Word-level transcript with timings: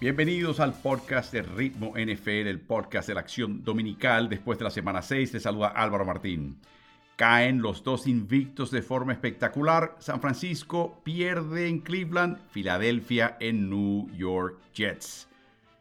Bienvenidos 0.00 0.60
al 0.60 0.72
podcast 0.72 1.30
de 1.30 1.42
Ritmo 1.42 1.92
NFL, 1.94 2.48
el 2.48 2.58
podcast 2.58 3.06
de 3.06 3.12
la 3.12 3.20
acción 3.20 3.62
dominical. 3.62 4.30
Después 4.30 4.58
de 4.58 4.64
la 4.64 4.70
semana 4.70 5.02
6, 5.02 5.32
te 5.32 5.40
saluda 5.40 5.68
Álvaro 5.68 6.06
Martín. 6.06 6.58
Caen 7.16 7.60
los 7.60 7.84
dos 7.84 8.06
invictos 8.06 8.70
de 8.70 8.80
forma 8.80 9.12
espectacular. 9.12 9.96
San 9.98 10.22
Francisco 10.22 11.02
pierde 11.04 11.68
en 11.68 11.80
Cleveland, 11.80 12.38
Filadelfia 12.48 13.36
en 13.40 13.68
New 13.68 14.10
York 14.16 14.58
Jets. 14.72 15.28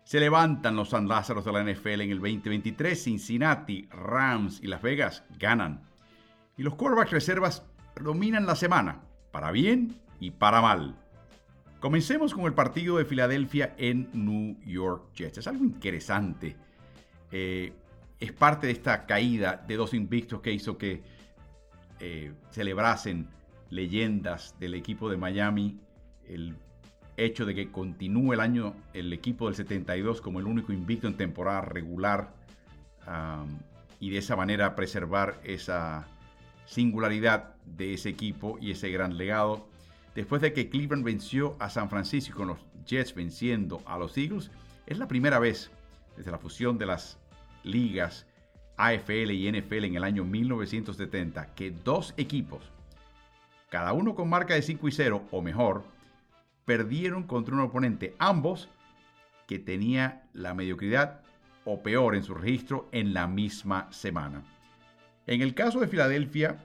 Se 0.04 0.20
levantan 0.20 0.76
los 0.76 0.90
San 0.90 1.08
Lázaros 1.08 1.46
de 1.46 1.54
la 1.54 1.64
NFL 1.64 2.02
en 2.02 2.12
el 2.12 2.20
2023. 2.20 3.02
Cincinnati, 3.02 3.88
Rams 3.90 4.60
y 4.62 4.68
Las 4.68 4.82
Vegas 4.82 5.24
ganan. 5.40 5.88
Y 6.58 6.64
los 6.64 6.76
quarterbacks 6.76 7.12
reservas 7.12 7.64
dominan 8.02 8.46
la 8.46 8.58
semana, 8.58 9.00
para 9.32 9.52
bien 9.52 9.96
y 10.20 10.32
para 10.32 10.60
mal. 10.60 10.98
Comencemos 11.80 12.34
con 12.34 12.44
el 12.44 12.54
partido 12.54 12.98
de 12.98 13.06
Filadelfia 13.06 13.74
en 13.78 14.10
New 14.12 14.58
York 14.66 15.14
Jets. 15.16 15.38
Es 15.38 15.48
algo 15.48 15.64
interesante. 15.64 16.58
Eh, 17.32 17.72
es 18.20 18.34
parte 18.34 18.68
de 18.68 18.74
esta 18.74 19.06
caída 19.06 19.64
de 19.66 19.78
dos 19.78 19.94
invictos 19.94 20.42
que 20.42 20.52
hizo 20.52 20.78
que 20.78 21.02
eh, 22.02 22.34
celebrasen 22.52 23.30
leyendas 23.70 24.60
del 24.60 24.74
equipo 24.74 25.10
de 25.10 25.16
Miami 25.16 25.80
el 26.28 26.58
hecho 27.16 27.46
de 27.46 27.56
que 27.56 27.72
continúe 27.72 28.34
el 28.34 28.42
año 28.42 28.74
el 28.94 29.14
equipo 29.14 29.46
del 29.46 29.56
72 29.56 30.22
como 30.22 30.40
el 30.40 30.48
único 30.48 30.74
invicto 30.74 31.08
en 31.08 31.16
temporada 31.16 31.62
regular 31.62 32.34
y 34.00 34.10
de 34.12 34.18
esa 34.18 34.36
manera 34.36 34.76
preservar 34.76 35.40
esa 35.44 36.08
singularidad 36.66 37.56
de 37.66 37.94
ese 37.96 38.10
equipo 38.10 38.58
y 38.62 38.72
ese 38.72 38.90
gran 38.92 39.18
legado 39.18 39.68
después 40.16 40.42
de 40.42 40.54
que 40.54 40.70
Cleveland 40.70 41.04
venció 41.04 41.56
a 41.60 41.70
San 41.70 41.90
Francisco 41.90 42.38
con 42.38 42.48
los 42.50 42.60
Jets 42.86 43.14
venciendo 43.14 43.82
a 43.86 43.98
los 43.98 44.18
Eagles, 44.18 44.52
es 44.86 44.98
la 44.98 45.08
primera 45.08 45.40
vez 45.40 45.72
desde 46.18 46.32
la 46.32 46.38
fusión 46.38 46.78
de 46.78 46.86
las 46.86 47.20
ligas 47.64 48.26
AFL 48.78 49.32
y 49.32 49.52
NFL 49.52 49.86
en 49.86 49.96
el 49.96 50.04
año 50.04 50.24
1970 50.24 51.54
que 51.54 51.72
dos 51.72 52.14
equipos, 52.18 52.72
cada 53.70 53.94
uno 53.94 54.16
con 54.16 54.30
marca 54.30 54.54
de 54.56 54.62
5 54.62 54.88
y 54.88 54.92
0 54.92 55.24
o 55.32 55.42
mejor, 55.42 55.84
perdieron 56.66 57.24
contra 57.24 57.56
un 57.56 57.62
oponente, 57.62 58.16
ambos 58.20 58.70
que 59.48 59.60
tenía 59.60 60.24
la 60.34 60.54
mediocridad 60.54 61.22
o 61.66 61.82
peor 61.84 62.16
en 62.16 62.24
su 62.24 62.34
registro 62.34 62.88
en 62.92 63.14
la 63.14 63.28
misma 63.28 63.92
semana. 63.92 64.44
En 65.28 65.42
el 65.42 65.54
caso 65.54 65.80
de 65.80 65.88
Filadelfia, 65.88 66.64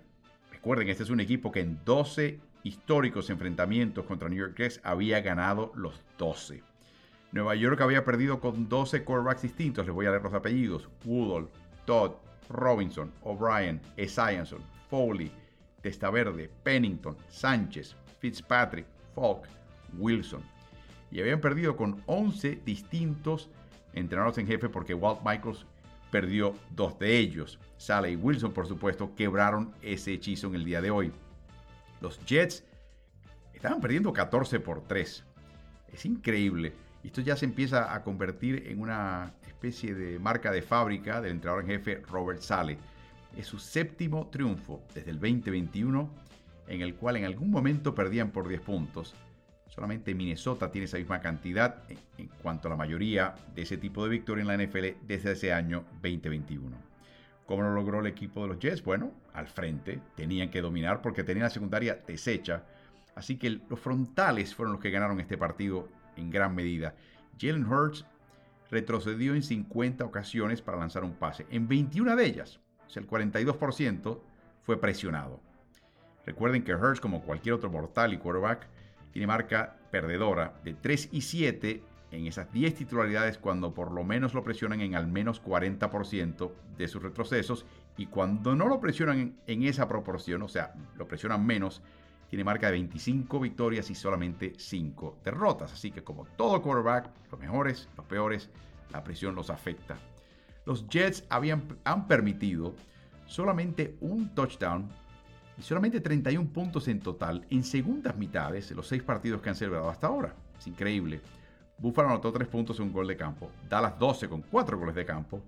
recuerden, 0.53 0.89
este 0.89 1.03
es 1.03 1.11
un 1.11 1.21
equipo 1.21 1.51
que 1.51 1.61
en 1.61 1.81
12 1.85 2.39
históricos 2.65 3.31
enfrentamientos 3.31 4.05
contra 4.07 4.29
New 4.29 4.39
York 4.39 4.57
Jets 4.57 4.81
había 4.83 5.21
ganado 5.21 5.71
los 5.77 6.03
12. 6.19 6.63
Nueva 7.31 7.55
York 7.55 7.81
había 7.81 8.05
perdido 8.05 8.41
con 8.41 8.69
12 8.69 9.05
quarterbacks 9.05 9.43
distintos, 9.43 9.87
les 9.87 9.95
voy 9.95 10.07
a 10.07 10.11
leer 10.11 10.23
los 10.23 10.35
apellidos. 10.35 10.89
Woodall, 11.05 11.49
Todd, 11.85 12.13
Robinson, 12.49 13.13
O'Brien, 13.23 13.81
Esiason, 13.97 14.61
Foley, 14.89 15.31
Testaverde, 15.83 16.51
Pennington, 16.63 17.17
Sánchez, 17.29 17.95
Fitzpatrick, 18.21 18.87
Falk, 19.15 19.47
Wilson. 19.99 20.43
Y 21.11 21.21
habían 21.21 21.41
perdido 21.41 21.77
con 21.77 22.03
11 22.07 22.61
distintos 22.65 23.51
entrenadores 23.93 24.39
en 24.39 24.47
jefe 24.47 24.69
porque 24.69 24.95
Walt 24.95 25.21
Michaels 25.25 25.67
perdió 26.11 26.55
dos 26.71 26.99
de 26.99 27.19
ellos. 27.19 27.59
Sale 27.77 28.13
y 28.13 28.17
Wilson, 28.17 28.53
por 28.53 28.67
supuesto, 28.67 29.15
quebraron 29.15 29.73
ese 29.83 30.13
hechizo 30.13 30.47
en 30.47 30.55
el 30.55 30.65
día 30.65 30.81
de 30.81 30.91
hoy. 30.91 31.13
Los 32.05 32.23
Jets 32.27 32.63
estaban 33.55 33.81
perdiendo 33.81 34.13
14 34.13 34.61
por 34.61 34.83
3. 34.87 35.25
Es 35.91 36.05
increíble. 36.05 36.75
Esto 37.03 37.23
ya 37.23 37.35
se 37.35 37.47
empieza 37.47 37.95
a 37.95 38.03
convertir 38.03 38.65
en 38.67 38.83
una 38.83 39.33
especie 39.47 39.95
de 39.95 40.19
marca 40.19 40.53
de 40.53 40.61
fábrica 40.61 41.23
del 41.23 41.33
entrenador 41.33 41.63
en 41.65 41.71
jefe 41.71 42.03
Robert 42.07 42.41
Sale. 42.43 42.77
Es 43.39 43.47
su 43.47 43.59
séptimo 43.59 44.29
triunfo 44.29 44.83
desde 44.95 45.13
el 45.13 45.19
2021, 45.19 46.11
en 46.69 46.83
el 46.83 46.95
cual 46.95 47.17
en 47.17 47.25
algún 47.25 47.51
momento 47.51 47.95
perdían 47.95 48.33
por 48.33 48.49
10 48.49 48.61
puntos. 48.61 49.15
Solamente 49.69 50.15
Minnesota 50.15 50.71
tiene 50.71 50.85
esa 50.85 50.99
misma 50.99 51.23
cantidad 51.23 51.85
en 52.19 52.29
cuanto 52.43 52.69
a 52.69 52.73
la 52.73 52.77
mayoría 52.77 53.35
de 53.55 53.63
ese 53.63 53.79
tipo 53.79 54.05
de 54.05 54.11
victoria 54.11 54.43
en 54.43 54.49
la 54.49 54.63
NFL 54.63 55.07
desde 55.07 55.33
ese 55.33 55.55
año 55.55 55.87
2021. 56.03 56.77
¿Cómo 57.47 57.63
lo 57.63 57.73
logró 57.73 58.01
el 58.01 58.07
equipo 58.09 58.43
de 58.43 58.49
los 58.49 58.59
Jets? 58.59 58.85
Bueno, 58.85 59.11
al 59.35 59.49
frente, 59.49 60.01
tenían 60.15 60.49
que 60.49 60.63
dominar 60.63 61.03
porque 61.03 61.25
tenían 61.25 61.45
la 61.45 61.51
secundaria 61.51 62.01
deshecha. 62.07 62.65
Así 63.15 63.37
que 63.37 63.51
los 63.69 63.79
frontales 63.79 64.55
fueron 64.55 64.75
los 64.75 64.83
que 64.83 64.91
ganaron 64.91 65.21
este 65.21 65.37
partido 65.37 65.89
en 66.17 66.31
gran 66.31 66.55
medida. 66.55 66.95
Jalen 67.39 67.67
Hurts 67.67 68.07
retrocedió 68.71 69.35
en 69.35 69.43
50 69.43 70.05
ocasiones 70.05 70.63
para 70.63 70.79
lanzar 70.79 71.05
un 71.05 71.15
pase. 71.15 71.47
En 71.51 71.69
21 71.69 72.17
de 72.17 72.25
ellas, 72.25 72.61
o 72.87 72.91
sea, 72.91 73.03
el 73.03 73.09
42% 73.09 74.21
fue 74.63 74.81
presionado. 74.81 75.41
Recuerden 76.25 76.65
que 76.65 76.75
Hurts, 76.75 77.01
como 77.01 77.23
cualquier 77.23 77.57
otro 77.57 77.71
mortal 77.71 78.15
y 78.15 78.19
quarterback, 78.19 78.69
tiene 79.13 79.27
marca 79.27 79.77
perdedora 79.91 80.55
de 80.65 80.75
3 80.75 81.11
y 81.13 81.21
7 81.21 81.83
en 82.13 82.27
esas 82.27 82.51
10 82.53 82.75
titularidades 82.75 83.39
cuando 83.39 83.75
por 83.75 83.93
lo 83.93 84.05
menos 84.05 84.35
lo 84.35 84.45
presionan 84.45 84.81
en 84.81 84.95
al 84.95 85.07
menos 85.07 85.43
40% 85.43 86.53
de 86.77 86.89
sus 86.89 87.03
retrocesos 87.03 87.67
y 87.97 88.07
cuando 88.07 88.55
no 88.55 88.69
lo 88.69 88.81
presionan 88.81 89.37
en, 89.47 89.63
esa 89.63 89.87
proporción, 89.87 90.43
o 90.43 90.49
sea, 90.49 90.75
lo 90.97 91.07
presionan 91.07 91.45
menos, 91.47 91.81
tiene 92.29 92.43
marca 92.43 92.67
de 92.67 92.73
25 92.73 93.39
victorias 93.39 93.89
y 93.91 93.95
solamente 93.95 94.55
5 94.57 95.19
derrotas. 95.25 95.73
Así 95.73 95.91
que 95.91 96.03
como 96.03 96.25
todo 96.25 96.61
quarterback, 96.61 97.11
los 97.31 97.41
mejores, 97.41 97.89
los 97.97 98.07
peores, 98.07 98.51
la 98.91 99.05
presión 99.05 99.35
los 99.35 99.51
afecta. 99.51 99.97
Los 100.67 100.89
Jets 100.89 101.25
habían, 101.29 101.79
han 101.85 102.09
permitido 102.09 102.75
solamente 103.27 103.97
un 104.01 104.35
touchdown 104.35 104.89
y 105.57 105.63
solamente 105.63 106.01
31 106.01 106.49
puntos 106.49 106.89
en 106.89 107.01
total 107.01 107.47
en 107.51 107.63
segundas 107.63 108.17
mitades 108.17 108.69
de 108.69 108.75
los 108.75 108.89
seis 108.89 109.03
partidos 109.03 109.41
que 109.41 109.51
han 109.51 109.55
celebrado 109.55 109.89
hasta 109.89 110.09
ahora. 110.09 110.35
Es 110.59 110.67
increíble. 110.67 111.21
Buffalo 111.79 112.09
anotó 112.09 112.33
3 112.33 112.49
puntos 112.49 112.79
en 112.79 112.87
un 112.87 112.93
gol 112.93 113.07
de 113.07 113.17
campo. 113.17 113.51
Dallas 113.69 113.99
12 113.99 114.29
con 114.29 114.43
4 114.43 114.79
goles 114.79 114.95
de 114.95 115.05
campo. 115.05 115.43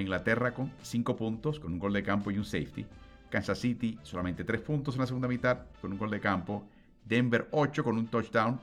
Inglaterra 0.00 0.52
con 0.52 0.72
5 0.82 1.16
puntos 1.16 1.60
con 1.60 1.72
un 1.72 1.78
gol 1.78 1.92
de 1.92 2.02
campo 2.02 2.30
y 2.30 2.38
un 2.38 2.44
safety. 2.44 2.86
Kansas 3.30 3.58
City 3.58 3.98
solamente 4.02 4.44
3 4.44 4.60
puntos 4.60 4.94
en 4.94 5.00
la 5.00 5.06
segunda 5.06 5.28
mitad 5.28 5.66
con 5.80 5.92
un 5.92 5.98
gol 5.98 6.10
de 6.10 6.20
campo. 6.20 6.66
Denver 7.04 7.48
8 7.50 7.84
con 7.84 7.98
un 7.98 8.06
touchdown 8.06 8.60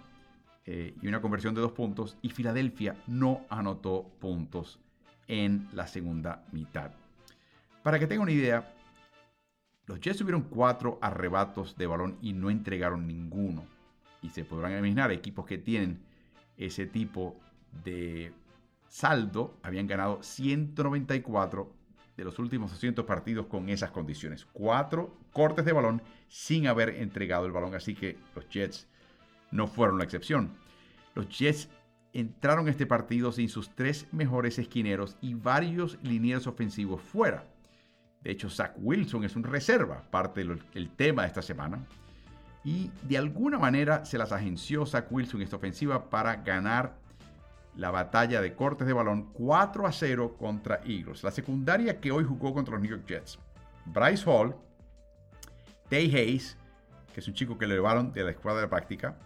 eh, 0.65 0.95
y 1.01 1.07
una 1.07 1.21
conversión 1.21 1.53
de 1.55 1.61
2 1.61 1.71
puntos. 1.73 2.17
Y 2.21 2.29
Filadelfia 2.29 2.95
no 3.07 3.45
anotó 3.49 4.03
puntos 4.19 4.79
en 5.27 5.67
la 5.73 5.87
segunda 5.87 6.43
mitad. 6.51 6.91
Para 7.83 7.97
que 7.99 8.07
tengan 8.07 8.23
una 8.23 8.31
idea, 8.31 8.73
los 9.87 9.99
Jets 9.99 10.19
tuvieron 10.19 10.43
4 10.43 10.99
arrebatos 11.01 11.75
de 11.77 11.87
balón 11.87 12.17
y 12.21 12.33
no 12.33 12.49
entregaron 12.49 13.07
ninguno. 13.07 13.65
Y 14.21 14.29
se 14.29 14.45
podrán 14.45 14.77
imaginar 14.77 15.11
equipos 15.11 15.45
que 15.45 15.57
tienen 15.57 15.99
ese 16.57 16.85
tipo 16.85 17.35
de 17.83 18.31
saldo, 18.91 19.57
habían 19.63 19.87
ganado 19.87 20.21
194 20.21 21.73
de 22.17 22.23
los 22.25 22.37
últimos 22.39 22.71
200 22.71 23.05
partidos 23.05 23.45
con 23.47 23.69
esas 23.69 23.91
condiciones. 23.91 24.45
Cuatro 24.51 25.17
cortes 25.31 25.63
de 25.63 25.71
balón 25.71 26.01
sin 26.27 26.67
haber 26.67 26.89
entregado 26.89 27.45
el 27.45 27.53
balón, 27.53 27.73
así 27.73 27.95
que 27.95 28.17
los 28.35 28.49
Jets 28.49 28.89
no 29.49 29.67
fueron 29.67 29.97
la 29.97 30.03
excepción. 30.03 30.51
Los 31.15 31.29
Jets 31.29 31.69
entraron 32.11 32.67
a 32.67 32.71
este 32.71 32.85
partido 32.85 33.31
sin 33.31 33.47
sus 33.47 33.69
tres 33.73 34.07
mejores 34.11 34.59
esquineros 34.59 35.15
y 35.21 35.35
varios 35.35 35.97
linieros 36.03 36.45
ofensivos 36.45 37.01
fuera. 37.01 37.45
De 38.21 38.31
hecho, 38.31 38.49
Zach 38.49 38.73
Wilson 38.77 39.23
es 39.23 39.37
un 39.37 39.43
reserva, 39.43 40.03
parte 40.11 40.43
del 40.43 40.89
tema 40.89 41.21
de 41.21 41.29
esta 41.29 41.41
semana 41.41 41.87
y 42.63 42.91
de 43.03 43.17
alguna 43.17 43.57
manera 43.57 44.05
se 44.05 44.17
las 44.17 44.33
agenció 44.33 44.85
Zach 44.85 45.07
Wilson 45.09 45.41
esta 45.41 45.55
ofensiva 45.55 46.09
para 46.09 46.35
ganar 46.35 47.00
la 47.75 47.91
batalla 47.91 48.41
de 48.41 48.53
cortes 48.53 48.87
de 48.87 48.93
balón 48.93 49.31
4 49.33 49.87
a 49.87 49.91
0 49.91 50.35
contra 50.37 50.81
Eagles. 50.85 51.23
La 51.23 51.31
secundaria 51.31 51.99
que 51.99 52.11
hoy 52.11 52.23
jugó 52.23 52.53
contra 52.53 52.73
los 52.73 52.81
New 52.81 52.91
York 52.91 53.05
Jets. 53.07 53.39
Bryce 53.85 54.29
Hall, 54.29 54.55
Tay 55.89 56.13
Hayes, 56.15 56.57
que 57.13 57.19
es 57.19 57.27
un 57.27 57.33
chico 57.33 57.57
que 57.57 57.67
le 57.67 57.75
llevaron 57.75 58.11
de 58.13 58.23
la 58.23 58.31
escuadra 58.31 58.61
de 58.61 58.67
práctica, 58.67 59.17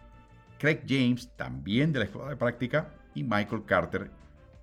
Craig 0.57 0.81
James, 0.87 1.29
también 1.35 1.91
de 1.91 1.99
la 1.99 2.05
escuadra 2.05 2.31
de 2.31 2.37
práctica, 2.37 2.89
y 3.13 3.23
Michael 3.23 3.65
Carter, 3.65 4.09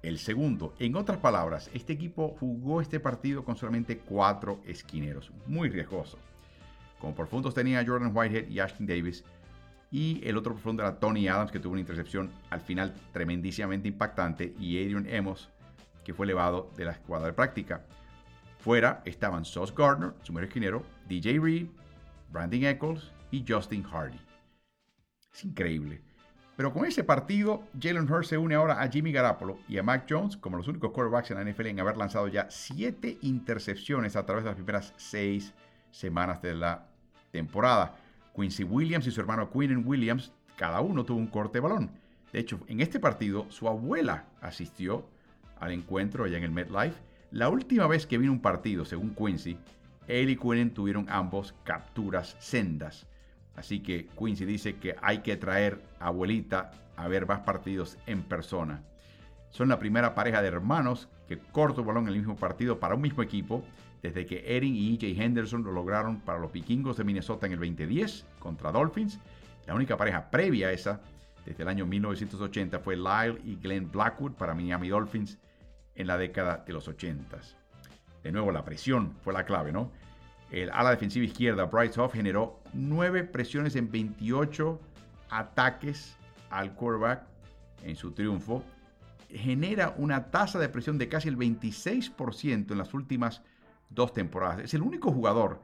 el 0.03 0.19
segundo. 0.19 0.75
En 0.79 0.97
otras 0.97 1.19
palabras, 1.19 1.71
este 1.73 1.93
equipo 1.93 2.37
jugó 2.41 2.81
este 2.81 3.01
partido 3.01 3.45
con 3.45 3.57
solamente 3.57 3.99
cuatro 3.99 4.61
esquineros, 4.67 5.31
muy 5.47 5.69
riesgoso. 5.69 6.19
Como 6.99 7.15
profundos 7.15 7.55
tenía 7.55 7.85
Jordan 7.87 8.13
Whitehead 8.15 8.49
y 8.49 8.61
Ashton 8.61 8.87
Davis. 8.87 9.25
Y 9.93 10.27
el 10.27 10.39
otro 10.39 10.55
profundo 10.55 10.83
era 10.83 10.99
Tony 10.99 11.29
Adams, 11.29 11.53
que 11.53 11.61
tuvo 11.61 11.73
una 11.73 11.81
intercepción 11.83 12.31
al 12.51 12.63
final 12.63 12.95
tremendísimamente 13.13 13.89
impactante. 13.89 14.55
Y 14.59 14.83
Adrian 14.83 15.07
Emos, 15.07 15.51
que 16.03 16.15
fue 16.15 16.27
elevado 16.27 16.71
de 16.77 16.87
la 16.87 16.93
escuadra 16.93 17.27
de 17.27 17.35
práctica. 17.35 17.85
Fuera 18.59 19.03
estaban 19.05 19.45
Sauce 19.45 19.75
Gardner, 19.77 20.15
su 20.23 20.33
mejor 20.33 20.49
esquinero, 20.49 20.83
DJ 21.09 21.39
Reed, 21.39 21.67
Brandon 22.31 22.65
Eccles 22.65 23.13
y 23.31 23.45
Justin 23.47 23.83
Hardy. 23.83 24.19
Es 25.33 25.45
increíble. 25.45 26.01
Pero 26.57 26.73
con 26.73 26.85
ese 26.85 27.03
partido, 27.05 27.65
Jalen 27.81 28.11
Hurts 28.11 28.29
se 28.29 28.39
une 28.39 28.55
ahora 28.55 28.81
a 28.81 28.89
Jimmy 28.89 29.11
Garoppolo 29.11 29.59
y 29.69 29.79
a 29.79 29.83
Mac 29.83 30.07
Jones 30.09 30.37
como 30.37 30.57
los 30.57 30.69
únicos 30.69 30.93
quarterbacks 30.93 31.31
en 31.31 31.39
la 31.39 31.51
NFL 31.51 31.67
en 31.67 31.81
haber 31.81 31.97
lanzado 31.97 32.29
ya 32.29 32.47
siete 32.51 33.19
intercepciones 33.23 34.17
a 34.17 34.25
través 34.25 34.45
de 34.45 34.51
las 34.51 34.57
primeras 34.57 34.95
seis 34.97 35.53
semanas 35.91 36.41
de 36.41 36.55
la 36.55 36.87
temporada. 37.31 37.97
Quincy 38.35 38.65
Williams 38.65 39.07
y 39.07 39.11
su 39.11 39.21
hermano 39.21 39.51
Quinnen 39.51 39.87
Williams, 39.87 40.33
cada 40.57 40.81
uno 40.81 41.05
tuvo 41.05 41.19
un 41.19 41.27
corte 41.27 41.59
de 41.59 41.61
balón. 41.61 41.91
De 42.33 42.41
hecho, 42.41 42.61
en 42.67 42.81
este 42.81 42.99
partido, 42.99 43.47
su 43.51 43.69
abuela 43.69 44.27
asistió 44.41 45.07
al 45.61 45.73
encuentro 45.73 46.25
allá 46.25 46.39
en 46.39 46.45
el 46.45 46.51
MetLife. 46.51 46.97
La 47.31 47.49
última 47.49 47.87
vez 47.87 48.07
que 48.07 48.19
vino 48.19 48.33
un 48.33 48.41
partido, 48.41 48.85
según 48.85 49.15
Quincy, 49.15 49.59
él 50.09 50.31
y 50.31 50.37
Quinnen 50.37 50.75
tuvieron 50.75 51.07
ambos 51.09 51.55
capturas 51.65 52.37
sendas. 52.41 53.07
Así 53.55 53.81
que 53.81 54.07
Quincy 54.19 54.45
dice 54.45 54.77
que 54.77 54.97
hay 55.03 55.19
que 55.19 55.37
traer 55.37 55.83
a 56.01 56.07
abuelita 56.07 56.71
a 56.97 57.09
ver 57.09 57.27
más 57.27 57.41
partidos 57.41 57.99
en 58.07 58.23
persona. 58.23 58.83
Son 59.51 59.69
la 59.69 59.79
primera 59.79 60.15
pareja 60.15 60.41
de 60.41 60.49
hermanos 60.49 61.09
que 61.29 61.39
corta 61.39 61.81
el 61.81 61.87
balón 61.87 62.05
en 62.05 62.15
el 62.15 62.19
mismo 62.19 62.37
partido 62.37 62.81
para 62.81 62.95
un 62.95 63.03
mismo 63.03 63.23
equipo 63.23 63.63
desde 64.03 64.27
que 64.27 64.57
Erin 64.57 64.75
y 64.75 64.95
EJ 64.95 65.21
Henderson 65.23 65.63
lo 65.63 65.73
lograron 65.73 66.21
para 66.21 66.39
los 66.39 66.53
vikingos 66.53 66.97
de 66.97 67.05
Minnesota 67.05 67.47
en 67.47 67.53
el 67.53 67.59
2010 67.61 68.27
contra 68.41 68.73
Dolphins. 68.73 69.21
La 69.67 69.75
única 69.75 69.97
pareja 69.97 70.29
previa 70.29 70.69
a 70.69 70.73
esa 70.73 71.01
desde 71.47 71.63
el 71.63 71.69
año 71.69 71.87
1980 71.87 72.81
fue 72.81 72.97
Lyle 72.97 73.41
y 73.45 73.57
Glenn 73.57 73.91
Blackwood 73.91 74.33
para 74.33 74.55
Miami 74.55 74.89
Dolphins 74.89 75.39
en 75.95 76.07
la 76.09 76.19
década 76.19 76.65
de 76.67 76.73
los 76.73 76.89
80. 76.89 77.39
De 78.23 78.33
nuevo, 78.33 78.53
la 78.53 78.65
presión 78.65 79.15
fue 79.23 79.33
la 79.33 79.45
clave, 79.45 79.73
¿no? 79.73 79.91
El 80.51 80.71
ala 80.71 80.91
defensiva 80.91 81.25
izquierda, 81.25 81.65
Bryce 81.65 82.01
Hoff, 82.01 82.13
generó 82.13 82.61
nueve 82.73 83.25
presiones 83.25 83.75
en 83.75 83.91
28 83.91 84.81
ataques 85.31 86.17
al 86.51 86.75
quarterback 86.75 87.25
en 87.85 87.97
su 87.97 88.13
triunfo. 88.13 88.63
Genera 89.31 89.95
una 89.97 90.31
tasa 90.31 90.59
de 90.59 90.69
presión 90.69 90.99
de 90.99 91.09
casi 91.09 91.29
el 91.29 91.39
26% 91.39 92.71
en 92.71 92.79
las 92.79 92.93
últimas 92.93 93.43
dos 93.95 94.13
temporadas. 94.13 94.61
Es 94.61 94.75
el 94.75 94.83
único 94.83 95.13
jugador 95.13 95.63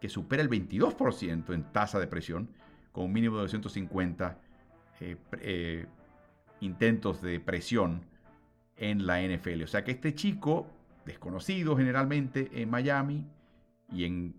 que 0.00 0.08
supera 0.08 0.42
el 0.42 0.50
22% 0.50 1.52
en 1.52 1.64
tasa 1.72 1.98
de 1.98 2.06
presión, 2.06 2.50
con 2.92 3.04
un 3.06 3.12
mínimo 3.12 3.36
de 3.36 3.42
250 3.42 4.38
eh, 5.00 5.16
eh, 5.40 5.86
intentos 6.60 7.20
de 7.22 7.40
presión 7.40 8.02
en 8.76 9.06
la 9.06 9.20
NFL. 9.22 9.62
O 9.62 9.66
sea 9.66 9.84
que 9.84 9.92
este 9.92 10.14
chico, 10.14 10.68
desconocido 11.04 11.76
generalmente 11.76 12.50
en 12.52 12.70
Miami 12.70 13.26
y 13.92 14.04
en 14.04 14.34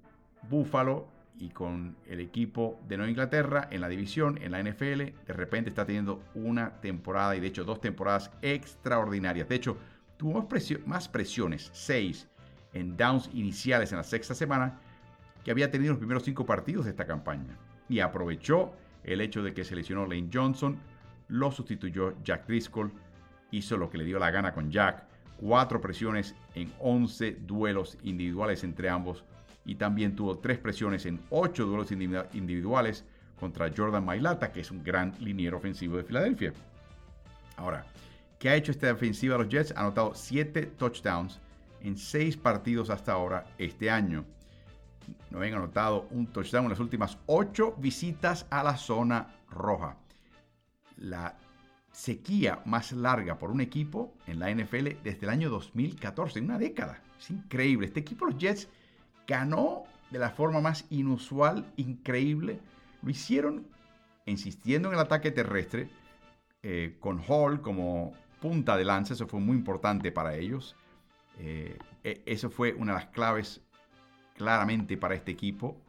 Buffalo 0.50 1.08
y 1.38 1.50
con 1.50 1.96
el 2.06 2.20
equipo 2.20 2.80
de 2.88 2.98
Nueva 2.98 3.10
Inglaterra 3.10 3.68
en 3.72 3.82
la 3.82 3.88
división, 3.88 4.38
en 4.42 4.52
la 4.52 4.62
NFL, 4.62 5.00
de 5.26 5.34
repente 5.34 5.70
está 5.70 5.86
teniendo 5.86 6.22
una 6.36 6.82
temporada 6.82 7.36
y 7.36 7.40
de 7.40 7.48
hecho 7.48 7.64
dos 7.64 7.80
temporadas 7.80 8.32
extraordinarias. 8.42 9.48
De 9.48 9.56
hecho, 9.56 9.78
tuvo 10.18 10.34
más, 10.34 10.74
más 10.86 11.08
presiones, 11.08 11.70
seis 11.74 12.30
en 12.74 12.98
downs 12.98 13.30
iniciales 13.34 13.92
en 13.92 13.98
la 13.98 14.04
sexta 14.04 14.36
semana, 14.36 14.80
que 15.44 15.52
había 15.52 15.72
tenido 15.72 15.94
los 15.94 16.00
primeros 16.00 16.24
cinco 16.24 16.46
partidos 16.46 16.86
de 16.86 16.92
esta 16.92 17.06
campaña. 17.06 17.58
Y 17.88 18.00
aprovechó 18.00 18.74
el 19.04 19.22
hecho 19.22 19.42
de 19.42 19.54
que 19.54 19.64
se 19.64 19.76
lesionó 19.76 20.06
Lane 20.06 20.30
Johnson, 20.32 20.78
lo 21.28 21.52
sustituyó 21.52 22.16
Jack 22.24 22.48
Driscoll, 22.48 22.92
hizo 23.52 23.78
lo 23.78 23.90
que 23.90 23.98
le 23.98 24.04
dio 24.04 24.20
la 24.20 24.32
gana 24.32 24.54
con 24.54 24.70
Jack, 24.70 25.04
cuatro 25.38 25.80
presiones 25.80 26.36
en 26.54 26.72
11 26.80 27.38
duelos 27.42 27.98
individuales 28.04 28.64
entre 28.64 28.90
ambos 28.90 29.24
y 29.66 29.76
también 29.76 30.16
tuvo 30.16 30.40
tres 30.40 30.58
presiones 30.58 31.06
en 31.06 31.20
ocho 31.30 31.66
duelos 31.66 31.92
individuales 31.92 33.06
contra 33.40 33.72
Jordan 33.76 34.04
Mailata, 34.04 34.52
que 34.52 34.62
es 34.62 34.72
un 34.72 34.84
gran 34.84 35.14
liniero 35.20 35.58
ofensivo 35.58 35.98
de 35.98 36.04
Filadelfia. 36.04 36.54
Ahora, 37.56 37.86
¿qué 38.40 38.50
ha 38.50 38.56
hecho 38.56 38.72
esta 38.72 38.88
defensiva 38.88 39.38
de 39.38 39.44
los 39.44 39.50
Jets? 39.52 39.74
Ha 39.76 39.82
anotado 39.82 40.14
siete 40.16 40.66
touchdowns 40.66 41.40
en 41.82 41.98
seis 41.98 42.38
partidos 42.38 42.90
hasta 42.90 43.14
ahora 43.14 43.46
este 43.58 43.90
año. 43.90 44.26
No 45.30 45.40
habían 45.40 45.56
anotado 45.56 46.08
un 46.12 46.28
touchdown 46.28 46.66
en 46.66 46.72
las 46.72 46.80
últimas 46.80 47.18
ocho 47.26 47.74
visitas 47.78 48.46
a 48.50 48.64
la 48.64 48.78
zona 48.78 49.36
roja. 49.50 49.98
La 50.98 51.38
sequía 51.92 52.62
más 52.66 52.92
larga 52.92 53.40
por 53.40 53.52
un 53.52 53.62
equipo 53.62 54.14
en 54.28 54.40
la 54.40 54.52
NFL 54.52 55.02
desde 55.04 55.20
el 55.24 55.30
año 55.30 55.50
2014, 55.50 56.40
en 56.40 56.46
una 56.46 56.60
década. 56.60 57.02
Es 57.18 57.32
increíble. 57.32 57.88
Este 57.88 58.00
equipo, 58.00 58.26
los 58.26 58.38
Jets, 58.38 58.70
ganó 59.28 59.84
de 60.12 60.20
la 60.20 60.30
forma 60.30 60.62
más 60.62 60.86
inusual, 60.90 61.66
increíble. 61.78 62.60
Lo 63.02 63.10
hicieron 63.10 63.68
insistiendo 64.26 64.90
en 64.90 64.96
el 64.96 65.02
ataque 65.02 65.32
terrestre, 65.32 65.90
eh, 66.62 66.98
con 67.00 67.22
Hall 67.28 67.62
como 67.62 68.14
punta 68.42 68.78
de 68.78 68.86
lanza, 68.86 69.14
eso 69.14 69.28
fue 69.28 69.40
muy 69.40 69.58
importante 69.58 70.12
para 70.12 70.36
ellos. 70.36 70.76
Eh, 71.40 71.78
e, 72.04 72.22
eso 72.26 72.50
fue 72.50 72.74
una 72.74 72.94
de 72.94 73.00
las 73.00 73.10
claves 73.10 73.62
claramente 74.36 74.98
para 74.98 75.16
este 75.16 75.32
equipo 75.32 75.82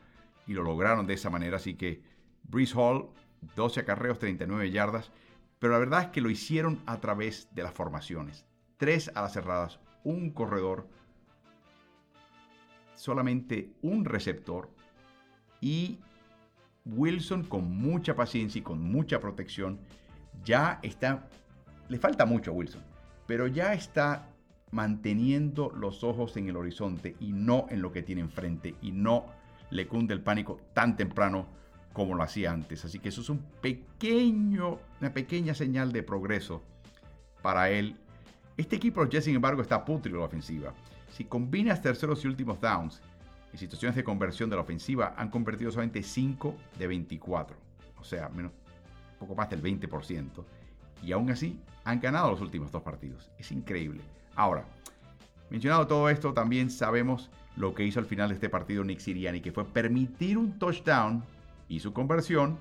y 0.46 0.54
lo 0.54 0.62
lograron 0.62 1.06
de 1.06 1.14
esa 1.14 1.30
manera. 1.30 1.56
Así 1.56 1.74
que 1.74 2.02
Breeze 2.44 2.74
Hall, 2.76 3.10
12 3.56 3.80
acarreos, 3.80 4.18
39 4.18 4.70
yardas. 4.70 5.12
Pero 5.58 5.74
la 5.74 5.78
verdad 5.78 6.02
es 6.02 6.08
que 6.08 6.20
lo 6.20 6.30
hicieron 6.30 6.80
a 6.86 7.00
través 7.00 7.48
de 7.54 7.62
las 7.62 7.74
formaciones. 7.74 8.46
Tres 8.78 9.10
a 9.14 9.22
las 9.22 9.34
cerradas, 9.34 9.78
un 10.04 10.30
corredor, 10.30 10.88
solamente 12.94 13.70
un 13.82 14.04
receptor 14.04 14.70
y 15.60 16.00
Wilson 16.84 17.44
con 17.44 17.70
mucha 17.70 18.14
paciencia 18.14 18.58
y 18.58 18.62
con 18.62 18.80
mucha 18.80 19.20
protección 19.20 19.78
ya 20.44 20.80
está, 20.82 21.28
le 21.88 21.98
falta 21.98 22.24
mucho 22.24 22.50
a 22.50 22.54
Wilson, 22.54 22.82
pero 23.26 23.46
ya 23.46 23.74
está 23.74 24.28
manteniendo 24.70 25.70
los 25.70 26.04
ojos 26.04 26.36
en 26.36 26.48
el 26.48 26.56
horizonte 26.56 27.16
y 27.20 27.32
no 27.32 27.66
en 27.70 27.82
lo 27.82 27.92
que 27.92 28.02
tiene 28.02 28.20
enfrente 28.20 28.74
y 28.80 28.92
no 28.92 29.26
le 29.70 29.86
cunde 29.86 30.14
el 30.14 30.22
pánico 30.22 30.60
tan 30.74 30.96
temprano 30.96 31.46
como 31.92 32.14
lo 32.14 32.22
hacía 32.22 32.52
antes. 32.52 32.84
Así 32.84 32.98
que 32.98 33.08
eso 33.08 33.20
es 33.20 33.30
un 33.30 33.38
pequeño, 33.60 34.78
una 35.00 35.12
pequeña 35.12 35.54
señal 35.54 35.92
de 35.92 36.02
progreso 36.02 36.62
para 37.42 37.70
él. 37.70 37.96
Este 38.56 38.76
equipo, 38.76 39.04
ya 39.06 39.20
sin 39.20 39.34
embargo, 39.34 39.62
está 39.62 39.84
pútrido 39.84 40.16
en 40.16 40.20
la 40.20 40.26
ofensiva. 40.26 40.72
Si 41.10 41.24
combinas 41.24 41.82
terceros 41.82 42.24
y 42.24 42.28
últimos 42.28 42.60
downs 42.60 43.00
en 43.52 43.58
situaciones 43.58 43.96
de 43.96 44.04
conversión 44.04 44.50
de 44.50 44.56
la 44.56 44.62
ofensiva, 44.62 45.14
han 45.16 45.30
convertido 45.30 45.70
solamente 45.72 46.02
5 46.02 46.54
de 46.78 46.86
24. 46.86 47.56
O 47.98 48.04
sea, 48.04 48.28
menos, 48.28 48.52
poco 49.18 49.34
más 49.34 49.50
del 49.50 49.62
20%. 49.62 50.44
Y 51.02 51.12
aún 51.12 51.30
así, 51.30 51.58
han 51.84 52.00
ganado 52.00 52.30
los 52.30 52.40
últimos 52.40 52.70
dos 52.70 52.82
partidos. 52.82 53.30
Es 53.38 53.50
increíble. 53.50 54.02
Ahora, 54.34 54.64
mencionado 55.50 55.86
todo 55.86 56.08
esto, 56.08 56.32
también 56.32 56.70
sabemos 56.70 57.30
lo 57.56 57.74
que 57.74 57.84
hizo 57.84 58.00
al 58.00 58.06
final 58.06 58.28
de 58.28 58.34
este 58.34 58.48
partido 58.48 58.84
Nick 58.84 59.00
Siriani, 59.00 59.40
que 59.40 59.52
fue 59.52 59.64
permitir 59.64 60.38
un 60.38 60.58
touchdown 60.58 61.22
y 61.68 61.80
su 61.80 61.92
conversión, 61.92 62.58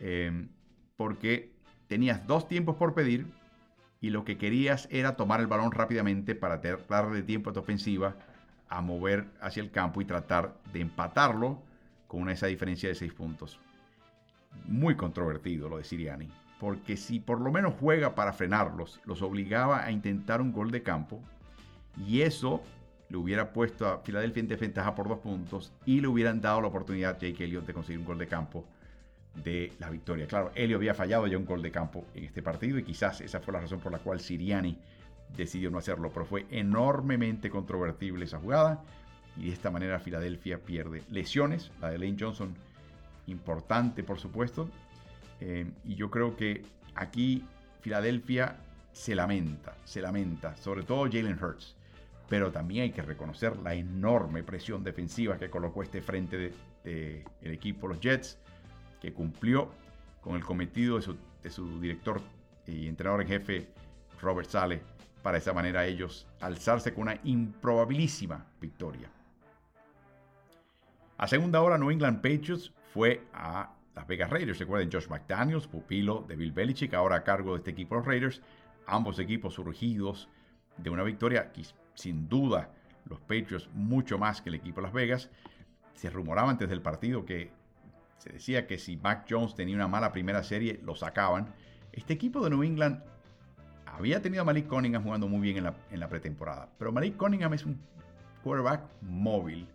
em, 0.00 0.48
porque 0.96 1.52
tenías 1.88 2.26
dos 2.26 2.46
tiempos 2.48 2.76
por 2.76 2.94
pedir 2.94 3.26
y 4.00 4.10
lo 4.10 4.24
que 4.24 4.38
querías 4.38 4.86
era 4.90 5.16
tomar 5.16 5.40
el 5.40 5.46
balón 5.46 5.72
rápidamente 5.72 6.34
para 6.34 6.58
darle 6.88 7.22
tiempo 7.22 7.50
a 7.50 7.52
tu 7.52 7.60
ofensiva 7.60 8.16
a 8.68 8.80
mover 8.80 9.26
hacia 9.40 9.62
el 9.62 9.70
campo 9.70 10.00
y 10.00 10.04
tratar 10.04 10.54
de 10.72 10.80
empatarlo 10.80 11.62
con 12.06 12.28
esa 12.28 12.46
diferencia 12.46 12.88
de 12.88 12.94
seis 12.94 13.12
puntos. 13.12 13.58
Muy 14.66 14.96
controvertido 14.96 15.68
lo 15.68 15.78
de 15.78 15.84
Siriani 15.84 16.30
porque 16.58 16.96
si 16.96 17.20
por 17.20 17.40
lo 17.40 17.52
menos 17.52 17.74
juega 17.78 18.14
para 18.14 18.32
frenarlos, 18.32 19.00
los 19.04 19.22
obligaba 19.22 19.84
a 19.84 19.92
intentar 19.92 20.40
un 20.40 20.52
gol 20.52 20.70
de 20.70 20.82
campo 20.82 21.20
y 22.06 22.22
eso 22.22 22.62
le 23.08 23.16
hubiera 23.16 23.52
puesto 23.52 23.86
a 23.86 23.98
Filadelfia 24.00 24.40
en 24.40 24.48
desventaja 24.48 24.94
por 24.94 25.08
dos 25.08 25.18
puntos 25.20 25.72
y 25.86 26.00
le 26.00 26.08
hubieran 26.08 26.40
dado 26.40 26.60
la 26.60 26.68
oportunidad 26.68 27.16
a 27.16 27.18
Jake 27.18 27.44
Elliott 27.44 27.66
de 27.66 27.72
conseguir 27.72 28.00
un 28.00 28.04
gol 28.04 28.18
de 28.18 28.26
campo 28.26 28.64
de 29.34 29.72
la 29.78 29.88
victoria. 29.88 30.26
Claro, 30.26 30.50
Elliott 30.54 30.78
había 30.78 30.94
fallado 30.94 31.26
ya 31.26 31.38
un 31.38 31.46
gol 31.46 31.62
de 31.62 31.70
campo 31.70 32.04
en 32.14 32.24
este 32.24 32.42
partido 32.42 32.78
y 32.78 32.82
quizás 32.82 33.20
esa 33.20 33.40
fue 33.40 33.54
la 33.54 33.60
razón 33.60 33.80
por 33.80 33.92
la 33.92 33.98
cual 33.98 34.20
Siriani 34.20 34.78
decidió 35.36 35.70
no 35.70 35.78
hacerlo, 35.78 36.10
pero 36.12 36.26
fue 36.26 36.46
enormemente 36.50 37.50
controvertible 37.50 38.24
esa 38.24 38.38
jugada 38.38 38.82
y 39.36 39.46
de 39.46 39.52
esta 39.52 39.70
manera 39.70 40.00
Filadelfia 40.00 40.58
pierde 40.58 41.02
lesiones, 41.10 41.70
la 41.80 41.90
de 41.90 41.98
Lane 41.98 42.16
Johnson 42.18 42.54
importante 43.26 44.02
por 44.02 44.18
supuesto, 44.18 44.68
eh, 45.40 45.70
y 45.84 45.94
yo 45.94 46.10
creo 46.10 46.36
que 46.36 46.62
aquí 46.94 47.44
Filadelfia 47.80 48.56
se 48.92 49.14
lamenta, 49.14 49.76
se 49.84 50.00
lamenta, 50.02 50.56
sobre 50.56 50.82
todo 50.82 51.04
Jalen 51.04 51.38
Hurts. 51.42 51.76
Pero 52.28 52.52
también 52.52 52.82
hay 52.82 52.90
que 52.90 53.02
reconocer 53.02 53.56
la 53.58 53.74
enorme 53.74 54.42
presión 54.42 54.84
defensiva 54.84 55.38
que 55.38 55.48
colocó 55.48 55.82
este 55.82 56.02
frente 56.02 56.36
del 56.36 56.54
de, 56.84 57.24
el 57.40 57.52
equipo, 57.52 57.88
los 57.88 58.00
Jets, 58.00 58.38
que 59.00 59.12
cumplió 59.12 59.70
con 60.20 60.36
el 60.36 60.44
cometido 60.44 60.96
de 60.96 61.02
su, 61.02 61.16
de 61.42 61.50
su 61.50 61.80
director 61.80 62.20
y 62.66 62.86
entrenador 62.86 63.22
en 63.22 63.28
jefe, 63.28 63.68
Robert 64.20 64.48
Sale, 64.48 64.82
para 65.22 65.34
de 65.34 65.40
esa 65.40 65.52
manera 65.52 65.86
ellos 65.86 66.26
alzarse 66.40 66.92
con 66.92 67.02
una 67.02 67.18
improbabilísima 67.24 68.46
victoria. 68.60 69.10
A 71.16 71.26
segunda 71.26 71.62
hora, 71.62 71.78
New 71.78 71.90
England 71.90 72.20
Patriots 72.20 72.72
fue 72.92 73.22
a 73.32 73.74
Las 73.98 74.06
Vegas 74.06 74.30
Raiders. 74.30 74.60
Recuerden, 74.60 74.90
Josh 74.92 75.08
McDaniels, 75.08 75.66
pupilo 75.66 76.24
de 76.28 76.36
Bill 76.36 76.52
Belichick, 76.52 76.94
ahora 76.94 77.16
a 77.16 77.24
cargo 77.24 77.54
de 77.54 77.58
este 77.58 77.72
equipo 77.72 77.96
los 77.96 78.06
Raiders. 78.06 78.40
Ambos 78.86 79.18
equipos 79.18 79.54
surgidos 79.54 80.28
de 80.76 80.88
una 80.88 81.02
victoria 81.02 81.50
que 81.50 81.62
sin 81.94 82.28
duda 82.28 82.70
los 83.06 83.18
Patriots 83.18 83.68
mucho 83.74 84.16
más 84.16 84.40
que 84.40 84.50
el 84.50 84.54
equipo 84.54 84.76
de 84.76 84.86
Las 84.86 84.92
Vegas. 84.92 85.30
Se 85.94 86.10
rumoraba 86.10 86.48
antes 86.48 86.68
del 86.68 86.80
partido 86.80 87.24
que 87.24 87.50
se 88.18 88.34
decía 88.34 88.68
que 88.68 88.78
si 88.78 88.96
Mac 88.96 89.26
Jones 89.28 89.56
tenía 89.56 89.74
una 89.74 89.88
mala 89.88 90.12
primera 90.12 90.44
serie, 90.44 90.78
lo 90.84 90.94
sacaban. 90.94 91.52
Este 91.90 92.12
equipo 92.12 92.40
de 92.44 92.50
New 92.50 92.62
England 92.62 93.02
había 93.84 94.22
tenido 94.22 94.42
a 94.42 94.44
Malik 94.44 94.68
Cunningham 94.68 95.02
jugando 95.02 95.26
muy 95.26 95.40
bien 95.40 95.56
en 95.56 95.64
la, 95.64 95.74
en 95.90 95.98
la 95.98 96.08
pretemporada, 96.08 96.68
pero 96.78 96.92
Malik 96.92 97.16
Cunningham 97.16 97.52
es 97.52 97.66
un 97.66 97.80
quarterback 98.44 98.82
móvil, 99.00 99.66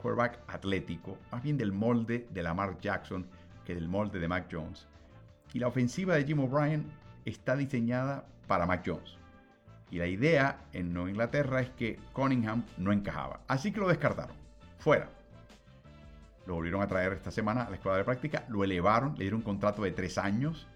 quarterback 0.00 0.38
atlético, 0.46 1.18
más 1.32 1.42
bien 1.42 1.58
del 1.58 1.72
molde 1.72 2.28
de 2.30 2.42
Lamar 2.44 2.78
Jackson 2.78 3.26
que 3.66 3.74
del 3.74 3.88
molde 3.88 4.20
de 4.20 4.28
Mac 4.28 4.46
Jones. 4.50 4.86
Y 5.52 5.58
la 5.58 5.66
ofensiva 5.66 6.14
de 6.14 6.24
Jim 6.24 6.38
O'Brien 6.40 6.86
está 7.24 7.56
diseñada 7.56 8.24
para 8.46 8.66
Mac 8.66 8.82
Jones. 8.86 9.18
Y 9.90 9.98
la 9.98 10.06
idea 10.06 10.64
en 10.72 10.92
Nueva 10.92 11.10
Inglaterra 11.10 11.60
es 11.60 11.70
que 11.70 11.98
Cunningham 12.12 12.64
no 12.78 12.92
encajaba. 12.92 13.40
Así 13.46 13.72
que 13.72 13.80
lo 13.80 13.88
descartaron. 13.88 14.34
Fuera. 14.78 15.08
Lo 16.46 16.54
volvieron 16.54 16.82
a 16.82 16.86
traer 16.86 17.12
esta 17.12 17.30
semana 17.30 17.62
a 17.62 17.70
la 17.70 17.76
escuadra 17.76 17.98
de 17.98 18.04
práctica. 18.04 18.44
Lo 18.48 18.64
elevaron, 18.64 19.14
le 19.14 19.24
dieron 19.24 19.38
un 19.38 19.44
contrato 19.44 19.82
de 19.82 19.90
tres 19.90 20.18
años. 20.18 20.66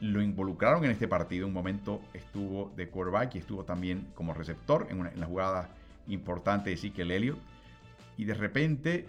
Lo 0.00 0.20
involucraron 0.20 0.84
en 0.84 0.90
este 0.90 1.08
partido. 1.08 1.46
Un 1.46 1.52
momento 1.52 2.00
estuvo 2.12 2.72
de 2.76 2.88
quarterback 2.88 3.34
y 3.34 3.38
estuvo 3.38 3.64
también 3.64 4.08
como 4.14 4.34
receptor 4.34 4.86
en, 4.90 5.00
una, 5.00 5.10
en 5.10 5.20
la 5.20 5.26
jugada 5.26 5.70
importante 6.06 6.70
de 6.70 6.76
Ezekiel 6.76 7.10
Elliott. 7.10 7.38
Y 8.16 8.24
de 8.24 8.34
repente, 8.34 9.06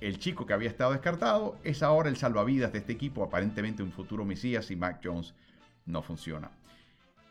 el 0.00 0.18
chico 0.18 0.46
que 0.46 0.52
había 0.52 0.68
estado 0.68 0.92
descartado 0.92 1.58
es 1.62 1.82
ahora 1.82 2.08
el 2.08 2.16
salvavidas 2.16 2.72
de 2.72 2.78
este 2.78 2.92
equipo. 2.92 3.22
Aparentemente 3.22 3.82
un 3.82 3.92
futuro 3.92 4.24
Mesías 4.24 4.70
y 4.70 4.76
Mac 4.76 5.00
Jones 5.04 5.34
no 5.86 6.02
funciona. 6.02 6.50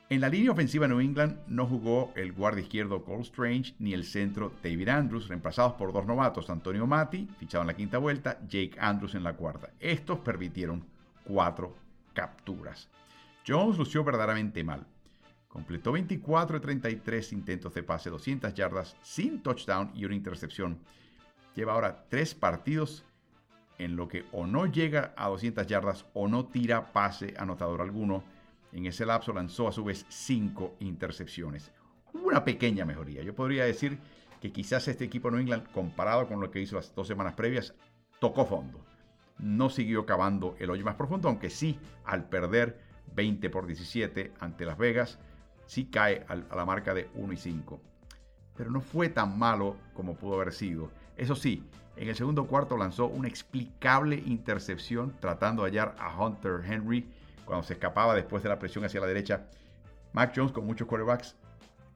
En 0.09 0.21
la 0.21 0.29
línea 0.29 0.51
ofensiva 0.51 0.87
New 0.87 0.99
England 1.01 1.37
no 1.47 1.67
jugó 1.67 2.11
el 2.15 2.33
guardia 2.33 2.63
izquierdo 2.63 3.03
Cole 3.03 3.21
Strange 3.21 3.75
ni 3.77 3.93
el 3.93 4.03
centro 4.03 4.51
David 4.63 4.89
Andrews, 4.89 5.27
reemplazados 5.27 5.73
por 5.73 5.93
dos 5.93 6.07
novatos, 6.07 6.49
Antonio 6.49 6.87
Mati, 6.87 7.27
fichado 7.37 7.61
en 7.61 7.67
la 7.67 7.75
quinta 7.75 7.99
vuelta, 7.99 8.39
Jake 8.47 8.75
Andrews 8.79 9.13
en 9.13 9.23
la 9.23 9.33
cuarta. 9.33 9.69
Estos 9.79 10.17
permitieron 10.19 10.83
cuatro 11.23 11.75
capturas. 12.13 12.89
Jones 13.47 13.77
lució 13.77 14.03
verdaderamente 14.03 14.63
mal. 14.63 14.85
Completó 15.47 15.91
24 15.91 16.57
de 16.57 16.61
33 16.61 17.33
intentos 17.33 17.73
de 17.75 17.83
pase, 17.83 18.09
200 18.09 18.53
yardas, 18.53 18.95
sin 19.03 19.43
touchdown 19.43 19.91
y 19.93 20.05
una 20.05 20.15
intercepción. 20.15 20.79
Lleva 21.55 21.73
ahora 21.73 22.05
tres 22.09 22.35
partidos 22.35 23.05
en 23.77 23.95
lo 23.95 24.07
que 24.07 24.25
o 24.31 24.45
no 24.45 24.65
llega 24.65 25.13
a 25.15 25.29
200 25.29 25.65
yardas 25.67 26.05
o 26.13 26.27
no 26.27 26.45
tira 26.45 26.91
pase 26.91 27.33
anotador 27.37 27.81
alguno 27.81 28.23
en 28.71 28.85
ese 28.85 29.05
lapso 29.05 29.33
lanzó 29.33 29.67
a 29.67 29.71
su 29.71 29.83
vez 29.83 30.05
cinco 30.09 30.75
intercepciones. 30.79 31.71
Una 32.13 32.43
pequeña 32.43 32.85
mejoría. 32.85 33.23
Yo 33.23 33.33
podría 33.33 33.65
decir 33.65 33.99
que 34.41 34.51
quizás 34.51 34.87
este 34.87 35.05
equipo 35.05 35.29
de 35.29 35.37
New 35.37 35.41
England, 35.41 35.71
comparado 35.71 36.27
con 36.27 36.39
lo 36.39 36.51
que 36.51 36.61
hizo 36.61 36.75
las 36.75 36.93
dos 36.93 37.07
semanas 37.07 37.33
previas, 37.33 37.73
tocó 38.19 38.45
fondo. 38.45 38.85
No 39.37 39.69
siguió 39.69 40.05
cavando 40.05 40.55
el 40.59 40.69
hoyo 40.69 40.85
más 40.85 40.95
profundo, 40.95 41.29
aunque 41.29 41.49
sí, 41.49 41.79
al 42.05 42.27
perder 42.29 42.79
20 43.15 43.49
por 43.49 43.65
17 43.65 44.33
ante 44.39 44.65
Las 44.65 44.77
Vegas, 44.77 45.19
sí 45.65 45.85
cae 45.85 46.25
a 46.27 46.35
la 46.35 46.65
marca 46.65 46.93
de 46.93 47.09
1 47.15 47.33
y 47.33 47.37
5. 47.37 47.81
Pero 48.55 48.71
no 48.71 48.81
fue 48.81 49.09
tan 49.09 49.37
malo 49.37 49.77
como 49.93 50.15
pudo 50.15 50.35
haber 50.35 50.53
sido. 50.53 50.91
Eso 51.19 51.35
sí, 51.35 51.61
en 51.97 52.07
el 52.07 52.15
segundo 52.15 52.47
cuarto 52.47 52.77
lanzó 52.77 53.07
una 53.07 53.27
explicable 53.27 54.23
intercepción 54.25 55.13
tratando 55.19 55.63
de 55.63 55.69
hallar 55.69 55.93
a 55.99 56.17
Hunter 56.17 56.61
Henry 56.65 57.05
cuando 57.43 57.63
se 57.63 57.73
escapaba 57.73 58.15
después 58.15 58.41
de 58.41 58.47
la 58.47 58.57
presión 58.57 58.85
hacia 58.85 59.01
la 59.01 59.07
derecha. 59.07 59.47
Mac 60.13 60.31
Jones 60.33 60.53
con 60.53 60.65
muchos 60.65 60.87
quarterbacks, 60.87 61.35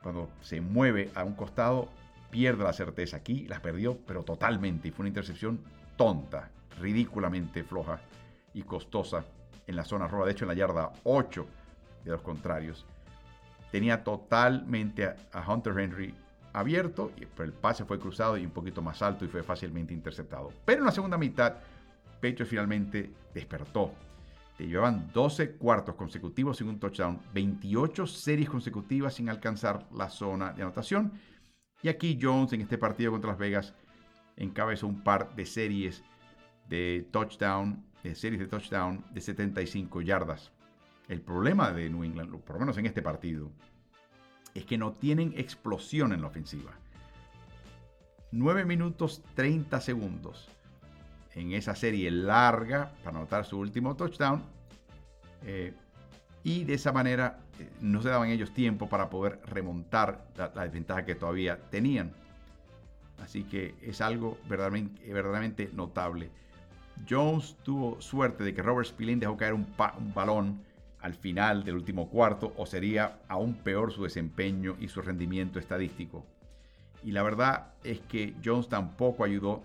cuando 0.02 0.30
se 0.42 0.60
mueve 0.60 1.10
a 1.16 1.24
un 1.24 1.36
costado, 1.36 1.88
pierde 2.32 2.66
la 2.66 2.74
certeza. 2.74 3.16
Aquí 3.16 3.48
las 3.48 3.62
perdió, 3.62 3.98
pero 4.06 4.24
totalmente. 4.24 4.90
Y 4.90 4.92
fue 4.92 5.04
una 5.04 5.10
intercepción 5.10 5.62
tonta, 5.96 6.50
ridículamente 6.82 7.64
floja 7.64 8.02
y 8.54 8.64
costosa 8.64 9.24
en 9.68 9.78
la 9.78 9.86
zona 9.86 10.10
roja. 10.10 10.26
De 10.26 10.34
hecho, 10.34 10.44
en 10.44 10.50
la 10.50 10.56
yarda 10.56 10.92
8 11.06 11.48
de 12.04 12.12
los 12.12 12.22
contrarios. 12.22 12.86
Tenía 13.72 14.04
totalmente 14.04 15.16
a 15.32 15.50
Hunter 15.50 15.80
Henry 15.80 16.14
abierto, 16.54 17.12
pero 17.36 17.46
el 17.46 17.54
pase 17.54 17.84
fue 17.84 18.00
cruzado 18.00 18.38
y 18.38 18.46
un 18.46 18.52
poquito 18.52 18.82
más 18.82 19.02
alto 19.02 19.26
y 19.26 19.28
fue 19.28 19.44
fácilmente 19.44 19.94
interceptado. 19.94 20.52
Pero 20.66 20.80
en 20.80 20.86
la 20.86 20.92
segunda 20.92 21.18
mitad, 21.18 21.56
Pecho 22.22 22.46
finalmente 22.46 23.12
despertó 23.34 23.92
te 24.58 24.68
llevaban 24.68 25.10
12 25.12 25.54
cuartos 25.54 25.96
consecutivos 25.96 26.58
sin 26.58 26.68
un 26.68 26.80
touchdown, 26.80 27.20
28 27.34 28.06
series 28.06 28.50
consecutivas 28.50 29.16
sin 29.16 29.30
alcanzar 29.30 29.88
la 29.92 30.10
zona 30.10 30.54
de 30.54 30.62
anotación. 30.62 31.14
Y 31.82 31.90
aquí 31.90 32.20
Jones 32.22 32.54
en 32.54 32.62
este 32.62 32.78
partido 32.78 33.12
contra 33.12 33.32
Las 33.32 33.40
Vegas 33.40 33.74
encabezó 34.38 34.88
un 34.88 35.04
par 35.04 35.36
de 35.36 35.46
series 35.46 36.04
de 36.70 37.08
touchdown, 37.12 37.84
de 38.04 38.16
series 38.16 38.40
de 38.40 38.48
touchdown 38.48 39.04
de 39.12 39.22
75 39.22 40.02
yardas. 40.02 40.52
El 41.08 41.22
problema 41.22 41.72
de 41.72 41.90
New 41.90 42.04
England, 42.04 42.32
por 42.42 42.56
lo 42.56 42.60
menos 42.62 42.78
en 42.78 42.86
este 42.86 43.02
partido, 43.02 43.52
es 44.54 44.66
que 44.66 44.78
no 44.78 44.92
tienen 44.92 45.34
explosión 45.38 46.14
en 46.14 46.22
la 46.22 46.28
ofensiva. 46.28 46.72
9 48.32 48.66
minutos 48.66 49.22
30 49.36 49.80
segundos 49.82 50.50
en 51.36 51.54
esa 51.54 51.76
serie 51.76 52.12
larga 52.12 52.92
para 53.04 53.18
anotar 53.18 53.46
su 53.46 53.60
último 53.60 53.96
touchdown. 53.96 54.44
Eh, 55.44 55.74
y 56.44 56.64
de 56.64 56.74
esa 56.74 56.92
manera 56.92 57.40
eh, 57.60 57.70
no 57.82 58.02
se 58.02 58.10
daban 58.10 58.30
ellos 58.30 58.54
tiempo 58.54 58.88
para 58.90 59.10
poder 59.10 59.40
remontar 59.46 60.28
la, 60.36 60.50
desventaja 60.50 61.06
que 61.06 61.16
todavía 61.16 61.60
tenían. 61.70 62.12
Así 63.22 63.44
que 63.44 63.76
es 63.82 64.02
algo 64.02 64.38
verdaderamente, 64.50 65.70
notable. 65.74 66.30
Jones 67.10 67.56
tuvo 67.64 68.02
suerte 68.02 68.44
de 68.44 68.54
que 68.54 68.62
Robert 68.62 68.88
Spillane 68.88 69.20
dejó 69.20 69.38
caer 69.38 69.54
un, 69.54 69.68
balón 70.14 70.62
al 71.04 71.14
final 71.14 71.66
del 71.66 71.76
último 71.76 72.10
cuarto 72.10 72.54
o 72.58 72.66
sería 72.66 73.20
aún 73.28 73.56
peor 73.56 73.92
su 73.92 74.04
desempeño 74.04 74.78
y 74.80 74.88
su 74.88 75.02
rendimiento 75.02 75.60
estadístico. 75.60 76.26
Y 77.04 77.12
la 77.12 77.24
verdad 77.24 77.74
es 77.84 78.00
que 78.00 78.34
Jones 78.44 78.70
tampoco 78.70 79.26
ayudó 79.26 79.62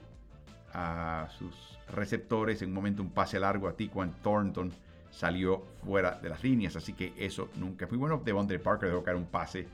a 0.75 1.29
sus 1.39 1.79
receptores. 1.95 2.61
En 2.61 2.71
un 2.71 2.75
momento 2.75 3.03
un 3.03 3.11
pase 3.11 3.39
largo 3.39 3.69
a 3.69 3.75
Tiquan 3.75 4.15
Thornton 4.21 4.73
salió 5.11 5.63
fuera 5.85 6.19
de 6.21 6.29
las 6.29 6.43
líneas, 6.43 6.75
así 6.75 6.93
que 6.93 7.15
eso 7.17 7.49
nunca 7.57 7.87
fue 7.87 7.97
bueno. 7.97 8.21
Devondre 8.25 8.59
Parker 8.59 8.89
dejó 8.89 9.05
caer 9.05 9.17
un 9.17 9.27
pase 9.27 9.69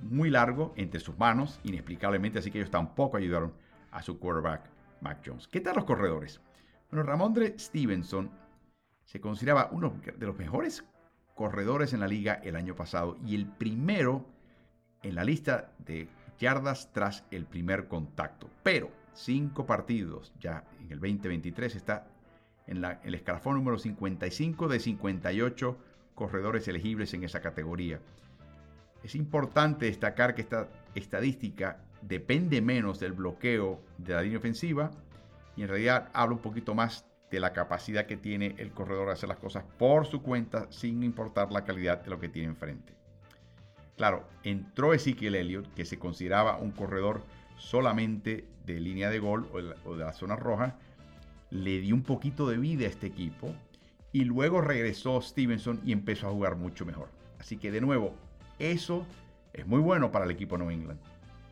muy 0.00 0.28
largo 0.28 0.74
entre 0.76 1.00
sus 1.00 1.18
manos, 1.18 1.60
inexplicablemente, 1.64 2.40
así 2.40 2.50
que 2.50 2.58
ellos 2.58 2.70
tampoco 2.70 3.16
ayudaron 3.16 3.54
a 3.90 4.02
su 4.02 4.18
quarterback 4.18 4.60
Mac 5.00 5.22
Jones. 5.24 5.48
¿Qué 5.48 5.62
tal 5.62 5.76
los 5.76 5.84
corredores? 5.86 6.42
Bueno, 6.90 7.04
Ramondre 7.04 7.58
Stevenson 7.58 8.43
se 9.04 9.20
consideraba 9.20 9.68
uno 9.72 9.94
de 10.16 10.26
los 10.26 10.36
mejores 10.36 10.84
corredores 11.34 11.92
en 11.92 12.00
la 12.00 12.08
liga 12.08 12.34
el 12.44 12.56
año 12.56 12.74
pasado 12.74 13.16
y 13.24 13.34
el 13.34 13.46
primero 13.46 14.24
en 15.02 15.14
la 15.14 15.24
lista 15.24 15.72
de 15.78 16.08
yardas 16.38 16.92
tras 16.92 17.24
el 17.30 17.46
primer 17.46 17.88
contacto. 17.88 18.48
Pero 18.62 18.90
cinco 19.12 19.66
partidos 19.66 20.32
ya 20.40 20.64
en 20.80 20.92
el 20.92 21.00
2023 21.00 21.76
está 21.76 22.06
en, 22.66 22.84
el 22.84 23.14
escalafón 23.14 23.56
número 23.56 23.78
55 23.78 24.68
de 24.68 24.80
58 24.80 25.78
corredores 26.14 26.66
elegibles 26.68 27.12
en 27.14 27.24
esa 27.24 27.40
categoría. 27.40 28.00
Es 29.02 29.14
importante 29.14 29.86
destacar 29.86 30.34
que 30.34 30.42
esta 30.42 30.68
estadística 30.94 31.84
depende 32.00 32.62
menos 32.62 32.98
del 32.98 33.12
bloqueo 33.12 33.80
de 33.98 34.14
la 34.14 34.22
línea 34.22 34.38
ofensiva 34.38 34.90
y 35.56 35.62
en 35.62 35.68
realidad 35.68 36.10
habla 36.14 36.36
un 36.36 36.42
poquito 36.42 36.74
más 36.74 37.06
de 37.30 37.40
la 37.40 37.52
capacidad 37.52 38.06
que 38.06 38.16
tiene 38.16 38.54
el 38.58 38.70
corredor 38.70 39.06
de 39.06 39.14
hacer 39.14 39.28
las 39.28 39.38
cosas 39.38 39.64
por 39.78 40.06
su 40.06 40.22
cuenta 40.22 40.70
sin 40.70 41.02
importar 41.02 41.50
la 41.50 41.64
calidad 41.64 42.02
de 42.02 42.10
lo 42.10 42.20
que 42.20 42.28
tiene 42.28 42.48
enfrente. 42.48 42.94
Claro, 43.96 44.28
entró 44.42 44.92
Ezekiel 44.92 45.36
Elliott, 45.36 45.72
que 45.74 45.84
se 45.84 45.98
consideraba 45.98 46.58
un 46.58 46.72
corredor 46.72 47.22
solamente 47.56 48.48
de 48.66 48.80
línea 48.80 49.10
de 49.10 49.20
gol 49.20 49.48
o 49.52 49.94
de 49.96 50.04
la, 50.04 50.12
zona 50.12 50.36
roja, 50.36 50.76
le 51.50 51.80
dio 51.80 51.94
un 51.94 52.02
poquito 52.02 52.48
de 52.48 52.56
vida 52.56 52.86
a 52.86 52.88
este 52.88 53.06
equipo 53.06 53.54
y 54.12 54.24
luego 54.24 54.60
regresó 54.60 55.20
Stevenson 55.20 55.80
y 55.84 55.92
empezó 55.92 56.28
a 56.28 56.32
jugar 56.32 56.56
mucho 56.56 56.84
mejor. 56.84 57.08
Así 57.38 57.56
que 57.56 57.70
de 57.70 57.80
nuevo, 57.80 58.14
eso 58.58 59.06
es 59.52 59.66
muy 59.66 59.80
bueno 59.80 60.10
para 60.10 60.24
el 60.24 60.30
equipo 60.30 60.58
New 60.58 60.70
England. 60.70 61.00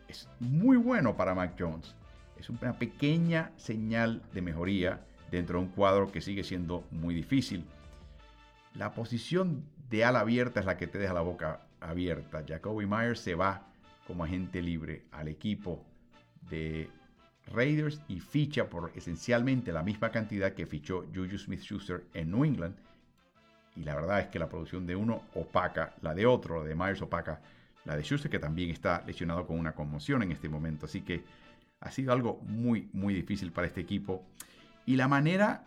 Es 0.07 0.27
muy 0.39 0.77
bueno 0.77 1.15
para 1.15 1.35
Mac 1.35 1.55
Jones. 1.57 1.95
Es 2.37 2.49
una 2.49 2.73
pequeña 2.73 3.51
señal 3.55 4.21
de 4.33 4.41
mejoría 4.41 5.05
dentro 5.37 5.59
de 5.59 5.65
un 5.65 5.71
cuadro 5.71 6.11
que 6.11 6.21
sigue 6.21 6.43
siendo 6.43 6.85
muy 6.91 7.13
difícil. 7.13 7.65
La 8.75 8.93
posición 8.93 9.63
de 9.89 10.05
ala 10.05 10.21
abierta 10.21 10.59
es 10.59 10.65
la 10.65 10.77
que 10.77 10.87
te 10.87 10.97
deja 10.97 11.13
la 11.13 11.21
boca 11.21 11.61
abierta. 11.79 12.43
Jacoby 12.47 12.85
Myers 12.85 13.19
se 13.19 13.35
va 13.35 13.67
como 14.07 14.23
agente 14.23 14.61
libre 14.61 15.03
al 15.11 15.27
equipo 15.27 15.85
de 16.49 16.89
Raiders 17.47 18.01
y 18.07 18.19
ficha 18.19 18.69
por 18.69 18.91
esencialmente 18.95 19.71
la 19.71 19.83
misma 19.83 20.11
cantidad 20.11 20.53
que 20.53 20.65
fichó 20.65 21.05
Juju 21.13 21.37
Smith-Schuster 21.37 22.05
en 22.13 22.31
New 22.31 22.45
England. 22.45 22.75
Y 23.75 23.83
la 23.83 23.95
verdad 23.95 24.21
es 24.21 24.27
que 24.27 24.39
la 24.39 24.49
producción 24.49 24.85
de 24.85 24.95
uno 24.95 25.23
opaca 25.33 25.95
la 26.01 26.13
de 26.13 26.25
otro, 26.25 26.59
la 26.61 26.69
de 26.69 26.75
Myers 26.75 27.01
opaca 27.01 27.41
la 27.85 27.97
de 27.97 28.03
Schuster, 28.03 28.31
que 28.31 28.39
también 28.39 28.69
está 28.69 29.03
lesionado 29.05 29.45
con 29.45 29.59
una 29.59 29.73
conmoción 29.73 30.23
en 30.23 30.31
este 30.31 30.47
momento. 30.47 30.85
Así 30.85 31.01
que 31.01 31.23
ha 31.81 31.91
sido 31.91 32.13
algo 32.13 32.39
muy, 32.43 32.89
muy 32.93 33.13
difícil 33.13 33.51
para 33.51 33.67
este 33.67 33.81
equipo. 33.81 34.25
Y 34.85 34.95
la 34.95 35.07
manera 35.07 35.65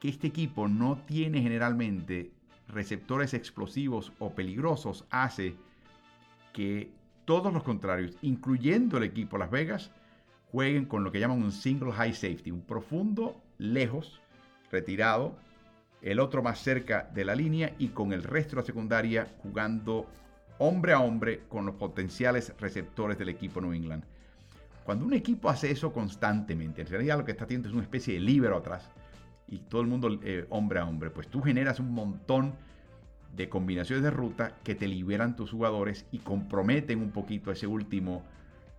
que 0.00 0.08
este 0.08 0.26
equipo 0.28 0.68
no 0.68 0.98
tiene 1.06 1.42
generalmente 1.42 2.30
receptores 2.68 3.34
explosivos 3.34 4.12
o 4.18 4.34
peligrosos 4.34 5.04
hace 5.10 5.56
que 6.52 6.90
todos 7.24 7.52
los 7.52 7.62
contrarios, 7.62 8.16
incluyendo 8.22 8.98
el 8.98 9.04
equipo 9.04 9.38
Las 9.38 9.50
Vegas, 9.50 9.90
jueguen 10.50 10.86
con 10.86 11.04
lo 11.04 11.12
que 11.12 11.20
llaman 11.20 11.42
un 11.42 11.52
single 11.52 11.92
high 11.92 12.14
safety, 12.14 12.50
un 12.50 12.62
profundo 12.62 13.40
lejos, 13.58 14.20
retirado, 14.70 15.36
el 16.00 16.20
otro 16.20 16.42
más 16.42 16.60
cerca 16.60 17.10
de 17.12 17.24
la 17.24 17.34
línea 17.34 17.74
y 17.78 17.88
con 17.88 18.12
el 18.12 18.22
resto 18.22 18.56
de 18.56 18.62
la 18.62 18.66
secundaria 18.66 19.26
jugando 19.42 20.06
hombre 20.58 20.92
a 20.92 21.00
hombre 21.00 21.42
con 21.48 21.66
los 21.66 21.74
potenciales 21.74 22.54
receptores 22.58 23.18
del 23.18 23.28
equipo 23.28 23.60
New 23.60 23.72
England. 23.72 24.04
Cuando 24.88 25.04
un 25.04 25.12
equipo 25.12 25.50
hace 25.50 25.70
eso 25.70 25.92
constantemente, 25.92 26.80
en 26.80 26.86
realidad 26.86 27.18
lo 27.18 27.24
que 27.26 27.32
está 27.32 27.44
haciendo 27.44 27.68
es 27.68 27.74
una 27.74 27.82
especie 27.82 28.14
de 28.14 28.20
libero 28.20 28.56
atrás 28.56 28.88
y 29.46 29.58
todo 29.58 29.82
el 29.82 29.86
mundo 29.86 30.18
eh, 30.22 30.46
hombre 30.48 30.78
a 30.78 30.86
hombre, 30.86 31.10
pues 31.10 31.28
tú 31.28 31.42
generas 31.42 31.78
un 31.78 31.92
montón 31.92 32.54
de 33.36 33.50
combinaciones 33.50 34.02
de 34.02 34.10
ruta 34.10 34.54
que 34.64 34.74
te 34.74 34.88
liberan 34.88 35.36
tus 35.36 35.50
jugadores 35.50 36.06
y 36.10 36.20
comprometen 36.20 37.02
un 37.02 37.10
poquito 37.10 37.52
ese 37.52 37.66
último, 37.66 38.24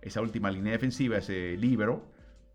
esa 0.02 0.20
última 0.20 0.50
línea 0.50 0.72
defensiva, 0.72 1.18
ese 1.18 1.56
libero 1.56 2.02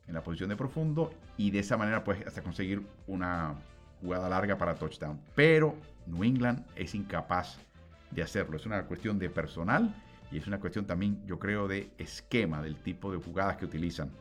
en 0.05 0.15
la 0.15 0.21
posición 0.21 0.49
de 0.49 0.57
profundo 0.57 1.13
y 1.37 1.51
de 1.51 1.59
esa 1.59 1.77
manera 1.77 2.03
pues 2.03 2.27
hasta 2.27 2.41
conseguir 2.41 2.85
una 3.07 3.55
jugada 4.01 4.27
larga 4.27 4.57
para 4.57 4.75
touchdown. 4.75 5.17
Pero 5.33 5.77
New 6.07 6.25
England 6.25 6.65
es 6.75 6.93
incapaz 6.93 7.57
de 8.11 8.21
hacerlo. 8.21 8.57
Es 8.57 8.65
una 8.65 8.83
cuestión 8.83 9.17
de 9.17 9.29
personal 9.29 9.95
y 10.31 10.37
es 10.37 10.47
una 10.47 10.59
cuestión 10.59 10.85
también, 10.85 11.25
yo 11.25 11.39
creo, 11.39 11.67
de 11.67 11.91
esquema, 11.97 12.61
del 12.61 12.75
tipo 12.77 13.11
de 13.11 13.17
jugadas 13.17 13.57
que 13.57 13.65
utilizan. 13.65 14.11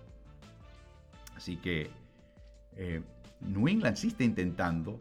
Así 1.36 1.56
que 1.56 1.90
eh, 2.76 3.02
New 3.40 3.68
England 3.68 3.96
sí 3.96 4.08
está 4.08 4.24
intentando 4.24 5.00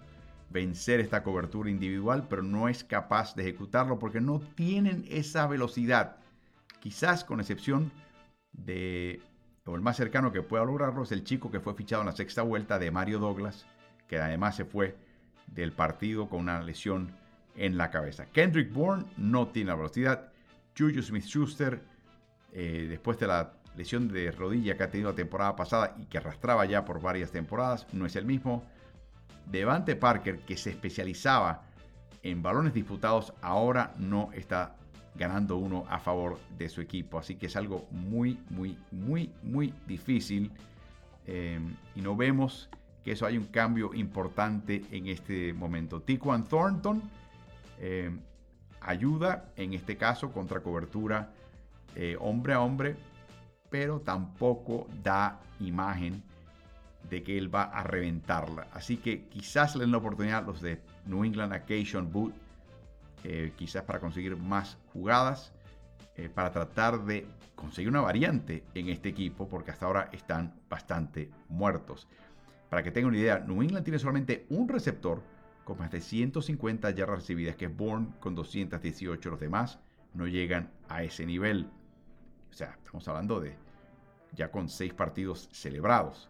vencer 0.49 0.99
esta 0.99 1.23
cobertura 1.23 1.69
individual, 1.69 2.27
pero 2.29 2.43
no 2.43 2.69
es 2.69 2.83
capaz 2.83 3.35
de 3.35 3.43
ejecutarlo 3.43 3.99
porque 3.99 4.21
no 4.21 4.39
tienen 4.39 5.05
esa 5.09 5.47
velocidad. 5.47 6.17
Quizás 6.79 7.23
con 7.23 7.39
excepción 7.39 7.91
de, 8.51 9.21
o 9.65 9.75
el 9.75 9.81
más 9.81 9.97
cercano 9.97 10.31
que 10.31 10.41
pueda 10.41 10.65
lograrlo 10.65 11.03
es 11.03 11.11
el 11.11 11.23
chico 11.23 11.49
que 11.49 11.59
fue 11.59 11.73
fichado 11.73 12.01
en 12.03 12.07
la 12.07 12.15
sexta 12.15 12.43
vuelta 12.43 12.77
de 12.77 12.91
Mario 12.91 13.19
Douglas, 13.19 13.65
que 14.07 14.19
además 14.19 14.55
se 14.55 14.65
fue 14.65 14.95
del 15.47 15.71
partido 15.71 16.29
con 16.29 16.41
una 16.41 16.61
lesión 16.61 17.11
en 17.55 17.77
la 17.77 17.89
cabeza. 17.89 18.25
Kendrick 18.25 18.71
Bourne 18.71 19.05
no 19.17 19.47
tiene 19.47 19.69
la 19.69 19.75
velocidad. 19.75 20.32
Juju 20.77 21.01
Smith-Schuster, 21.01 21.81
eh, 22.51 22.87
después 22.89 23.19
de 23.19 23.27
la 23.27 23.53
lesión 23.75 24.07
de 24.07 24.31
rodilla 24.31 24.77
que 24.77 24.83
ha 24.83 24.89
tenido 24.89 25.09
la 25.09 25.15
temporada 25.15 25.55
pasada 25.55 25.95
y 25.99 26.05
que 26.05 26.17
arrastraba 26.17 26.65
ya 26.65 26.85
por 26.85 27.01
varias 27.01 27.31
temporadas, 27.31 27.87
no 27.93 28.05
es 28.05 28.15
el 28.15 28.25
mismo. 28.25 28.63
Devante 29.45 29.95
Parker, 29.95 30.39
que 30.39 30.57
se 30.57 30.69
especializaba 30.69 31.63
en 32.21 32.41
balones 32.41 32.73
disputados, 32.73 33.33
ahora 33.41 33.93
no 33.97 34.31
está 34.33 34.75
ganando 35.15 35.57
uno 35.57 35.85
a 35.89 35.99
favor 35.99 36.39
de 36.57 36.69
su 36.69 36.81
equipo. 36.81 37.19
Así 37.19 37.35
que 37.35 37.47
es 37.47 37.55
algo 37.55 37.87
muy, 37.91 38.39
muy, 38.49 38.77
muy, 38.91 39.31
muy 39.43 39.73
difícil. 39.85 40.51
Eh, 41.25 41.59
y 41.95 42.01
no 42.01 42.15
vemos 42.15 42.69
que 43.03 43.11
eso 43.11 43.25
hay 43.25 43.37
un 43.37 43.45
cambio 43.45 43.93
importante 43.93 44.83
en 44.91 45.07
este 45.07 45.53
momento. 45.53 46.01
Tiquan 46.01 46.45
Thornton 46.45 47.01
eh, 47.79 48.11
ayuda, 48.85 49.51
en 49.55 49.73
este 49.73 49.97
caso, 49.97 50.31
contra 50.31 50.61
cobertura 50.61 51.31
eh, 51.95 52.17
hombre 52.19 52.53
a 52.53 52.61
hombre, 52.61 52.95
pero 53.69 53.99
tampoco 54.01 54.87
da 55.03 55.39
imagen 55.59 56.23
de 57.09 57.23
que 57.23 57.37
él 57.37 57.53
va 57.53 57.63
a 57.63 57.83
reventarla. 57.83 58.67
Así 58.73 58.97
que 58.97 59.27
quizás 59.27 59.75
le 59.75 59.81
den 59.81 59.91
la 59.91 59.97
oportunidad 59.97 60.45
los 60.45 60.61
de 60.61 60.81
New 61.05 61.23
England 61.23 61.53
Occasion 61.53 62.11
Boot, 62.11 62.33
eh, 63.23 63.53
quizás 63.55 63.83
para 63.83 63.99
conseguir 63.99 64.35
más 64.37 64.77
jugadas, 64.93 65.51
para 66.35 66.51
tratar 66.51 67.05
de 67.05 67.25
conseguir 67.55 67.89
una 67.89 68.01
variante 68.01 68.63
en 68.75 68.89
este 68.89 69.09
equipo, 69.09 69.47
porque 69.47 69.71
hasta 69.71 69.87
ahora 69.87 70.09
están 70.11 70.53
bastante 70.69 71.31
muertos. 71.49 72.07
Para 72.69 72.83
que 72.83 72.91
tengan 72.91 73.09
una 73.09 73.19
idea, 73.19 73.39
New 73.39 73.61
England 73.61 73.83
tiene 73.83 73.99
solamente 73.99 74.45
un 74.49 74.67
receptor 74.67 75.21
con 75.63 75.77
más 75.77 75.91
de 75.91 76.01
150 76.01 76.89
yardas 76.91 77.19
recibidas, 77.19 77.55
que 77.55 77.65
es 77.65 77.75
Bourne 77.75 78.09
con 78.19 78.35
218. 78.35 79.29
Los 79.29 79.39
demás 79.39 79.79
no 80.13 80.27
llegan 80.27 80.71
a 80.89 81.03
ese 81.03 81.25
nivel. 81.25 81.69
O 82.51 82.53
sea, 82.53 82.77
estamos 82.77 83.07
hablando 83.07 83.39
de 83.39 83.55
ya 84.33 84.51
con 84.51 84.69
seis 84.69 84.93
partidos 84.93 85.49
celebrados. 85.51 86.29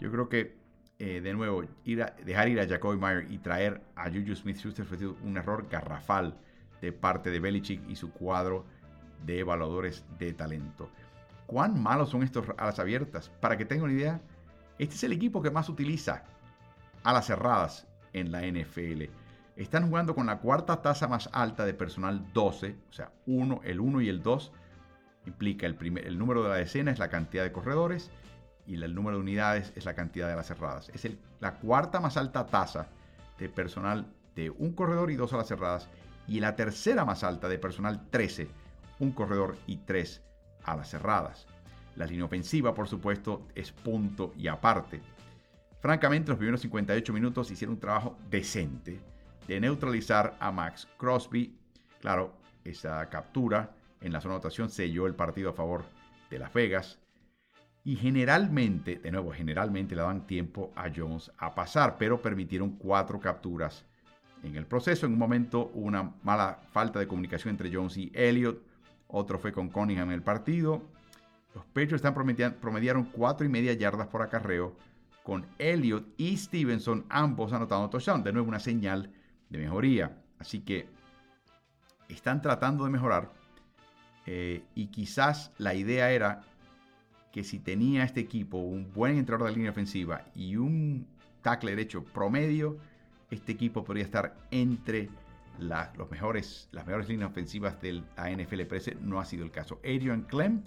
Yo 0.00 0.10
creo 0.10 0.28
que, 0.28 0.56
eh, 0.98 1.20
de 1.20 1.32
nuevo, 1.34 1.64
ir 1.84 2.04
dejar 2.24 2.48
ir 2.48 2.60
a 2.60 2.68
Jacoby 2.68 2.98
Meyer 2.98 3.30
y 3.30 3.38
traer 3.38 3.82
a 3.94 4.10
Juju 4.10 4.34
Smith-Schuster 4.34 4.84
fue 4.84 4.98
un 5.06 5.36
error 5.36 5.66
garrafal 5.68 6.38
de 6.80 6.92
parte 6.92 7.30
de 7.30 7.40
Belichick 7.40 7.88
y 7.88 7.96
su 7.96 8.12
cuadro 8.12 8.64
de 9.24 9.40
evaluadores 9.40 10.04
de 10.18 10.32
talento. 10.32 10.90
¿Cuán 11.46 11.80
malos 11.80 12.10
son 12.10 12.22
estos 12.22 12.46
alas 12.58 12.78
abiertas? 12.78 13.30
Para 13.40 13.56
que 13.56 13.64
tengan 13.64 13.84
una 13.84 13.94
idea, 13.94 14.20
este 14.78 14.94
es 14.94 15.04
el 15.04 15.12
equipo 15.12 15.40
que 15.40 15.50
más 15.50 15.68
utiliza 15.68 16.24
alas 17.02 17.26
cerradas 17.26 17.86
en 18.16 18.32
la 18.32 18.42
NFL. 18.42 19.04
Están 19.56 19.88
jugando 19.88 20.14
con 20.14 20.26
la 20.26 20.38
cuarta 20.38 20.82
tasa 20.82 21.06
más 21.08 21.30
alta 21.32 21.64
de 21.64 21.74
personal 21.74 22.32
12, 22.32 22.76
o 22.90 22.92
sea, 22.92 23.12
uno, 23.26 23.60
el 23.64 23.80
1 23.80 24.02
y 24.02 24.08
el 24.08 24.22
2 24.22 24.52
implica 25.26 25.66
el, 25.66 25.74
primer, 25.74 26.06
el 26.06 26.18
número 26.18 26.42
de 26.42 26.48
la 26.48 26.56
decena 26.56 26.90
es 26.90 26.98
la 26.98 27.08
cantidad 27.08 27.42
de 27.42 27.52
corredores 27.52 28.10
y 28.66 28.74
el 28.82 28.94
número 28.94 29.16
de 29.16 29.22
unidades 29.22 29.72
es 29.76 29.84
la 29.84 29.94
cantidad 29.94 30.28
de 30.28 30.36
las 30.36 30.46
cerradas. 30.46 30.90
Es 30.90 31.08
la 31.40 31.54
cuarta 31.54 32.00
más 32.00 32.16
alta 32.16 32.46
tasa 32.46 32.88
de 33.38 33.48
personal 33.48 34.06
de 34.34 34.50
un 34.50 34.72
corredor 34.72 35.10
y 35.10 35.16
dos 35.16 35.32
a 35.32 35.38
las 35.38 35.48
cerradas 35.48 35.88
y 36.26 36.40
la 36.40 36.56
tercera 36.56 37.04
más 37.04 37.22
alta 37.22 37.48
de 37.48 37.58
personal 37.58 38.08
13, 38.10 38.48
un 38.98 39.12
corredor 39.12 39.56
y 39.66 39.78
tres 39.78 40.22
a 40.64 40.76
las 40.76 40.90
cerradas. 40.90 41.46
La 41.94 42.06
línea 42.06 42.26
ofensiva, 42.26 42.74
por 42.74 42.88
supuesto, 42.88 43.46
es 43.54 43.72
punto 43.72 44.32
y 44.36 44.48
aparte. 44.48 45.00
Francamente, 45.86 46.30
los 46.30 46.38
primeros 46.38 46.62
58 46.62 47.12
minutos 47.12 47.48
hicieron 47.48 47.74
un 47.74 47.80
trabajo 47.80 48.18
decente 48.28 48.98
de 49.46 49.60
neutralizar 49.60 50.36
a 50.40 50.50
Max 50.50 50.88
Crosby. 50.96 51.56
Claro, 52.00 52.34
esa 52.64 53.08
captura 53.08 53.70
en 54.00 54.12
la 54.12 54.20
zona 54.20 54.32
de 54.34 54.38
anotación 54.38 54.68
selló 54.68 55.06
el 55.06 55.14
partido 55.14 55.50
a 55.50 55.52
favor 55.52 55.84
de 56.28 56.40
Las 56.40 56.52
Vegas. 56.52 56.98
Y 57.84 57.94
generalmente, 57.94 58.96
de 58.96 59.12
nuevo, 59.12 59.30
generalmente 59.30 59.94
le 59.94 60.00
daban 60.00 60.26
tiempo 60.26 60.72
a 60.74 60.90
Jones 60.92 61.30
a 61.38 61.54
pasar, 61.54 61.98
pero 61.98 62.20
permitieron 62.20 62.70
cuatro 62.70 63.20
capturas 63.20 63.84
en 64.42 64.56
el 64.56 64.66
proceso. 64.66 65.06
En 65.06 65.12
un 65.12 65.20
momento 65.20 65.70
hubo 65.72 65.86
una 65.86 66.14
mala 66.24 66.62
falta 66.72 66.98
de 66.98 67.06
comunicación 67.06 67.50
entre 67.50 67.72
Jones 67.72 67.96
y 67.96 68.10
Elliott. 68.12 68.60
Otro 69.06 69.38
fue 69.38 69.52
con 69.52 69.68
Cunningham 69.68 70.08
en 70.08 70.14
el 70.14 70.22
partido. 70.24 70.82
Los 71.54 71.64
Patriots 71.66 72.04
están 72.04 72.12
promediaron 72.60 73.04
cuatro 73.04 73.46
y 73.46 73.48
media 73.48 73.72
yardas 73.72 74.08
por 74.08 74.22
acarreo 74.22 74.74
con 75.26 75.44
Elliott 75.58 76.06
y 76.18 76.36
Stevenson, 76.36 77.04
ambos 77.08 77.52
anotando 77.52 77.90
touchdown. 77.90 78.22
De 78.22 78.32
nuevo, 78.32 78.46
una 78.46 78.60
señal 78.60 79.10
de 79.50 79.58
mejoría. 79.58 80.22
Así 80.38 80.60
que 80.60 80.86
están 82.08 82.40
tratando 82.40 82.84
de 82.84 82.90
mejorar. 82.90 83.32
Eh, 84.24 84.62
y 84.76 84.86
quizás 84.86 85.50
la 85.58 85.74
idea 85.74 86.12
era 86.12 86.42
que 87.32 87.42
si 87.42 87.58
tenía 87.58 88.04
este 88.04 88.20
equipo 88.20 88.58
un 88.58 88.92
buen 88.92 89.18
entrenador 89.18 89.48
de 89.48 89.56
línea 89.56 89.72
ofensiva 89.72 90.26
y 90.32 90.54
un 90.54 91.08
tackle 91.42 91.72
derecho 91.72 92.04
promedio, 92.04 92.76
este 93.28 93.50
equipo 93.50 93.82
podría 93.82 94.04
estar 94.04 94.36
entre 94.52 95.08
los 95.58 96.08
mejores, 96.08 96.68
las 96.70 96.86
mejores 96.86 97.08
líneas 97.08 97.32
ofensivas 97.32 97.82
de 97.82 98.04
la 98.16 98.30
NFL. 98.30 98.60
Pero 98.60 98.76
ese 98.76 98.94
no 99.00 99.18
ha 99.18 99.24
sido 99.24 99.44
el 99.44 99.50
caso. 99.50 99.80
Adrian 99.82 100.22
Clem, 100.22 100.62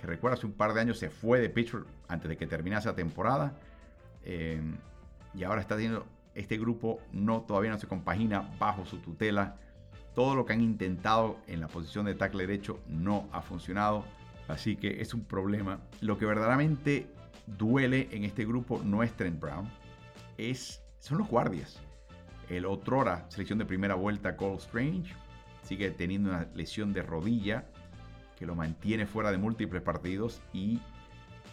que 0.00 0.08
recuerda 0.08 0.36
hace 0.36 0.46
un 0.46 0.52
par 0.52 0.74
de 0.74 0.80
años 0.80 0.98
se 0.98 1.10
fue 1.10 1.38
de 1.38 1.48
Pittsburgh 1.48 1.86
antes 2.08 2.28
de 2.28 2.36
que 2.36 2.48
terminase 2.48 2.88
la 2.88 2.96
temporada 2.96 3.54
Em, 4.24 4.76
y 5.34 5.44
ahora 5.44 5.60
está 5.60 5.76
teniendo 5.76 6.06
este 6.34 6.58
grupo 6.58 7.00
no 7.12 7.42
todavía 7.42 7.70
no 7.70 7.78
se 7.78 7.86
compagina 7.86 8.50
bajo 8.58 8.84
su 8.84 8.98
tutela. 8.98 9.56
Todo 10.14 10.34
lo 10.34 10.44
que 10.44 10.52
han 10.52 10.60
intentado 10.60 11.38
en 11.46 11.60
la 11.60 11.68
posición 11.68 12.06
de 12.06 12.14
tackle 12.14 12.46
derecho 12.46 12.80
no 12.88 13.28
ha 13.32 13.42
funcionado, 13.42 14.04
así 14.48 14.76
que 14.76 15.00
es 15.00 15.14
un 15.14 15.24
problema. 15.24 15.80
Lo 16.00 16.18
que 16.18 16.26
verdaderamente 16.26 17.06
duele 17.46 18.08
en 18.12 18.24
este 18.24 18.44
grupo 18.44 18.80
no 18.84 19.02
es 19.02 19.12
Trent 19.12 19.40
Brown, 19.40 19.68
es, 20.36 20.82
son 20.98 21.18
los 21.18 21.28
guardias. 21.28 21.78
El 22.48 22.66
otrora 22.66 23.26
selección 23.28 23.58
de 23.58 23.64
primera 23.64 23.94
vuelta 23.94 24.36
Cole 24.36 24.56
Strange 24.56 25.14
sigue 25.62 25.90
teniendo 25.90 26.30
una 26.30 26.48
lesión 26.54 26.92
de 26.92 27.02
rodilla 27.02 27.64
que 28.36 28.46
lo 28.46 28.56
mantiene 28.56 29.06
fuera 29.06 29.30
de 29.30 29.38
múltiples 29.38 29.82
partidos 29.82 30.40
y 30.52 30.80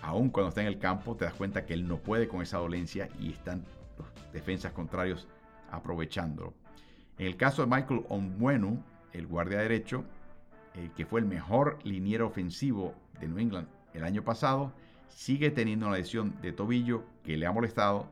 aún 0.01 0.29
cuando 0.29 0.49
está 0.49 0.61
en 0.61 0.67
el 0.67 0.79
campo, 0.79 1.15
te 1.15 1.25
das 1.25 1.33
cuenta 1.33 1.65
que 1.65 1.73
él 1.73 1.87
no 1.87 1.97
puede 1.97 2.27
con 2.27 2.41
esa 2.41 2.57
dolencia 2.57 3.09
y 3.19 3.31
están 3.31 3.63
los 3.97 4.07
defensas 4.33 4.71
contrarios 4.71 5.27
aprovechándolo. 5.71 6.53
En 7.17 7.27
el 7.27 7.37
caso 7.37 7.61
de 7.61 7.75
Michael 7.75 8.05
Onwenu, 8.09 8.83
el 9.13 9.27
guardia 9.27 9.59
derecho, 9.59 10.05
el 10.75 10.91
que 10.91 11.05
fue 11.05 11.19
el 11.19 11.25
mejor 11.25 11.79
liniero 11.83 12.27
ofensivo 12.27 12.93
de 13.19 13.27
New 13.27 13.39
England 13.39 13.67
el 13.93 14.03
año 14.03 14.23
pasado, 14.23 14.73
sigue 15.09 15.49
teniendo 15.49 15.87
una 15.87 15.97
lesión 15.97 16.39
de 16.41 16.51
tobillo 16.51 17.03
que 17.23 17.37
le 17.37 17.47
ha 17.47 17.51
molestado 17.51 18.07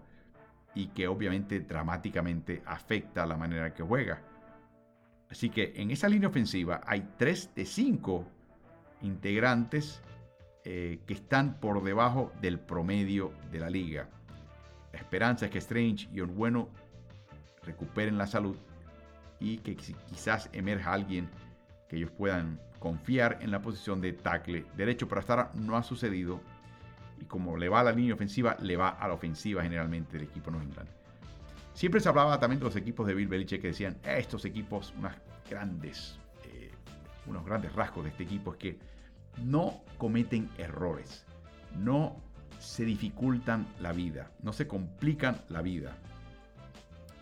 y 0.73 0.87
que 0.87 1.07
obviamente 1.07 1.59
dramáticamente 1.59 2.63
afecta 2.65 3.25
la 3.25 3.37
manera 3.37 3.73
que 3.73 3.83
juega. 3.83 4.21
Así 5.29 5.49
que 5.49 5.73
en 5.75 5.91
esa 5.91 6.09
línea 6.09 6.29
ofensiva 6.29 6.81
hay 6.85 7.07
3 7.17 7.55
de 7.55 7.65
5 7.65 8.25
integrantes 9.01 10.01
eh, 10.67 10.99
que 11.05 11.13
están 11.13 11.59
por 11.59 11.83
debajo 11.83 12.31
del 12.41 12.59
promedio 12.59 13.31
de 13.51 13.59
la 13.59 13.69
liga. 13.69 14.09
La 14.91 14.99
esperanza 14.99 15.45
es 15.45 15.51
que 15.51 15.59
Strange 15.59 16.09
y 16.11 16.21
Onwenu 16.21 16.67
recuperen 17.63 18.17
la 18.17 18.25
salud 18.25 18.57
y 19.39 19.57
que 19.57 19.75
quizás 19.75 20.49
emerja 20.53 20.91
alguien 20.91 21.29
que 21.87 21.97
ellos 21.97 22.09
puedan 22.09 22.59
confiar 22.79 23.37
en 23.41 23.51
la 23.51 23.61
posición 23.61 24.01
de 24.01 24.13
tackle 24.13 24.65
derecho, 24.75 25.07
pero 25.07 25.21
hasta 25.21 25.33
ahora 25.33 25.51
no 25.53 25.77
ha 25.77 25.83
sucedido. 25.83 26.41
Y 27.21 27.25
como 27.25 27.57
le 27.57 27.69
va 27.69 27.81
a 27.81 27.83
la 27.83 27.91
línea 27.91 28.15
ofensiva, 28.15 28.57
le 28.59 28.75
va 28.75 28.89
a 28.89 29.07
la 29.07 29.13
ofensiva 29.13 29.61
generalmente 29.61 30.13
del 30.13 30.27
equipo 30.27 30.49
New 30.49 30.61
England. 30.61 30.89
Siempre 31.73 31.99
se 31.99 32.09
hablaba 32.09 32.39
también 32.39 32.59
de 32.59 32.65
los 32.65 32.75
equipos 32.75 33.05
de 33.05 33.13
Bill 33.13 33.27
Belichick 33.27 33.61
que 33.61 33.67
decían, 33.67 33.97
estos 34.03 34.45
equipos, 34.45 34.95
unas 34.97 35.15
grandes, 35.47 36.17
eh, 36.45 36.71
unos 37.27 37.45
grandes 37.45 37.71
rasgos 37.73 38.05
de 38.05 38.09
este 38.09 38.23
equipo 38.23 38.53
es 38.53 38.57
que 38.57 38.94
no 39.43 39.81
cometen 39.97 40.49
errores, 40.57 41.25
no 41.77 42.21
se 42.59 42.85
dificultan 42.85 43.67
la 43.79 43.91
vida, 43.91 44.31
no 44.41 44.53
se 44.53 44.67
complican 44.67 45.41
la 45.49 45.61
vida. 45.61 45.97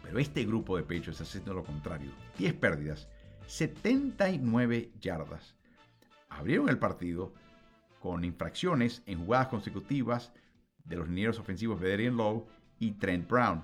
Pero 0.04 0.20
este 0.20 0.46
grupo 0.46 0.78
de 0.78 0.98
está 0.98 1.24
haciendo 1.24 1.54
lo 1.54 1.64
contrario. 1.64 2.12
10 2.38 2.54
pérdidas, 2.56 3.08
79 3.48 4.92
yardas. 5.00 5.56
Abrieron 6.30 6.70
el 6.70 6.78
partido 6.78 7.34
con 8.00 8.26
infracciones 8.26 9.02
en 9.06 9.20
jugadas 9.26 9.48
consecutivas 9.48 10.34
de 10.84 10.98
los 10.98 11.08
linieros 11.08 11.40
ofensivos 11.40 11.80
Bederian 11.80 12.18
Lowe 12.18 12.46
y 12.80 12.92
Trent 12.92 13.30
Brown. 13.30 13.64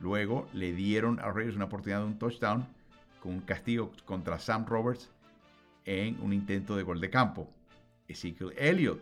Luego 0.00 0.48
le 0.52 0.72
dieron 0.72 1.20
a 1.20 1.30
Raiders 1.30 1.56
una 1.56 1.66
oportunidad 1.66 2.00
de 2.00 2.06
un 2.06 2.18
touchdown 2.18 2.66
con 3.22 3.32
un 3.32 3.40
castigo 3.40 3.92
contra 4.04 4.38
Sam 4.38 4.66
Roberts 4.66 5.13
en 5.84 6.20
un 6.20 6.32
intento 6.32 6.76
de 6.76 6.82
gol 6.82 7.00
de 7.00 7.10
campo. 7.10 7.48
Ezekiel 8.08 8.52
Elliott 8.56 9.00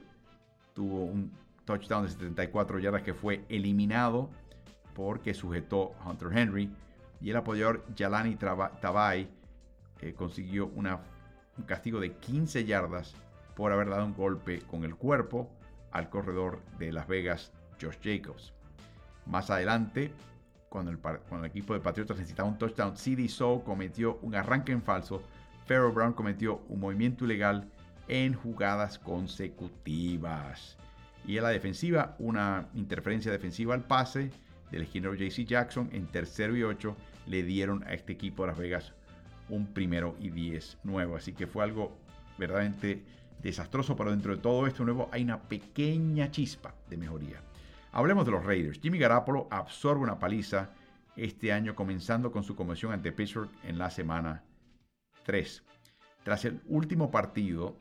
tuvo 0.75 1.05
un 1.05 1.33
touchdown 1.65 2.05
de 2.05 2.11
74 2.11 2.79
yardas 2.79 3.03
que 3.03 3.15
fue 3.15 3.45
eliminado 3.49 4.31
porque 4.95 5.35
sujetó 5.35 5.95
a 6.01 6.11
Hunter 6.11 6.37
Henry 6.37 6.71
y 7.21 7.31
el 7.31 7.37
apoyador 7.37 7.85
Yalani 7.95 8.37
Tabay 8.37 9.29
eh, 10.01 10.15
consiguió 10.15 10.67
una, 10.67 11.01
un 11.57 11.65
castigo 11.65 12.01
de 12.01 12.13
15 12.15 12.65
yardas 12.65 13.15
por 13.55 13.73
haber 13.73 13.89
dado 13.89 14.05
un 14.05 14.15
golpe 14.15 14.61
con 14.63 14.85
el 14.85 14.97
cuerpo 14.97 15.51
al 15.93 16.09
corredor 16.09 16.61
de 16.79 16.93
Las 16.93 17.07
Vegas, 17.07 17.53
Josh 17.81 17.99
Jacobs. 18.03 18.53
Más 19.27 19.51
adelante, 19.51 20.11
cuando 20.69 20.91
el, 20.91 20.99
cuando 20.99 21.45
el 21.45 21.51
equipo 21.51 21.75
de 21.75 21.81
Patriotas 21.81 22.17
necesitaba 22.17 22.49
un 22.49 22.59
touchdown, 22.59 22.97
CD 22.97 23.29
So 23.29 23.63
cometió 23.63 24.19
un 24.23 24.35
arranque 24.35 24.73
en 24.73 24.83
falso, 24.83 25.23
Pharaoh 25.67 25.93
Brown 25.93 26.13
cometió 26.13 26.63
un 26.69 26.81
movimiento 26.81 27.25
ilegal 27.25 27.71
en 28.09 28.35
jugadas 28.35 28.99
consecutivas. 28.99 30.77
Y 31.27 31.37
en 31.37 31.45
la 31.45 31.51
defensiva, 31.51 32.17
una 32.19 32.69
interferencia 32.75 33.31
defensiva 33.31 33.75
al 33.75 33.85
pase 33.85 34.31
del 34.71 34.83
esquinero 34.83 35.15
JC 35.15 35.45
Jackson 35.45 35.89
en 35.93 36.07
tercero 36.07 36.57
y 36.57 36.63
ocho 36.63 36.97
le 37.27 37.43
dieron 37.43 37.85
a 37.85 37.95
este 37.95 38.13
equipo 38.13 38.43
de 38.43 38.49
Las 38.49 38.59
Vegas 38.59 38.93
un 39.49 39.67
primero 39.67 40.17
y 40.21 40.31
diez 40.31 40.79
nuevo. 40.83 41.17
Así 41.17 41.33
que 41.33 41.47
fue 41.47 41.63
algo 41.63 41.97
verdaderamente 42.39 43.05
desastroso, 43.43 43.95
pero 43.97 44.11
dentro 44.11 44.35
de 44.35 44.43
todo 44.43 44.67
esto 44.67 44.85
nuevo 44.85 45.09
hay 45.13 45.23
una 45.23 45.41
pequeña 45.43 46.31
chispa 46.31 46.75
de 46.89 46.97
mejoría. 46.97 47.41
Hablemos 47.93 48.25
de 48.25 48.33
los 48.33 48.45
Raiders. 48.45 48.81
Jimmy 48.81 48.99
Garapolo 48.99 49.47
absorbe 49.51 50.03
una 50.03 50.19
paliza 50.19 50.71
este 51.17 51.53
año 51.53 51.75
comenzando 51.75 52.33
con 52.33 52.43
su 52.43 52.57
conmoción 52.57 52.93
ante 52.93 53.13
Pittsburgh 53.13 53.51
en 53.65 53.79
la 53.79 53.91
semana 53.91 54.43
3. 55.25 55.63
Tras 56.25 56.45
el 56.45 56.61
último 56.67 57.11
partido, 57.11 57.77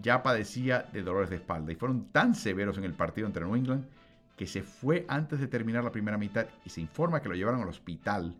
ya 0.00 0.22
padecía 0.22 0.88
de 0.92 1.02
dolores 1.02 1.30
de 1.30 1.36
espalda 1.36 1.72
y 1.72 1.76
fueron 1.76 2.06
tan 2.12 2.34
severos 2.34 2.78
en 2.78 2.84
el 2.84 2.94
partido 2.94 3.26
entre 3.26 3.44
New 3.44 3.56
England 3.56 3.84
que 4.36 4.46
se 4.46 4.62
fue 4.62 5.04
antes 5.08 5.38
de 5.38 5.48
terminar 5.48 5.84
la 5.84 5.92
primera 5.92 6.16
mitad 6.16 6.46
y 6.64 6.70
se 6.70 6.80
informa 6.80 7.20
que 7.20 7.28
lo 7.28 7.34
llevaron 7.34 7.60
al 7.60 7.68
hospital 7.68 8.34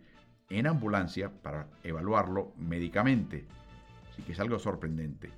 en 0.48 0.66
ambulancia 0.66 1.30
para 1.30 1.66
evaluarlo 1.84 2.52
médicamente. 2.56 3.46
Así 4.10 4.22
que 4.22 4.32
es 4.32 4.40
algo 4.40 4.58
sorprendente. 4.58 5.30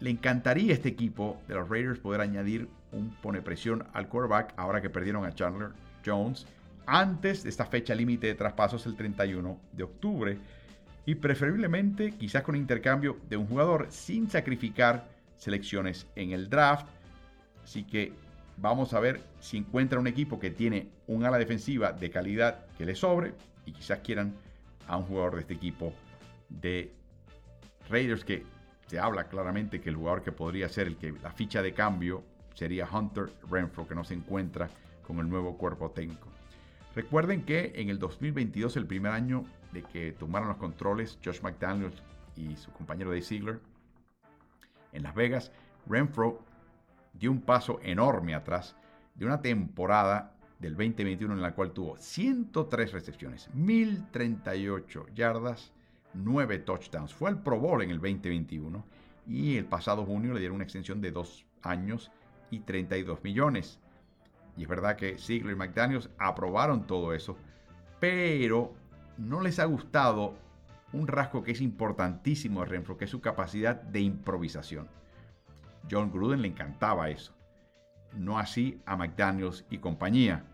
Le 0.00 0.10
encantaría 0.10 0.72
a 0.72 0.74
este 0.74 0.88
equipo 0.88 1.40
de 1.46 1.54
los 1.54 1.68
Raiders 1.68 2.00
poder 2.00 2.20
añadir 2.20 2.68
un 2.92 3.10
pone 3.22 3.40
presión 3.40 3.86
al 3.92 4.08
quarterback 4.08 4.54
ahora 4.56 4.80
que 4.80 4.90
perdieron 4.90 5.24
a 5.24 5.32
Chandler 5.32 5.70
Jones 6.04 6.46
antes 6.86 7.42
de 7.42 7.50
esta 7.50 7.66
fecha 7.66 7.94
límite 7.94 8.26
de 8.26 8.34
traspasos 8.34 8.86
el 8.86 8.96
31 8.96 9.60
de 9.72 9.82
octubre 9.82 10.38
y 11.08 11.14
preferiblemente 11.14 12.12
quizás 12.12 12.42
con 12.42 12.54
intercambio 12.54 13.16
de 13.28 13.36
un 13.36 13.46
jugador 13.46 13.86
sin 13.90 14.28
sacrificar 14.28 15.08
selecciones 15.36 16.06
en 16.14 16.32
el 16.32 16.50
draft. 16.50 16.86
Así 17.64 17.84
que 17.84 18.12
Vamos 18.60 18.92
a 18.92 18.98
ver 18.98 19.20
si 19.38 19.56
encuentra 19.56 20.00
un 20.00 20.08
equipo 20.08 20.40
que 20.40 20.50
tiene 20.50 20.88
un 21.06 21.24
ala 21.24 21.38
defensiva 21.38 21.92
de 21.92 22.10
calidad 22.10 22.66
que 22.76 22.84
le 22.84 22.96
sobre 22.96 23.34
y 23.64 23.72
quizás 23.72 24.00
quieran 24.00 24.34
a 24.88 24.96
un 24.96 25.04
jugador 25.04 25.36
de 25.36 25.42
este 25.42 25.54
equipo 25.54 25.92
de 26.48 26.92
Raiders 27.88 28.24
que 28.24 28.44
se 28.88 28.98
habla 28.98 29.28
claramente 29.28 29.80
que 29.80 29.90
el 29.90 29.96
jugador 29.96 30.24
que 30.24 30.32
podría 30.32 30.68
ser 30.68 30.88
el 30.88 30.96
que 30.96 31.14
la 31.22 31.30
ficha 31.30 31.62
de 31.62 31.72
cambio 31.72 32.24
sería 32.54 32.88
Hunter 32.92 33.30
Renfro 33.48 33.86
que 33.86 33.94
no 33.94 34.02
se 34.02 34.14
encuentra 34.14 34.68
con 35.06 35.20
el 35.20 35.28
nuevo 35.28 35.56
cuerpo 35.56 35.92
técnico. 35.92 36.28
Recuerden 36.96 37.44
que 37.44 37.74
en 37.76 37.90
el 37.90 38.00
2022, 38.00 38.76
el 38.76 38.86
primer 38.86 39.12
año 39.12 39.44
de 39.72 39.82
que 39.82 40.12
tomaron 40.12 40.48
los 40.48 40.56
controles 40.56 41.18
Josh 41.24 41.40
McDaniels 41.42 42.02
y 42.36 42.56
su 42.56 42.70
compañero 42.72 43.10
Dave 43.10 43.22
Ziegler 43.22 43.60
en 44.92 45.02
Las 45.02 45.14
Vegas, 45.14 45.52
Renfro 45.86 46.40
dio 47.12 47.30
un 47.30 47.40
paso 47.40 47.80
enorme 47.82 48.34
atrás 48.34 48.76
de 49.14 49.26
una 49.26 49.40
temporada 49.42 50.34
del 50.58 50.72
2021 50.72 51.34
en 51.34 51.42
la 51.42 51.54
cual 51.54 51.72
tuvo 51.72 51.96
103 51.96 52.92
recepciones, 52.92 53.48
1038 53.54 55.06
yardas, 55.14 55.72
9 56.14 56.58
touchdowns. 56.60 57.14
Fue 57.14 57.28
al 57.28 57.42
Pro 57.42 57.58
Bowl 57.58 57.82
en 57.82 57.90
el 57.90 57.98
2021 57.98 58.84
y 59.26 59.56
el 59.56 59.66
pasado 59.66 60.04
junio 60.04 60.32
le 60.32 60.40
dieron 60.40 60.56
una 60.56 60.64
extensión 60.64 61.00
de 61.00 61.12
2 61.12 61.46
años 61.62 62.10
y 62.50 62.60
32 62.60 63.22
millones. 63.22 63.78
Y 64.56 64.62
es 64.62 64.68
verdad 64.68 64.96
que 64.96 65.18
Ziegler 65.18 65.54
y 65.54 65.58
McDaniels 65.58 66.10
aprobaron 66.18 66.86
todo 66.86 67.12
eso, 67.12 67.36
pero 68.00 68.74
no 69.18 69.40
les 69.40 69.58
ha 69.58 69.64
gustado 69.64 70.34
un 70.92 71.06
rasgo 71.06 71.42
que 71.42 71.52
es 71.52 71.60
importantísimo 71.60 72.60
de 72.60 72.66
Renfro, 72.66 72.96
que 72.96 73.04
es 73.04 73.10
su 73.10 73.20
capacidad 73.20 73.76
de 73.76 74.00
improvisación. 74.00 74.88
John 75.90 76.10
Gruden 76.10 76.42
le 76.42 76.48
encantaba 76.48 77.10
eso. 77.10 77.34
No 78.16 78.38
así 78.38 78.80
a 78.86 78.96
McDaniels 78.96 79.66
y 79.70 79.78
compañía. 79.78 80.44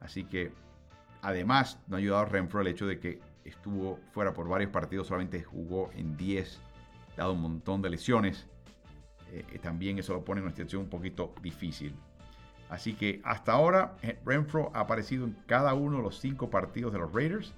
Así 0.00 0.24
que 0.24 0.52
además 1.22 1.78
no 1.86 1.96
ha 1.96 1.98
ayudado 1.98 2.22
a 2.22 2.26
Renfro 2.26 2.60
el 2.60 2.66
hecho 2.66 2.86
de 2.86 2.98
que 2.98 3.20
estuvo 3.44 3.98
fuera 4.12 4.34
por 4.34 4.48
varios 4.48 4.70
partidos, 4.70 5.06
solamente 5.06 5.42
jugó 5.42 5.90
en 5.94 6.16
10, 6.16 6.60
dado 7.16 7.32
un 7.32 7.42
montón 7.42 7.80
de 7.82 7.90
lesiones. 7.90 8.46
Eh, 9.32 9.60
también 9.62 9.98
eso 9.98 10.12
lo 10.12 10.24
pone 10.24 10.40
en 10.40 10.46
una 10.46 10.54
situación 10.54 10.82
un 10.82 10.90
poquito 10.90 11.34
difícil. 11.42 11.94
Así 12.68 12.94
que 12.94 13.20
hasta 13.24 13.52
ahora 13.52 13.96
eh, 14.02 14.18
Renfro 14.24 14.70
ha 14.74 14.80
aparecido 14.80 15.24
en 15.24 15.36
cada 15.46 15.74
uno 15.74 15.98
de 15.98 16.02
los 16.02 16.20
cinco 16.20 16.50
partidos 16.50 16.92
de 16.92 16.98
los 16.98 17.12
Raiders, 17.12 17.52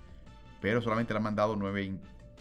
pero 0.62 0.80
solamente 0.80 1.12
le 1.12 1.18
han 1.18 1.24
mandado 1.24 1.56
nueve 1.56 1.92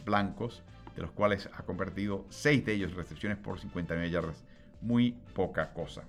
blancos, 0.06 0.64
de 0.96 1.02
los 1.02 1.12
cuales 1.12 1.50
ha 1.54 1.64
convertido 1.64 2.26
seis 2.30 2.64
de 2.66 2.74
ellos 2.74 2.94
recepciones 2.94 3.38
por 3.38 3.60
59 3.60 4.10
yardas 4.10 4.46
muy 4.82 5.16
poca 5.34 5.74
cosa. 5.74 6.04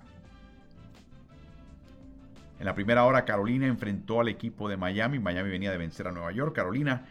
En 2.59 2.65
la 2.65 2.75
primera 2.75 3.05
hora 3.05 3.25
Carolina 3.25 3.67
enfrentó 3.67 4.21
al 4.21 4.27
equipo 4.27 4.69
de 4.69 4.77
Miami. 4.77 5.19
Miami 5.19 5.49
venía 5.49 5.71
de 5.71 5.77
vencer 5.77 6.07
a 6.07 6.11
Nueva 6.11 6.31
York. 6.31 6.55
Carolina 6.55 7.05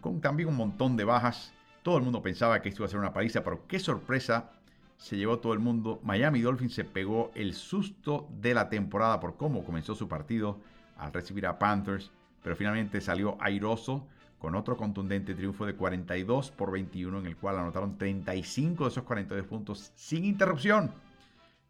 con 0.00 0.20
también 0.20 0.48
un 0.48 0.56
montón 0.56 0.96
de 0.96 1.04
bajas. 1.04 1.52
Todo 1.82 1.98
el 1.98 2.04
mundo 2.04 2.22
pensaba 2.22 2.60
que 2.62 2.68
esto 2.68 2.82
iba 2.82 2.86
a 2.86 2.90
ser 2.90 3.00
una 3.00 3.12
paliza, 3.12 3.42
pero 3.42 3.66
qué 3.66 3.78
sorpresa 3.78 4.52
se 4.96 5.16
llevó 5.16 5.38
todo 5.38 5.52
el 5.52 5.58
mundo. 5.58 6.00
Miami 6.02 6.40
Dolphins 6.40 6.74
se 6.74 6.84
pegó 6.84 7.30
el 7.34 7.54
susto 7.54 8.28
de 8.40 8.54
la 8.54 8.68
temporada 8.68 9.20
por 9.20 9.36
cómo 9.36 9.64
comenzó 9.64 9.94
su 9.94 10.08
partido 10.08 10.60
al 10.96 11.12
recibir 11.12 11.46
a 11.46 11.58
Panthers, 11.58 12.10
pero 12.42 12.56
finalmente 12.56 13.00
salió 13.00 13.36
airoso 13.40 14.06
con 14.44 14.56
otro 14.56 14.76
contundente 14.76 15.34
triunfo 15.34 15.64
de 15.64 15.74
42 15.74 16.50
por 16.50 16.70
21 16.70 17.20
en 17.20 17.24
el 17.24 17.34
cual 17.34 17.58
anotaron 17.58 17.96
35 17.96 18.84
de 18.84 18.90
esos 18.90 19.04
42 19.04 19.46
puntos 19.46 19.90
sin 19.94 20.26
interrupción. 20.26 20.92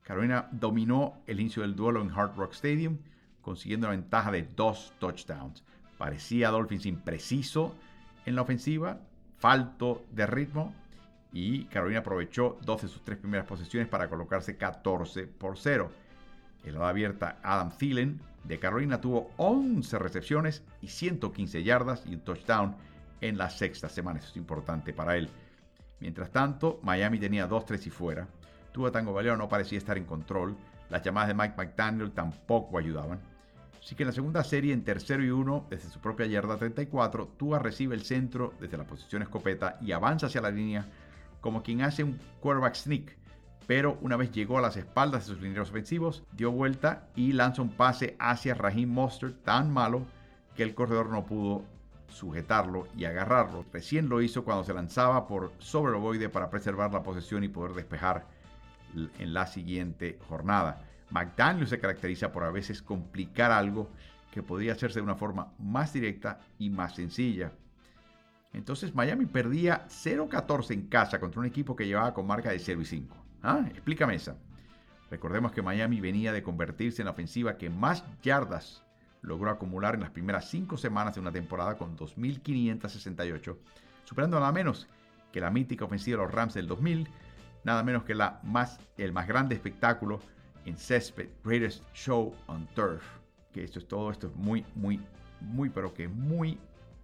Carolina 0.03 0.49
dominó 0.51 1.23
el 1.29 1.39
inicio 1.39 1.63
del 1.63 1.77
duelo 1.77 2.03
en 2.03 2.11
Hard 2.11 2.35
Rock 2.35 2.55
Stadium, 2.55 2.99
consiguiendo 3.43 3.87
una 3.87 3.95
ventaja 3.95 4.33
de 4.33 4.43
dos 4.43 4.93
touchdowns. 4.99 5.63
Parecía 5.99 6.51
Dolphins 6.51 6.87
impreciso 6.87 7.77
en 8.27 8.35
la 8.35 8.43
ofensiva, 8.43 8.99
falto 9.39 10.05
de 10.11 10.27
ritmo, 10.27 10.75
y 11.33 11.67
Carolina 11.67 12.01
aprovechó 12.01 12.59
dos 12.65 12.83
de 12.83 12.89
sus 12.89 13.05
tres 13.05 13.19
primeras 13.19 13.47
posesiones 13.47 13.89
para 13.89 14.09
colocarse 14.09 14.57
14 14.57 15.29
por 15.29 15.59
0. 15.59 15.93
En 16.65 16.75
la 16.75 16.89
abierta, 16.89 17.39
Adam 17.41 17.71
Thielen 17.79 18.19
de 18.45 18.59
Carolina 18.59 19.01
tuvo 19.01 19.31
11 19.39 19.99
recepciones 19.99 20.63
y 20.81 20.89
115 20.89 21.63
yardas 21.63 22.05
y 22.07 22.15
un 22.15 22.21
touchdown 22.21 22.77
en 23.21 23.39
la 23.39 23.51
sexta 23.51 23.89
semana. 23.89 24.19
Eso 24.19 24.29
es 24.29 24.37
importante 24.37 24.93
para 24.93 25.17
él. 25.17 25.29
Mientras 26.01 26.31
tanto, 26.31 26.81
Miami 26.83 27.19
tenía 27.19 27.49
2-3 27.49 27.87
y 27.87 27.91
fuera. 27.91 28.29
Tua 28.73 28.91
Tango 28.91 29.13
Valero 29.13 29.37
no 29.37 29.49
parecía 29.49 29.79
estar 29.79 29.97
en 29.97 30.05
control. 30.05 30.57
Las 30.91 31.03
llamadas 31.03 31.29
de 31.29 31.35
Mike 31.35 31.55
McDaniel 31.57 32.13
tampoco 32.13 32.77
ayudaban. 32.77 33.21
Así 33.81 33.95
que 33.95 34.03
en 34.03 34.09
la 34.09 34.13
segunda 34.13 34.43
serie, 34.45 34.73
en 34.73 34.83
tercero 34.83 35.23
y 35.25 35.31
uno, 35.31 35.67
desde 35.71 35.91
su 35.91 36.01
propia 36.01 36.27
yarda 36.27 36.57
34, 36.57 37.29
Tua 37.37 37.59
recibe 37.59 37.95
el 37.95 38.03
centro 38.03 38.55
desde 38.61 38.77
la 38.77 38.85
posición 38.85 39.23
escopeta 39.23 39.79
y 39.81 39.93
avanza 39.93 40.27
hacia 40.27 40.41
la 40.41 40.51
línea 40.51 40.87
como 41.41 41.63
quien 41.63 41.83
hace 41.83 42.03
un 42.03 42.19
quarterback 42.41 42.75
sneak. 42.75 43.19
Pero 43.67 43.99
una 44.03 44.17
vez 44.17 44.31
llegó 44.31 44.59
a 44.59 44.63
las 44.63 44.77
espaldas 44.77 45.27
de 45.27 45.35
sus 45.35 45.43
lineros 45.43 45.71
ofensivos, 45.71 46.25
dio 46.33 46.51
vuelta 46.51 47.09
y 47.17 47.33
lanza 47.33 47.63
un 47.63 47.71
pase 47.71 48.17
hacia 48.19 48.55
Raheem 48.55 48.91
Mostert 48.91 49.43
tan 49.43 49.73
malo 49.73 50.07
que 50.55 50.63
el 50.63 50.75
corredor 50.75 51.09
no 51.09 51.25
pudo 51.25 51.65
sujetarlo 52.09 52.87
y 52.97 53.07
agarrarlo. 53.07 53.65
Recién 53.73 54.09
lo 54.09 54.23
hizo 54.23 54.45
cuando 54.45 54.65
se 54.65 54.75
lanzaba 54.75 55.27
por 55.27 55.53
sobre 55.59 55.91
el 55.91 55.97
ovoide 55.97 56.29
para 56.29 56.51
preservar 56.51 56.93
la 56.93 57.03
posesión 57.03 57.43
y 57.43 57.49
poder 57.49 57.73
despejar 57.73 58.27
en 59.19 59.35
la 59.35 59.47
siguiente 59.47 60.19
jornada. 60.29 60.83
McDaniel 61.11 61.67
se 61.67 61.81
caracteriza 61.81 62.33
por 62.33 62.45
a 62.45 62.51
veces 62.51 62.83
complicar 62.83 63.51
algo 63.51 63.91
que 64.31 64.43
podría 64.43 64.73
hacerse 64.73 64.99
de 64.99 65.05
una 65.05 65.17
forma 65.17 65.53
más 65.59 65.93
directa 65.93 66.39
y 66.59 66.71
más 66.71 66.95
sencilla. 66.95 67.53
Entonces 68.53 68.95
Miami 68.95 69.27
perdía 69.27 69.87
0-14 69.89 70.73
en 70.73 70.87
casa 70.89 71.19
contra 71.19 71.41
un 71.41 71.47
equipo 71.47 71.75
que 71.75 71.87
llevaba 71.87 72.15
con 72.15 72.27
marca 72.27 72.51
de 72.51 72.59
0 72.59 72.81
y 72.81 72.85
5. 72.85 73.24
¿Ah? 73.45 73.63
Explícame 73.69 74.15
esa. 74.15 74.37
Recordemos 75.11 75.53
que 75.53 75.61
Miami 75.61 76.01
venía 76.01 76.33
de 76.33 76.43
convertirse 76.43 77.03
en 77.03 77.07
la 77.07 77.13
ofensiva 77.13 77.59
que 77.59 77.69
más 77.69 78.03
yardas 78.23 78.83
logró 79.21 79.51
acumular 79.51 79.95
en 79.95 80.01
las 80.01 80.11
primeras 80.11 80.49
5 80.49 80.79
semanas 80.79 81.15
de 81.15 81.21
una 81.21 81.31
temporada 81.31 81.77
con 81.77 81.95
2.568, 81.95 83.57
superando 84.05 84.41
nada 84.41 84.51
menos 84.51 84.89
que 85.31 85.41
la 85.41 85.51
mítica 85.51 85.85
ofensiva 85.85 86.17
de 86.17 86.25
los 86.25 86.33
Rams 86.33 86.55
del 86.55 86.67
2000, 86.67 87.07
nada 87.65 87.83
menos 87.83 88.05
que 88.05 88.15
la 88.15 88.41
más, 88.45 88.81
el 88.97 89.13
más 89.13 89.29
grande 89.29 89.55
espectáculo 89.55 90.21
en 90.65 90.79
césped, 90.79 91.29
Greatest 91.45 91.85
Show 91.93 92.35
on 92.47 92.67
Turf. 92.69 93.05
Que 93.53 93.63
esto 93.63 93.79
es 93.79 93.87
todo, 93.87 94.11
esto 94.11 94.29
es 94.29 94.35
muy, 94.37 94.65
muy, 94.75 95.01
muy, 95.41 95.69
pero 95.69 95.93
que 95.93 96.09
muy 96.09 96.59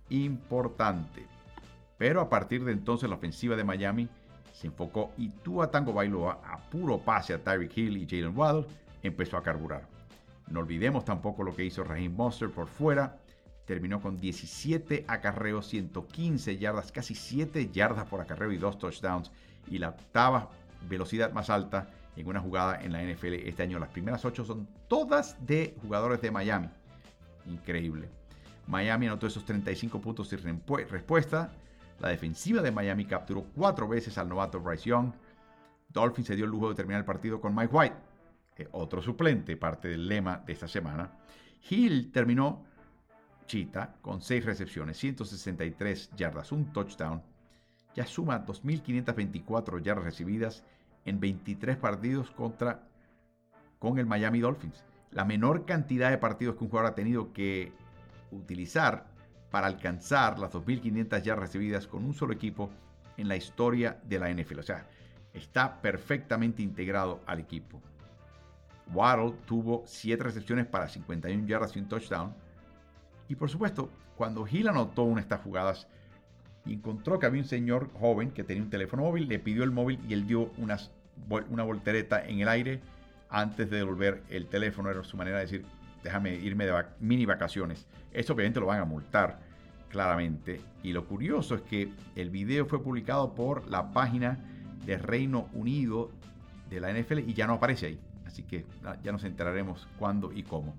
importante. 0.09 1.26
Pero 1.98 2.22
a 2.22 2.31
partir 2.31 2.64
de 2.64 2.72
entonces 2.72 3.11
la 3.11 3.16
ofensiva 3.16 3.57
de 3.57 3.64
Miami 3.64 4.09
se 4.61 4.66
enfocó 4.66 5.12
y 5.16 5.31
Tua 5.31 5.70
Tango 5.70 5.94
Bailoa 5.94 6.42
a 6.44 6.59
puro 6.59 6.99
pase 6.99 7.33
a 7.33 7.42
Tyreek 7.42 7.79
Hill 7.79 7.96
y 7.96 8.07
Jalen 8.07 8.37
Waddle 8.37 8.66
empezó 9.03 9.38
a 9.38 9.42
carburar. 9.42 9.88
No 10.49 10.61
olvidemos 10.61 11.07
tampoco 11.07 11.42
lo 11.42 11.57
que 11.57 11.64
hizo 11.64 11.83
Raheem 11.83 12.14
Monster 12.14 12.51
por 12.51 12.68
fuera. 12.68 13.16
Terminó 13.64 14.03
con 14.03 14.18
17 14.18 15.07
acarreos, 15.09 15.66
115 15.68 16.59
yardas, 16.59 16.92
casi 16.92 17.14
7 17.14 17.70
yardas 17.73 18.07
por 18.07 18.20
acarreo 18.20 18.53
y 18.53 18.59
2 18.59 18.79
touchdowns. 18.79 19.31
Y 19.66 19.79
la 19.79 19.90
octava 19.90 20.51
velocidad 20.90 21.33
más 21.33 21.49
alta 21.49 21.88
en 22.16 22.27
una 22.27 22.40
jugada 22.40 22.83
en 22.83 22.92
la 22.92 23.03
NFL 23.03 23.33
este 23.49 23.62
año. 23.62 23.79
Las 23.79 23.88
primeras 23.88 24.27
8 24.27 24.44
son 24.44 24.68
todas 24.88 25.38
de 25.46 25.75
jugadores 25.81 26.20
de 26.20 26.31
Miami. 26.31 26.68
Increíble. 27.46 28.11
Miami 28.66 29.07
anotó 29.07 29.27
esos 29.27 29.46
35 29.46 30.03
puntos 30.03 30.29
sin 30.29 30.62
respuesta. 30.90 31.51
La 32.01 32.09
defensiva 32.09 32.63
de 32.63 32.73
Miami 32.73 33.05
capturó 33.05 33.45
cuatro 33.55 33.87
veces 33.87 34.17
al 34.17 34.29
novato 34.29 34.59
Bryce 34.61 34.89
Young. 34.89 35.13
Dolphins 35.89 36.29
se 36.29 36.37
dio 36.37 36.47
el 36.47 36.51
lujo 36.51 36.71
de 36.71 36.75
terminar 36.75 37.01
el 37.01 37.05
partido 37.05 37.41
con 37.41 37.55
Mike 37.55 37.75
White, 37.75 37.97
otro 38.73 39.03
suplente, 39.03 39.57
parte 39.57 39.89
del 39.89 40.09
lema 40.09 40.39
de 40.39 40.55
esta 40.55 40.67
semana. 40.67 41.13
Hill 41.69 42.11
terminó 42.11 42.65
Chita 43.47 43.97
con 44.01 44.23
seis 44.23 44.45
recepciones, 44.45 44.97
163 44.97 46.13
yardas, 46.17 46.53
un 46.53 46.73
touchdown. 46.73 47.23
Ya 47.95 48.07
suma 48.07 48.47
2.524 48.47 49.83
yardas 49.83 50.05
recibidas 50.05 50.65
en 51.05 51.21
23 51.21 51.77
partidos 51.77 52.31
contra 52.31 52.87
con 53.79 53.99
el 53.99 54.07
Miami 54.07 54.41
Dolphins. 54.41 54.85
La 55.11 55.25
menor 55.25 55.67
cantidad 55.67 56.11
de 56.11 56.19
partidos 56.19 56.55
que 56.57 56.65
un 56.65 56.71
jugador 56.71 56.93
ha 56.93 56.95
tenido 56.95 57.33
que 57.33 57.73
utilizar 58.31 59.10
para 59.51 59.67
alcanzar 59.67 60.39
las 60.39 60.53
2.500 60.53 61.23
ya 61.23 61.35
recibidas 61.35 61.87
con 61.87 62.05
un 62.05 62.15
solo 62.15 62.33
equipo 62.33 62.71
en 63.17 63.29
la 63.29 63.37
historia 63.37 63.99
de 64.05 64.19
la 64.19 64.33
NFL. 64.33 64.61
O 64.61 64.63
sea, 64.63 64.87
está 65.33 65.81
perfectamente 65.81 66.63
integrado 66.63 67.21
al 67.27 67.41
equipo. 67.41 67.81
Waddle 68.93 69.37
tuvo 69.47 69.85
7 69.87 70.23
recepciones 70.23 70.67
para 70.67 70.89
51 70.89 71.47
yardas 71.47 71.77
y 71.77 71.79
un 71.81 71.89
touchdown. 71.89 72.35
Y 73.29 73.37
por 73.37 73.49
supuesto, 73.49 73.91
cuando 74.17 74.47
Hill 74.47 74.69
anotó 74.69 75.05
una 75.05 75.17
de 75.17 75.23
estas 75.23 75.41
jugadas, 75.41 75.87
encontró 76.67 77.19
que 77.19 77.27
había 77.27 77.41
un 77.41 77.49
señor 77.49 77.91
joven 77.95 78.31
que 78.31 78.45
tenía 78.45 78.63
un 78.63 78.71
teléfono 78.71 79.03
móvil, 79.03 79.29
le 79.29 79.39
pidió 79.39 79.65
el 79.65 79.71
móvil 79.71 80.01
y 80.09 80.13
él 80.13 80.27
dio 80.27 80.51
una 80.59 81.63
voltereta 81.63 82.25
en 82.25 82.41
el 82.41 82.49
aire 82.49 82.81
antes 83.29 83.71
de 83.71 83.79
devolver 83.79 84.23
el 84.29 84.47
teléfono. 84.47 84.91
Era 84.91 85.05
su 85.05 85.17
manera 85.17 85.39
de 85.39 85.45
decir, 85.45 85.65
déjame 86.03 86.35
irme 86.35 86.67
de 86.67 86.85
mini 87.01 87.27
vacaciones. 87.27 87.87
Esto 88.13 88.33
obviamente 88.33 88.61
lo 88.61 88.67
van 88.67 88.81
a 88.81 88.85
multar 88.85 89.41
claramente. 89.89 90.61
Y 90.83 90.93
lo 90.93 91.05
curioso 91.07 91.55
es 91.55 91.63
que 91.63 91.93
el 92.17 92.31
video 92.31 92.67
fue 92.67 92.83
publicado 92.83 93.35
por 93.35 93.69
la 93.69 93.93
página 93.93 94.39
de 94.87 94.97
Reino 94.97 95.49
Unido 95.53 96.11
de 96.71 96.81
la 96.81 96.93
NFL 96.93 97.19
y 97.19 97.35
ya 97.35 97.47
no 97.47 97.55
aparece 97.55 97.87
ahí. 97.87 98.01
Así 98.27 98.45
que 98.45 98.65
ya 99.03 99.13
nos 99.13 99.25
enteraremos 99.25 99.89
cuándo 99.99 100.33
y 100.33 100.45
cómo. 100.45 100.75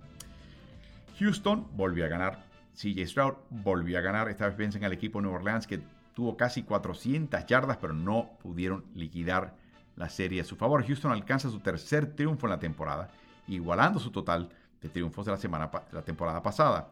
Houston 1.20 1.68
volvió 1.74 2.06
a 2.06 2.08
ganar. 2.08 2.44
CJ 2.74 3.06
Stroud 3.06 3.34
volvió 3.50 3.98
a 3.98 4.02
ganar. 4.02 4.30
Esta 4.30 4.48
vez 4.48 4.58
vencen 4.58 4.86
al 4.86 4.94
equipo 4.94 5.20
de 5.20 5.24
Nueva 5.24 5.40
Orleans 5.40 5.68
que 5.68 5.82
tuvo 6.16 6.38
casi 6.38 6.64
400 6.64 7.46
yardas, 7.46 7.78
pero 7.78 7.94
no 7.94 8.32
pudieron 8.42 8.86
liquidar 8.96 9.56
la 9.98 10.10
serie 10.10 10.42
a 10.42 10.46
su 10.46 10.56
favor. 10.56 10.86
Houston 10.86 11.12
alcanza 11.12 11.50
su 11.50 11.60
tercer 11.60 12.16
triunfo 12.16 12.48
en 12.48 12.52
la 12.52 12.60
temporada, 12.60 13.12
igualando 13.48 14.00
su 14.00 14.12
total 14.12 14.50
de 14.82 14.90
triunfos 14.90 15.26
de 15.26 15.32
la, 15.32 15.38
semana, 15.38 15.72
la 15.92 16.02
temporada 16.02 16.42
pasada. 16.42 16.90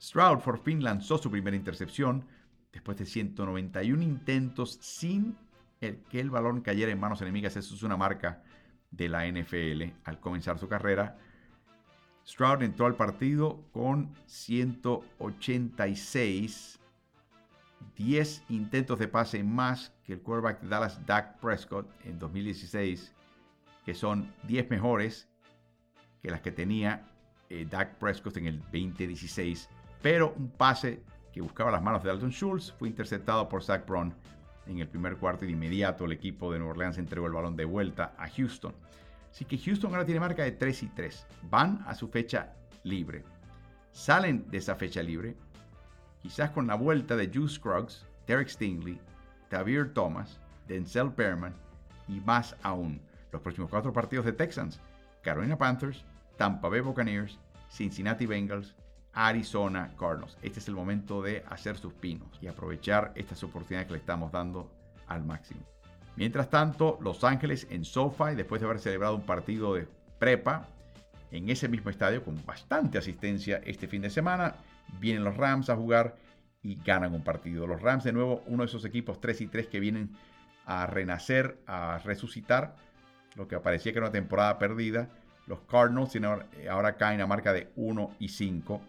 Stroud 0.00 0.38
por 0.40 0.62
fin 0.62 0.82
lanzó 0.82 1.18
su 1.18 1.30
primera 1.30 1.56
intercepción 1.56 2.24
después 2.72 2.96
de 2.98 3.06
191 3.06 4.02
intentos 4.02 4.78
sin 4.80 5.36
el 5.80 5.98
que 6.04 6.20
el 6.20 6.30
balón 6.30 6.60
cayera 6.60 6.92
en 6.92 7.00
manos 7.00 7.20
enemigas. 7.20 7.56
Eso 7.56 7.74
es 7.74 7.82
una 7.82 7.96
marca 7.96 8.44
de 8.90 9.08
la 9.08 9.26
NFL 9.26 9.82
al 10.04 10.20
comenzar 10.20 10.56
su 10.58 10.68
carrera. 10.68 11.18
Stroud 12.26 12.62
entró 12.62 12.86
al 12.86 12.94
partido 12.94 13.64
con 13.72 14.14
186, 14.26 16.78
10 17.96 18.44
intentos 18.50 18.98
de 18.98 19.08
pase 19.08 19.42
más 19.42 19.94
que 20.04 20.12
el 20.14 20.20
quarterback 20.20 20.60
de 20.60 20.68
Dallas, 20.68 21.04
Dak 21.06 21.38
Prescott, 21.40 21.86
en 22.04 22.18
2016, 22.18 23.14
que 23.84 23.94
son 23.94 24.32
10 24.44 24.70
mejores 24.70 25.27
que 26.22 26.30
las 26.30 26.40
que 26.40 26.52
tenía 26.52 27.06
eh, 27.50 27.66
Dak 27.68 27.96
Prescott 27.98 28.36
en 28.36 28.46
el 28.46 28.60
2016, 28.60 29.68
pero 30.02 30.34
un 30.36 30.50
pase 30.50 31.02
que 31.32 31.40
buscaba 31.40 31.70
las 31.70 31.82
manos 31.82 32.02
de 32.02 32.10
Dalton 32.10 32.30
Schultz 32.30 32.72
fue 32.78 32.88
interceptado 32.88 33.48
por 33.48 33.62
Zach 33.62 33.86
Brown 33.86 34.14
en 34.66 34.78
el 34.78 34.88
primer 34.88 35.16
cuarto 35.16 35.44
y 35.44 35.48
de 35.48 35.54
inmediato 35.54 36.04
el 36.04 36.12
equipo 36.12 36.52
de 36.52 36.58
Nueva 36.58 36.72
Orleans 36.72 36.98
entregó 36.98 37.26
el 37.26 37.32
balón 37.32 37.56
de 37.56 37.64
vuelta 37.64 38.14
a 38.18 38.28
Houston. 38.28 38.74
Así 39.30 39.44
que 39.44 39.58
Houston 39.58 39.90
ahora 39.92 40.04
tiene 40.04 40.20
marca 40.20 40.42
de 40.42 40.52
3 40.52 40.82
y 40.82 40.86
3. 40.88 41.26
Van 41.50 41.82
a 41.86 41.94
su 41.94 42.08
fecha 42.08 42.54
libre. 42.82 43.24
Salen 43.92 44.48
de 44.50 44.58
esa 44.58 44.74
fecha 44.74 45.02
libre, 45.02 45.36
quizás 46.20 46.50
con 46.50 46.66
la 46.66 46.74
vuelta 46.74 47.16
de 47.16 47.30
Juice 47.32 47.54
Scruggs, 47.56 48.04
Derek 48.26 48.48
Stingley, 48.48 49.00
Tavir 49.48 49.92
Thomas, 49.94 50.38
Denzel 50.66 51.12
Perman 51.12 51.54
y 52.06 52.20
más 52.20 52.56
aún. 52.62 53.00
Los 53.32 53.42
próximos 53.42 53.70
cuatro 53.70 53.92
partidos 53.92 54.24
de 54.24 54.32
Texans 54.32 54.80
Carolina 55.22 55.56
Panthers, 55.56 56.04
Tampa 56.36 56.68
Bay 56.68 56.80
Buccaneers, 56.80 57.38
Cincinnati 57.70 58.26
Bengals, 58.26 58.74
Arizona 59.12 59.90
Cardinals. 59.98 60.38
Este 60.42 60.60
es 60.60 60.68
el 60.68 60.74
momento 60.74 61.22
de 61.22 61.44
hacer 61.48 61.76
sus 61.76 61.92
pinos 61.92 62.38
y 62.40 62.46
aprovechar 62.46 63.12
estas 63.14 63.42
oportunidades 63.42 63.88
que 63.88 63.94
le 63.94 63.98
estamos 63.98 64.30
dando 64.30 64.70
al 65.06 65.24
máximo. 65.24 65.60
Mientras 66.16 66.50
tanto, 66.50 66.98
Los 67.00 67.24
Ángeles 67.24 67.66
en 67.70 67.84
SoFi, 67.84 68.34
después 68.36 68.60
de 68.60 68.66
haber 68.66 68.80
celebrado 68.80 69.14
un 69.14 69.22
partido 69.22 69.74
de 69.74 69.88
prepa 70.18 70.66
en 71.30 71.48
ese 71.48 71.68
mismo 71.68 71.90
estadio 71.90 72.24
con 72.24 72.44
bastante 72.44 72.98
asistencia 72.98 73.60
este 73.64 73.86
fin 73.86 74.02
de 74.02 74.10
semana, 74.10 74.54
vienen 75.00 75.24
los 75.24 75.36
Rams 75.36 75.70
a 75.70 75.76
jugar 75.76 76.16
y 76.62 76.76
ganan 76.76 77.14
un 77.14 77.22
partido. 77.22 77.66
Los 77.66 77.82
Rams, 77.82 78.04
de 78.04 78.12
nuevo, 78.12 78.42
uno 78.46 78.62
de 78.62 78.66
esos 78.68 78.84
equipos 78.84 79.20
3 79.20 79.42
y 79.42 79.46
3 79.46 79.66
que 79.68 79.80
vienen 79.80 80.10
a 80.64 80.86
renacer, 80.86 81.62
a 81.66 81.98
resucitar 81.98 82.76
lo 83.38 83.48
que 83.48 83.58
parecía 83.60 83.92
que 83.92 83.98
era 83.98 84.08
una 84.08 84.12
temporada 84.12 84.58
perdida. 84.58 85.08
Los 85.46 85.60
Cardinals 85.60 86.12
ahora 86.68 86.96
caen 86.96 87.22
a 87.22 87.26
marca 87.26 87.52
de 87.54 87.70
1 87.76 88.16
y 88.18 88.28
5. 88.28 88.82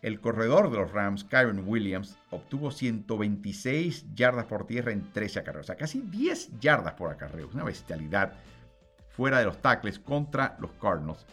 El 0.00 0.20
corredor 0.20 0.70
de 0.70 0.78
los 0.78 0.92
Rams, 0.92 1.24
Kyron 1.24 1.64
Williams, 1.66 2.16
obtuvo 2.30 2.70
126 2.70 4.14
yardas 4.14 4.46
por 4.46 4.66
tierra 4.66 4.92
en 4.92 5.12
13 5.12 5.40
acarreos. 5.40 5.66
O 5.66 5.68
sea, 5.68 5.76
casi 5.76 6.00
10 6.00 6.60
yardas 6.60 6.94
por 6.94 7.10
acarreo. 7.10 7.50
Una 7.52 7.64
bestialidad 7.64 8.32
fuera 9.10 9.40
de 9.40 9.46
los 9.46 9.60
tackles 9.60 9.98
contra 9.98 10.56
los 10.60 10.70
Cardinals. 10.80 11.26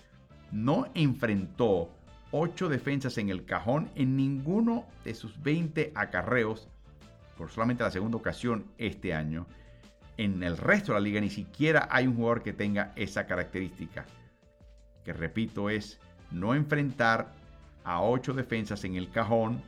No 0.52 0.88
enfrentó 0.96 1.90
8 2.32 2.68
defensas 2.68 3.18
en 3.20 3.30
el 3.30 3.46
cajón 3.46 3.90
en 3.96 4.18
ninguno 4.18 4.86
de 5.06 5.14
sus 5.14 5.42
20 5.44 5.92
acarreos, 5.94 6.68
por 7.38 7.52
solamente 7.52 7.84
la 7.84 7.92
segunda 7.92 8.18
ocasión 8.18 8.66
este 8.78 9.14
año. 9.14 9.46
En 10.18 10.44
el 10.44 10.58
resto 10.58 10.94
de 10.94 11.00
la 11.00 11.04
liga 11.04 11.22
ni 11.22 11.30
siquiera 11.30 11.88
hay 11.90 12.08
un 12.08 12.16
jugador 12.16 12.44
que 12.44 12.54
tenga 12.54 12.94
esa 12.96 13.26
característica. 13.26 14.06
Que 15.04 15.14
repito 15.14 15.70
es 15.70 16.00
no 16.32 16.54
enfrentar 16.54 17.32
a 17.84 18.02
8 18.02 18.34
defensas 18.34 18.84
en 18.84 18.96
el 18.96 19.10
cajón 19.10 19.62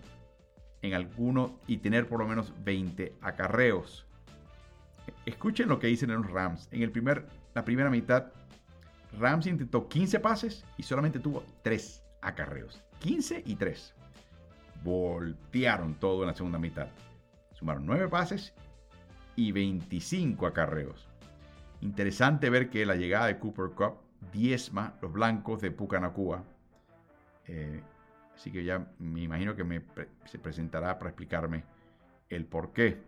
en 0.82 0.94
alguno 0.94 1.60
y 1.68 1.78
tener 1.78 2.08
por 2.08 2.20
lo 2.20 2.28
menos 2.28 2.54
20 2.64 3.16
acarreos. 3.22 4.06
Escuchen 5.26 5.68
lo 5.68 5.80
que 5.80 5.88
dicen 5.88 6.12
en 6.12 6.22
los 6.22 6.32
Rams. 6.32 6.70
En 6.72 6.84
el 6.84 6.92
primer, 6.92 7.26
la 7.54 7.66
primera 7.66 7.90
mitad, 7.90 8.28
Rams 9.20 9.48
intentó 9.48 9.88
15 9.88 10.20
pases 10.20 10.64
y 10.78 10.84
solamente 10.84 11.20
tuvo 11.20 11.44
3 11.64 12.04
acarreos. 12.22 12.84
15 13.00 13.44
y 13.46 13.56
3. 13.56 13.94
Voltearon 14.84 15.96
todo 15.96 16.22
en 16.22 16.28
la 16.28 16.36
segunda 16.36 16.60
mitad. 16.60 16.88
Sumaron 17.54 17.86
9 17.86 18.08
pases 18.10 18.54
y 19.36 19.52
25 19.52 20.48
acarreos. 20.48 21.08
Interesante 21.82 22.50
ver 22.50 22.69
que 22.69 22.86
la 22.86 22.95
llegada 22.95 23.28
de 23.28 23.39
Cooper 23.39 23.71
Cup 23.71 23.95
diezma 24.32 24.95
los 25.02 25.12
blancos 25.12 25.62
de 25.62 25.71
Pucanacua. 25.71 26.43
Eh, 27.48 27.82
Así 28.36 28.52
que 28.52 28.63
ya 28.63 28.86
me 29.00 29.21
imagino 29.21 29.56
que 29.56 29.82
se 30.26 30.39
presentará 30.39 30.98
para 31.00 31.10
explicarme 31.10 31.63
el 32.30 32.45
por 32.45 32.74
qué. 32.74 33.02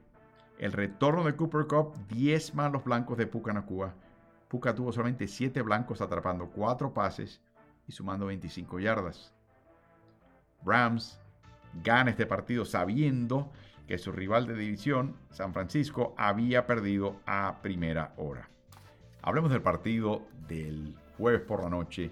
El 0.57 0.71
retorno 0.71 1.23
de 1.23 1.35
Cooper 1.35 1.67
Cup 1.67 1.93
diezma 2.07 2.69
los 2.69 2.83
blancos 2.83 3.17
de 3.17 3.27
Pucanacua. 3.27 3.93
Puca 4.47 4.73
tuvo 4.73 4.91
solamente 4.91 5.27
7 5.27 5.61
blancos 5.61 6.01
atrapando 6.01 6.49
4 6.49 6.93
pases 6.93 7.41
y 7.87 7.91
sumando 7.91 8.25
25 8.27 8.79
yardas. 8.79 9.33
Rams 10.65 11.19
gana 11.83 12.11
este 12.11 12.25
partido 12.25 12.63
sabiendo 12.63 13.51
que 13.87 13.97
su 13.97 14.11
rival 14.11 14.45
de 14.45 14.55
división, 14.55 15.15
San 15.31 15.53
Francisco, 15.53 16.13
había 16.17 16.67
perdido 16.67 17.21
a 17.25 17.59
primera 17.61 18.13
hora. 18.17 18.49
Hablemos 19.21 19.51
del 19.51 19.61
partido 19.61 20.27
del 20.47 20.95
jueves 21.17 21.41
por 21.41 21.63
la 21.63 21.69
noche 21.69 22.11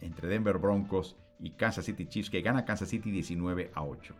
entre 0.00 0.28
Denver 0.28 0.58
Broncos 0.58 1.16
y 1.38 1.50
Kansas 1.50 1.84
City 1.84 2.06
Chiefs, 2.06 2.30
que 2.30 2.42
gana 2.42 2.64
Kansas 2.64 2.88
City 2.88 3.10
19 3.10 3.72
a 3.74 3.82
8. 3.82 4.14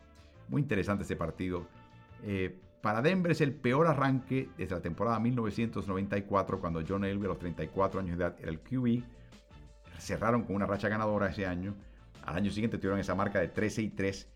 Muy 0.49 0.63
interesante 0.63 1.05
ese 1.05 1.17
partido. 1.17 1.67
Eh, 2.23 2.59
para 2.83 3.03
Denver 3.03 3.33
es 3.33 3.41
el 3.41 3.53
peor 3.53 3.87
arranque 3.87 4.49
desde 4.57 4.75
la 4.75 4.83
temporada 4.83 5.19
1994, 5.19 6.61
cuando 6.61 6.83
John 6.87 7.05
Elway, 7.05 7.27
a 7.27 7.29
los 7.29 7.39
34 7.39 8.01
años 8.01 8.19
de 8.19 8.25
edad, 8.25 8.37
era 8.39 8.51
el 8.51 8.61
QB. 8.61 9.03
Cerraron 9.99 10.45
con 10.45 10.57
una 10.57 10.67
racha 10.67 10.89
ganadora 10.89 11.29
ese 11.29 11.47
año. 11.47 11.75
Al 12.25 12.37
año 12.37 12.51
siguiente 12.51 12.79
tuvieron 12.79 12.99
esa 12.99 13.15
marca 13.15 13.41
de 13.41 13.49
13 13.49 13.83
y 13.83 13.89
3 13.91 14.29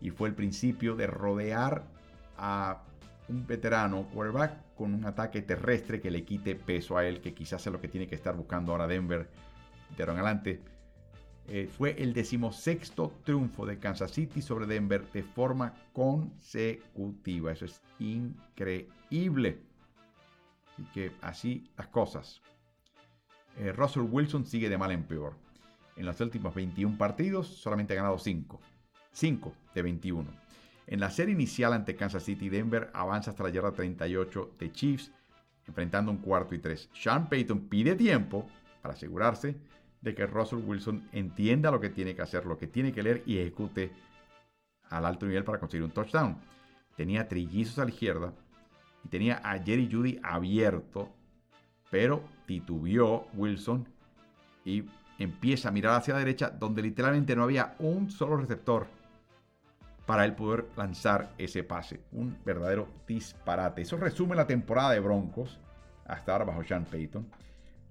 y 0.00 0.10
fue 0.10 0.28
el 0.28 0.34
principio 0.34 0.94
de 0.94 1.06
rodear 1.06 1.97
a 2.38 2.82
un 3.28 3.46
veterano 3.46 4.08
quarterback 4.12 4.74
con 4.74 4.94
un 4.94 5.04
ataque 5.04 5.42
terrestre 5.42 6.00
que 6.00 6.10
le 6.10 6.24
quite 6.24 6.54
peso 6.54 6.96
a 6.96 7.06
él, 7.06 7.20
que 7.20 7.34
quizás 7.34 7.66
es 7.66 7.72
lo 7.72 7.80
que 7.80 7.88
tiene 7.88 8.06
que 8.06 8.14
estar 8.14 8.34
buscando 8.36 8.72
ahora 8.72 8.86
Denver 8.86 9.28
de 9.96 10.02
ahora 10.02 10.12
en 10.12 10.18
adelante. 10.18 10.60
Eh, 11.50 11.66
fue 11.66 12.00
el 12.02 12.12
decimosexto 12.12 13.12
triunfo 13.24 13.64
de 13.64 13.78
Kansas 13.78 14.10
City 14.12 14.42
sobre 14.42 14.66
Denver 14.66 15.10
de 15.12 15.22
forma 15.22 15.74
consecutiva. 15.92 17.52
Eso 17.52 17.64
es 17.64 17.80
increíble. 17.98 19.62
Así 20.72 20.84
que 20.92 21.12
así 21.22 21.70
las 21.76 21.88
cosas. 21.88 22.42
Eh, 23.56 23.72
Russell 23.72 24.02
Wilson 24.02 24.44
sigue 24.44 24.68
de 24.68 24.78
mal 24.78 24.92
en 24.92 25.04
peor. 25.04 25.34
En 25.96 26.06
los 26.06 26.20
últimos 26.20 26.54
21 26.54 26.96
partidos 26.96 27.48
solamente 27.48 27.94
ha 27.94 27.96
ganado 27.96 28.18
5. 28.18 28.60
5 29.12 29.52
de 29.74 29.82
21. 29.82 30.47
En 30.90 31.00
la 31.00 31.10
serie 31.10 31.34
inicial 31.34 31.74
ante 31.74 31.96
Kansas 31.96 32.22
City, 32.22 32.48
Denver 32.48 32.90
avanza 32.94 33.30
hasta 33.30 33.42
la 33.42 33.50
yarda 33.50 33.72
38 33.72 34.54
de 34.58 34.72
Chiefs, 34.72 35.12
enfrentando 35.66 36.10
un 36.10 36.16
cuarto 36.16 36.54
y 36.54 36.60
tres. 36.60 36.88
Sean 36.94 37.28
Payton 37.28 37.68
pide 37.68 37.94
tiempo 37.94 38.48
para 38.80 38.94
asegurarse 38.94 39.54
de 40.00 40.14
que 40.14 40.26
Russell 40.26 40.64
Wilson 40.64 41.06
entienda 41.12 41.70
lo 41.70 41.78
que 41.78 41.90
tiene 41.90 42.14
que 42.14 42.22
hacer, 42.22 42.46
lo 42.46 42.56
que 42.56 42.68
tiene 42.68 42.90
que 42.90 43.02
leer 43.02 43.22
y 43.26 43.36
ejecute 43.36 43.92
al 44.88 45.04
alto 45.04 45.26
nivel 45.26 45.44
para 45.44 45.58
conseguir 45.58 45.84
un 45.84 45.90
touchdown. 45.90 46.38
Tenía 46.96 47.28
trillizos 47.28 47.78
a 47.78 47.84
la 47.84 47.90
izquierda 47.90 48.32
y 49.04 49.08
tenía 49.08 49.42
a 49.44 49.58
Jerry 49.58 49.90
Judy 49.92 50.18
abierto, 50.22 51.10
pero 51.90 52.24
titubeó 52.46 53.28
Wilson 53.34 53.86
y 54.64 54.84
empieza 55.18 55.68
a 55.68 55.72
mirar 55.72 55.96
hacia 55.96 56.14
la 56.14 56.20
derecha 56.20 56.48
donde 56.48 56.80
literalmente 56.80 57.36
no 57.36 57.42
había 57.42 57.76
un 57.78 58.10
solo 58.10 58.38
receptor 58.38 58.86
para 60.08 60.24
él 60.24 60.34
poder 60.34 60.64
lanzar 60.76 61.28
ese 61.38 61.62
pase. 61.62 62.00
Un 62.10 62.36
verdadero 62.44 62.88
disparate. 63.06 63.82
Eso 63.82 63.96
resume 63.96 64.34
la 64.34 64.48
temporada 64.48 64.90
de 64.90 64.98
Broncos 64.98 65.60
hasta 66.04 66.32
ahora 66.32 66.46
bajo 66.46 66.64
Sean 66.64 66.84
Payton. 66.84 67.28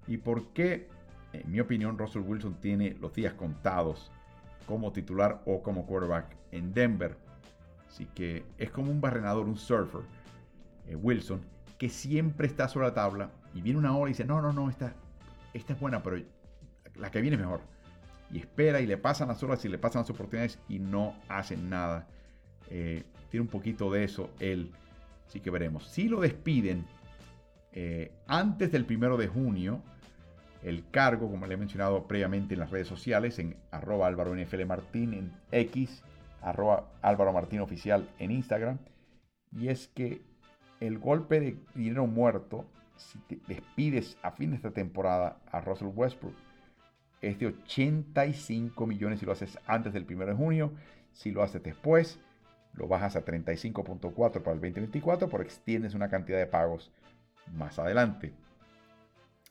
¿Y 0.06 0.18
por 0.18 0.48
qué 0.48 0.88
en 1.32 1.50
mi 1.50 1.60
opinión, 1.60 1.98
Russell 1.98 2.22
Wilson 2.22 2.54
tiene 2.60 2.96
los 3.00 3.12
días 3.12 3.34
contados 3.34 4.10
como 4.66 4.92
titular 4.92 5.42
o 5.46 5.62
como 5.62 5.86
quarterback 5.86 6.36
en 6.52 6.72
Denver. 6.72 7.16
Así 7.88 8.06
que 8.06 8.44
es 8.58 8.70
como 8.70 8.90
un 8.90 9.00
barrenador, 9.00 9.46
un 9.46 9.56
surfer, 9.56 10.02
eh, 10.86 10.94
Wilson, 10.94 11.40
que 11.78 11.88
siempre 11.88 12.46
está 12.46 12.68
sobre 12.68 12.88
la 12.88 12.94
tabla 12.94 13.30
y 13.54 13.62
viene 13.62 13.78
una 13.78 13.96
hora 13.96 14.10
y 14.10 14.12
dice, 14.12 14.24
no, 14.24 14.40
no, 14.40 14.52
no, 14.52 14.68
esta, 14.68 14.94
esta 15.54 15.72
es 15.72 15.80
buena, 15.80 16.02
pero 16.02 16.18
la 16.96 17.10
que 17.10 17.20
viene 17.20 17.36
es 17.36 17.40
mejor. 17.40 17.60
Y 18.30 18.38
espera 18.38 18.80
y 18.80 18.86
le 18.86 18.98
pasan 18.98 19.28
las 19.28 19.42
horas 19.42 19.64
y 19.64 19.68
le 19.68 19.78
pasan 19.78 20.02
las 20.02 20.10
oportunidades 20.10 20.58
y 20.68 20.78
no 20.78 21.14
hacen 21.28 21.70
nada. 21.70 22.06
Eh, 22.70 23.04
tiene 23.30 23.42
un 23.42 23.48
poquito 23.48 23.90
de 23.90 24.04
eso 24.04 24.30
él. 24.38 24.72
Así 25.26 25.40
que 25.40 25.50
veremos. 25.50 25.86
Si 25.88 26.08
lo 26.08 26.20
despiden 26.20 26.84
eh, 27.72 28.12
antes 28.26 28.72
del 28.72 28.84
primero 28.84 29.16
de 29.16 29.28
junio, 29.28 29.82
el 30.62 30.88
cargo, 30.90 31.30
como 31.30 31.46
le 31.46 31.54
he 31.54 31.56
mencionado 31.56 32.06
previamente 32.06 32.54
en 32.54 32.60
las 32.60 32.70
redes 32.70 32.88
sociales, 32.88 33.38
en 33.38 33.56
arroba 33.70 34.06
Álvaro 34.06 34.34
NFL 34.34 34.64
Martín 34.66 35.14
en 35.14 35.32
X, 35.52 36.02
arroba 36.42 36.88
Álvaro 37.02 37.32
Martín 37.32 37.60
Oficial 37.60 38.08
en 38.18 38.30
Instagram. 38.30 38.78
Y 39.52 39.68
es 39.68 39.88
que 39.88 40.22
el 40.80 40.98
golpe 40.98 41.40
de 41.40 41.56
dinero 41.74 42.06
muerto, 42.06 42.64
si 42.96 43.18
te 43.20 43.38
despides 43.46 44.16
a 44.22 44.32
fin 44.32 44.50
de 44.50 44.56
esta 44.56 44.72
temporada 44.72 45.38
a 45.50 45.60
Russell 45.60 45.88
Westbrook, 45.94 46.34
es 47.20 47.38
de 47.38 47.46
85 47.46 48.86
millones 48.86 49.20
si 49.20 49.26
lo 49.26 49.32
haces 49.32 49.58
antes 49.66 49.92
del 49.92 50.06
1 50.08 50.26
de 50.26 50.34
junio. 50.34 50.72
Si 51.12 51.30
lo 51.30 51.42
haces 51.42 51.62
después, 51.62 52.20
lo 52.74 52.86
bajas 52.86 53.16
a 53.16 53.24
35.4 53.24 54.14
para 54.42 54.52
el 54.52 54.60
2024, 54.60 55.28
pero 55.28 55.42
extiendes 55.42 55.94
una 55.94 56.08
cantidad 56.08 56.38
de 56.38 56.46
pagos 56.46 56.92
más 57.54 57.78
adelante. 57.78 58.32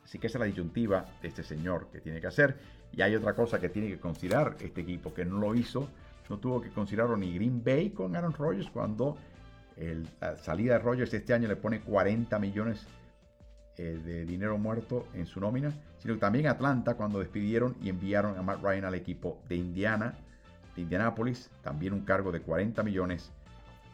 Así 0.03 0.19
que 0.19 0.27
esa 0.27 0.37
es 0.37 0.39
la 0.39 0.45
disyuntiva 0.45 1.05
de 1.21 1.27
este 1.27 1.43
señor 1.43 1.89
que 1.91 1.99
tiene 1.99 2.21
que 2.21 2.27
hacer. 2.27 2.57
Y 2.93 3.01
hay 3.01 3.15
otra 3.15 3.33
cosa 3.33 3.59
que 3.59 3.67
tiene 3.67 3.89
que 3.89 3.99
considerar 3.99 4.55
este 4.61 4.81
equipo 4.81 5.13
que 5.13 5.25
no 5.25 5.37
lo 5.39 5.53
hizo. 5.53 5.89
No 6.29 6.39
tuvo 6.39 6.61
que 6.61 6.69
considerarlo 6.69 7.17
ni 7.17 7.33
Green 7.33 7.61
Bay 7.63 7.89
con 7.89 8.15
Aaron 8.15 8.33
Rodgers 8.33 8.69
cuando 8.69 9.17
la 10.19 10.37
salida 10.37 10.73
de 10.73 10.79
Rodgers 10.79 11.13
este 11.13 11.33
año 11.33 11.47
le 11.47 11.55
pone 11.55 11.81
40 11.81 12.39
millones 12.39 12.87
eh, 13.77 13.99
de 14.03 14.25
dinero 14.25 14.57
muerto 14.57 15.07
en 15.13 15.25
su 15.25 15.39
nómina, 15.39 15.73
sino 15.99 16.17
también 16.17 16.47
Atlanta 16.47 16.95
cuando 16.95 17.19
despidieron 17.19 17.75
y 17.81 17.89
enviaron 17.89 18.37
a 18.37 18.41
Matt 18.41 18.61
Ryan 18.61 18.85
al 18.85 18.95
equipo 18.95 19.41
de 19.47 19.55
Indiana, 19.55 20.15
de 20.75 20.81
Indianapolis, 20.81 21.49
también 21.63 21.93
un 21.93 22.01
cargo 22.01 22.31
de 22.31 22.41
40 22.41 22.83
millones 22.83 23.31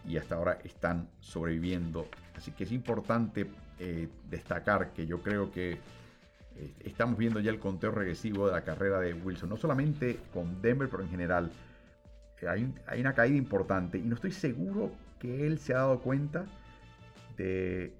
y 0.08 0.18
hasta 0.18 0.36
ahora 0.36 0.60
están 0.64 1.10
sobreviviendo. 1.20 2.08
Así 2.36 2.52
que 2.52 2.66
es 2.66 2.72
importante 2.72 3.48
eh, 3.80 4.08
destacar 4.30 4.94
que 4.94 5.06
yo 5.06 5.22
creo 5.22 5.52
que 5.52 5.80
eh, 6.56 6.74
estamos 6.82 7.18
viendo 7.18 7.40
ya 7.40 7.52
el 7.52 7.60
conteo 7.60 7.92
regresivo 7.92 8.48
de 8.48 8.54
la 8.54 8.64
carrera 8.64 9.00
de 9.00 9.14
Wilson, 9.14 9.50
no 9.50 9.58
solamente 9.58 10.20
con 10.34 10.62
Denver, 10.62 10.90
pero 10.90 11.04
en 11.04 11.10
general. 11.10 11.52
Eh, 12.42 12.74
hay, 12.88 13.02
una 13.02 13.14
caída 13.14 13.38
importante 13.38 13.98
y 13.98 14.02
no 14.02 14.16
estoy 14.16 14.32
seguro 14.32 14.92
que 15.20 15.48
él 15.48 15.60
se 15.60 15.74
ha 15.74 15.78
dado 15.78 16.00
cuenta 16.00 16.46
de 17.38 17.94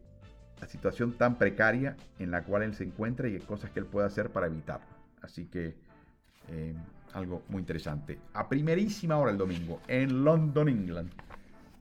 la 0.64 0.70
situación 0.70 1.12
tan 1.18 1.38
precaria 1.38 1.98
en 2.20 2.32
la 2.32 2.46
cual 2.46 2.64
él 2.64 2.74
se 2.74 2.86
encuentra 2.86 3.28
y 3.28 3.38
cosas 3.40 3.70
que 3.72 3.82
él 3.82 3.86
puede 3.86 4.08
hacer 4.08 4.30
para 4.30 4.48
evitarlo. 4.48 4.88
Así 5.22 5.46
que 5.48 5.76
eh, 6.48 6.74
algo 7.12 7.44
muy 7.50 7.60
interesante. 7.60 8.18
A 8.34 8.48
primerísima 8.48 9.18
hora 9.18 9.32
el 9.32 9.38
domingo 9.38 9.82
en 9.90 10.24
London, 10.24 10.70
England, 10.70 11.12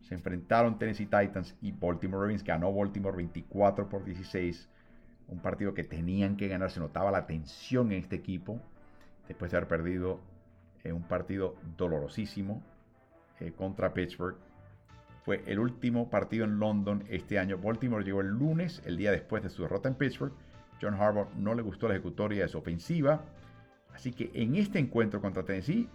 se 0.00 0.14
enfrentaron 0.14 0.80
Tennessee 0.80 1.06
Titans 1.06 1.54
y 1.60 1.70
Baltimore 1.70 2.22
Ravens. 2.22 2.42
Ganó 2.42 2.72
Baltimore 2.74 3.16
24 3.16 3.88
por 3.88 4.04
16 4.04 4.68
un 5.28 5.38
partido 5.38 5.74
que 5.74 5.84
tenían 5.84 6.36
que 6.36 6.48
ganar, 6.48 6.72
se 6.72 6.80
notaba 6.80 7.12
la 7.12 7.24
tensión 7.24 7.92
en 7.92 8.00
este 8.00 8.16
equipo, 8.16 8.60
después 9.28 9.52
de 9.52 9.58
haber 9.58 9.68
perdido 9.68 10.18
en 10.82 10.96
un 10.96 11.04
partido 11.04 11.54
dolorosísimo 11.78 12.60
eh, 13.38 13.52
contra 13.52 13.94
Pittsburgh. 13.94 14.36
Fue 15.24 15.42
el 15.46 15.60
último 15.60 16.10
partido 16.10 16.44
en 16.44 16.58
London 16.58 17.04
este 17.08 17.38
año. 17.38 17.56
Baltimore 17.58 18.04
llegó 18.04 18.20
el 18.20 18.28
lunes, 18.28 18.82
el 18.84 18.96
día 18.96 19.12
después 19.12 19.42
de 19.42 19.50
su 19.50 19.62
derrota 19.62 19.88
en 19.88 19.94
Pittsburgh. 19.94 20.32
John 20.80 20.94
Harbaugh 20.94 21.28
no 21.36 21.54
le 21.54 21.62
gustó 21.62 21.86
la 21.86 21.94
ejecutoria 21.94 22.42
de 22.42 22.48
su 22.48 22.58
ofensiva. 22.58 23.22
Así 23.94 24.12
que 24.12 24.30
en 24.34 24.56
este 24.56 24.80
encuentro 24.80 25.20
contra 25.20 25.44
Tennessee, 25.44 25.88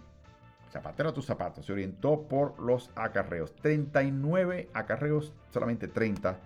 zapatero 0.70 1.10
a 1.10 1.12
tus 1.12 1.26
zapatos, 1.26 1.66
se 1.66 1.72
orientó 1.72 2.22
por 2.22 2.58
los 2.58 2.90
acarreos. 2.94 3.54
39 3.56 4.70
acarreos, 4.72 5.34
solamente 5.50 5.88
30 5.88 6.38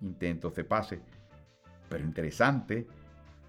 intentos 0.00 0.54
de 0.54 0.64
pase. 0.64 1.00
Pero 1.90 2.04
interesante 2.04 2.86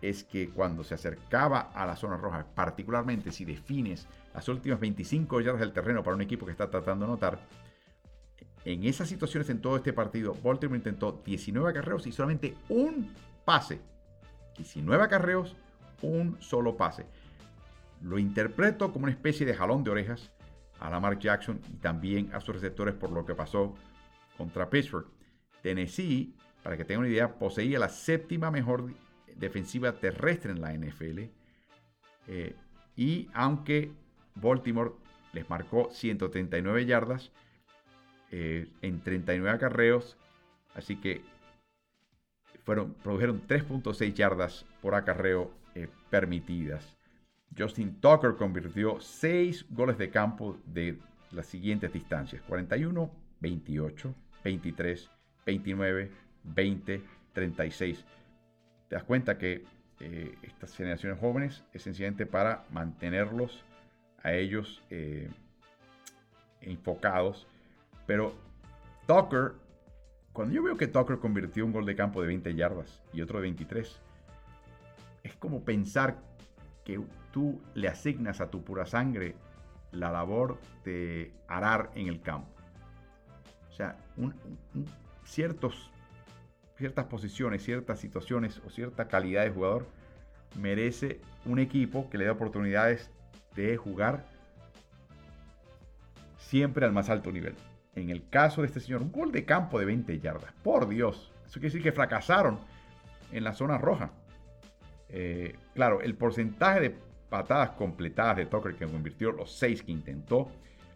es 0.02 0.24
que 0.24 0.50
cuando 0.50 0.84
se 0.84 0.96
acercaba 0.96 1.72
a 1.74 1.86
la 1.86 1.96
zona 1.96 2.18
roja, 2.18 2.46
particularmente 2.56 3.32
si 3.32 3.46
defines 3.46 4.08
las 4.34 4.50
últimas 4.50 4.80
25 4.80 5.40
yardas 5.42 5.62
del 5.62 5.74
terreno 5.74 6.04
para 6.04 6.16
un 6.16 6.22
equipo 6.22 6.46
que 6.46 6.52
está 6.52 6.70
tratando 6.70 7.06
de 7.06 7.12
anotar, 7.12 7.40
en 8.66 8.84
esas 8.84 9.10
situaciones 9.10 9.50
en 9.50 9.62
todo 9.62 9.76
este 9.76 9.94
partido, 9.94 10.36
Baltimore 10.44 10.78
intentó 10.78 11.22
19 11.26 11.70
acarreos 11.70 12.06
y 12.06 12.12
solamente 12.12 12.56
un 12.70 13.12
pase. 13.44 13.82
19 14.58 15.04
acarreos, 15.04 15.56
un 16.02 16.40
solo 16.42 16.78
pase. 16.78 17.06
Lo 18.02 18.20
interpreto 18.20 18.92
como 18.92 19.04
una 19.04 19.14
especie 19.14 19.46
de 19.46 19.56
jalón 19.56 19.84
de 19.84 19.92
orejas 19.92 20.32
a 20.80 20.90
Lamar 20.90 21.18
Jackson 21.20 21.60
y 21.72 21.78
también 21.78 22.30
a 22.34 22.42
sus 22.42 22.56
receptores 22.56 22.96
por 22.96 23.12
lo 23.12 23.26
que 23.26 23.36
pasó 23.36 23.76
contra 24.38 24.70
Pittsburgh. 24.70 25.08
Tennessee, 25.62 26.36
para 26.64 26.78
que 26.78 26.86
tengan 26.86 27.02
una 27.02 27.10
idea, 27.10 27.38
poseía 27.38 27.80
la 27.80 27.90
séptima 27.90 28.50
mejor 28.50 28.92
defensiva 29.36 29.94
terrestre 29.94 30.52
en 30.52 30.62
la 30.62 30.74
NFL. 30.74 31.20
Eh, 32.28 32.56
y 32.96 33.30
aunque 33.34 33.92
Baltimore 34.36 34.92
les 35.34 35.50
marcó 35.50 35.90
139 35.92 36.86
yardas 36.86 37.32
eh, 38.34 38.70
en 38.82 39.02
39 39.02 39.50
acarreos, 39.50 40.18
así 40.74 40.96
que 40.96 41.22
fueron, 42.64 42.94
produjeron 42.94 43.46
3.6 43.46 44.14
yardas 44.14 44.66
por 44.82 44.96
acarreo 44.96 45.52
eh, 45.76 45.90
permitidas. 46.10 46.98
Justin 47.58 48.00
Tucker 48.00 48.36
convirtió 48.36 49.02
6 49.02 49.66
goles 49.70 49.98
de 49.98 50.10
campo 50.10 50.58
de 50.66 50.98
las 51.32 51.48
siguientes 51.48 51.92
distancias: 51.92 52.42
41, 52.44 53.12
28, 53.42 54.16
23, 54.46 55.10
29, 55.46 56.12
20, 56.44 57.02
36. 57.34 58.06
Te 58.88 58.96
das 58.96 59.04
cuenta 59.04 59.38
que 59.38 59.66
eh, 60.00 60.38
estas 60.44 60.74
generaciones 60.74 61.20
jóvenes 61.20 61.66
es 61.74 61.82
sencillamente 61.82 62.26
para 62.26 62.64
mantenerlos 62.72 63.66
a 64.24 64.32
ellos 64.32 64.82
enfocados. 66.62 67.48
Pero 68.12 68.34
Tucker, 69.08 69.54
cuando 70.34 70.54
yo 70.54 70.64
veo 70.64 70.76
que 70.76 70.88
Tucker 70.88 71.20
convirtió 71.20 71.66
un 71.66 71.72
gol 71.72 71.86
de 71.86 71.96
campo 71.96 72.20
de 72.20 72.28
20 72.28 72.54
yardas 72.56 73.02
y 73.14 73.22
otro 73.22 73.38
de 73.38 73.44
23, 73.44 74.02
es 75.24 75.36
como 75.38 75.64
pensar 75.64 76.18
que 76.84 77.00
tú 77.32 77.62
le 77.74 77.88
asignas 77.88 78.42
a 78.42 78.52
tu 78.52 78.66
pura 78.66 78.86
sangre 78.86 79.36
la 79.94 80.12
labor 80.12 80.60
de 80.84 81.32
arar 81.48 81.90
en 81.96 82.10
el 82.10 82.20
campo. 82.22 82.52
O 83.70 83.74
sea, 83.74 83.96
ciertos, 85.24 85.90
ciertas 86.76 87.06
posiciones, 87.06 87.64
ciertas 87.64 88.02
situaciones 88.02 88.62
o 88.66 88.70
cierta 88.70 89.08
calidad 89.08 89.46
de 89.46 89.52
jugador 89.52 89.88
merece 90.60 91.22
un 91.46 91.60
equipo 91.60 92.10
que 92.10 92.18
le 92.18 92.26
dé 92.26 92.32
oportunidades 92.32 93.10
de 93.56 93.78
jugar 93.78 94.26
siempre 96.40 96.86
al 96.86 96.92
más 96.92 97.10
alto 97.10 97.32
nivel. 97.32 97.56
En 97.96 98.10
el 98.10 98.28
caso 98.30 98.62
de 98.62 98.68
este 98.68 98.80
señor, 98.80 99.02
un 99.02 99.12
gol 99.12 99.32
de 99.32 99.46
campo 99.46 99.80
de 99.80 99.86
20 99.86 100.20
yardas. 100.20 100.54
Por 100.64 100.88
Dios. 100.88 101.32
Eso 101.46 101.60
quiere 101.60 101.68
decir 101.68 101.84
que 101.84 101.92
fracasaron 101.92 102.60
en 103.32 103.44
la 103.44 103.54
zona 103.54 103.78
roja. 103.78 104.12
Eh, 105.10 105.56
claro, 105.74 106.02
el 106.02 106.16
porcentaje 106.16 106.80
de 106.80 106.96
patadas 107.30 107.72
completadas 107.72 108.38
de 108.38 108.46
Tucker 108.46 108.76
que 108.76 108.88
convirtió 108.88 109.32
los 109.32 109.52
6 109.54 109.84
que 109.84 109.92
intentó 109.92 110.50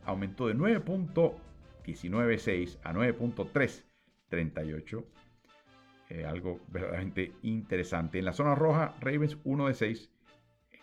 aumentó 0.05 0.47
de 0.47 0.55
9.196 0.55 2.77
a 2.83 2.93
9.338. 2.93 5.03
Eh, 6.09 6.25
algo 6.25 6.59
verdaderamente 6.67 7.31
interesante. 7.41 8.19
En 8.19 8.25
la 8.25 8.33
zona 8.33 8.53
roja, 8.53 8.93
Ravens 8.99 9.39
1 9.43 9.67
de 9.67 9.73
6. 9.73 10.11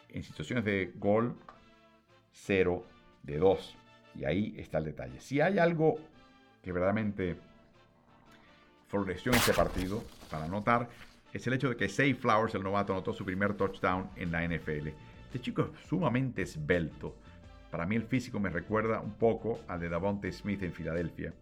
En 0.08 0.24
situaciones 0.24 0.64
de 0.64 0.92
gol, 0.96 1.36
0 2.32 2.84
de 3.22 3.38
2. 3.38 3.76
Y 4.14 4.24
ahí 4.24 4.54
está 4.58 4.78
el 4.78 4.84
detalle. 4.84 5.20
Si 5.20 5.40
hay 5.40 5.58
algo 5.58 5.96
que 6.62 6.72
verdaderamente 6.72 7.36
floreció 8.88 9.32
en 9.32 9.38
este 9.38 9.54
partido, 9.54 10.02
para 10.30 10.46
notar, 10.46 10.88
es 11.32 11.46
el 11.46 11.54
hecho 11.54 11.70
de 11.70 11.76
que 11.76 11.88
Say 11.88 12.14
Flowers, 12.14 12.54
el 12.54 12.62
novato, 12.62 12.92
anotó 12.92 13.12
su 13.12 13.24
primer 13.24 13.54
touchdown 13.54 14.10
en 14.16 14.30
la 14.30 14.46
NFL. 14.46 14.88
Este 15.24 15.40
chico 15.40 15.62
es 15.62 15.88
sumamente 15.88 16.42
esbelto. 16.42 17.16
Para 17.70 17.86
mí 17.86 17.96
el 17.96 18.04
físico 18.04 18.38
me 18.38 18.50
recuerda 18.50 19.00
un 19.00 19.14
poco 19.14 19.60
al 19.66 19.80
de 19.80 19.88
Davonte 19.88 20.30
Smith 20.30 20.62
en 20.62 20.74
Filadelfia. 20.74 21.32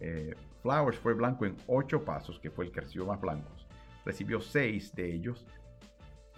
Eh, 0.00 0.34
Flowers 0.62 0.98
fue 0.98 1.12
blanco 1.12 1.44
en 1.44 1.56
8 1.66 2.04
pasos, 2.04 2.40
que 2.40 2.50
fue 2.50 2.64
el 2.64 2.72
que 2.72 2.80
recibió 2.80 3.06
más 3.06 3.20
blancos. 3.20 3.66
Recibió 4.06 4.40
6 4.40 4.94
de 4.94 5.12
ellos 5.12 5.46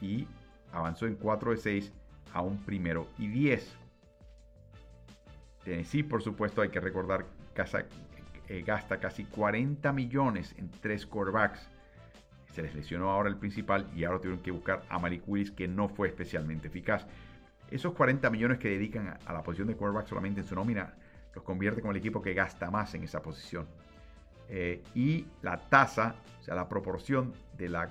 y 0.00 0.26
avanzó 0.72 1.06
en 1.06 1.14
4 1.14 1.52
de 1.52 1.56
6 1.58 1.92
a 2.32 2.42
un 2.42 2.58
primero 2.64 3.06
y 3.18 3.28
10. 3.28 3.76
Tennessee, 5.64 6.02
por 6.02 6.22
supuesto, 6.22 6.62
hay 6.62 6.68
que 6.68 6.80
recordar, 6.80 7.26
eh, 8.48 8.62
gasta 8.66 8.98
casi 8.98 9.24
40 9.24 9.92
millones 9.92 10.54
en 10.58 10.70
tres 10.70 11.06
quarterbacks 11.06 11.68
se 12.54 12.62
les 12.62 12.74
lesionó 12.74 13.10
ahora 13.10 13.28
el 13.28 13.36
principal 13.36 13.90
y 13.96 14.04
ahora 14.04 14.20
tuvieron 14.20 14.40
que 14.40 14.52
buscar 14.52 14.82
a 14.88 14.98
Malik 14.98 15.24
Willis 15.26 15.50
que 15.50 15.66
no 15.66 15.88
fue 15.88 16.08
especialmente 16.08 16.68
eficaz. 16.68 17.04
Esos 17.70 17.94
40 17.94 18.30
millones 18.30 18.58
que 18.58 18.68
dedican 18.68 19.18
a 19.26 19.32
la 19.32 19.42
posición 19.42 19.66
de 19.68 19.74
quarterback 19.74 20.06
solamente 20.06 20.40
en 20.40 20.46
su 20.46 20.54
nómina 20.54 20.94
los 21.34 21.42
convierte 21.42 21.80
como 21.80 21.90
el 21.90 21.98
equipo 21.98 22.22
que 22.22 22.32
gasta 22.32 22.70
más 22.70 22.94
en 22.94 23.02
esa 23.02 23.20
posición. 23.20 23.66
Eh, 24.48 24.84
y 24.94 25.26
la 25.42 25.58
tasa, 25.58 26.14
o 26.40 26.44
sea, 26.44 26.54
la 26.54 26.68
proporción 26.68 27.32
de 27.56 27.68
la, 27.68 27.90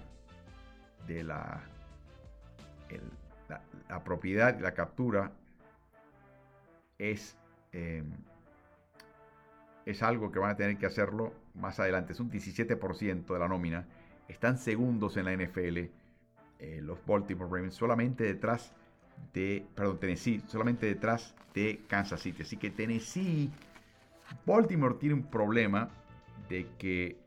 de 1.07 1.23
la, 1.23 1.61
la, 3.89 4.03
propiedad 4.03 4.57
y 4.57 4.61
la 4.61 4.73
captura 4.73 5.31
es, 6.97 7.35
em, 7.73 8.05
es 9.85 10.01
algo 10.01 10.31
que 10.31 10.39
van 10.39 10.51
a 10.51 10.55
tener 10.55 10.77
que 10.77 10.85
hacerlo 10.85 11.33
más 11.55 11.79
adelante. 11.79 12.13
Es 12.13 12.19
un 12.19 12.31
17% 12.31 13.33
de 13.33 13.39
la 13.39 13.47
nómina 13.47 13.85
están 14.27 14.57
segundos 14.57 15.17
en 15.17 15.25
la 15.25 15.35
NFL 15.35 15.77
eh, 16.59 16.79
los 16.81 17.05
Baltimore 17.05 17.49
Ravens, 17.49 17.75
solamente 17.75 18.23
detrás 18.23 18.73
de, 19.33 19.65
perdón, 19.75 19.99
Tennessee, 19.99 20.41
solamente 20.47 20.85
detrás 20.85 21.35
de 21.53 21.81
Kansas 21.87 22.21
City. 22.21 22.43
Así 22.43 22.57
que 22.57 22.69
Tennessee, 22.71 23.51
Baltimore 24.45 24.95
tiene 24.99 25.15
un 25.15 25.23
problema 25.23 25.89
de 26.49 26.67
que, 26.77 27.17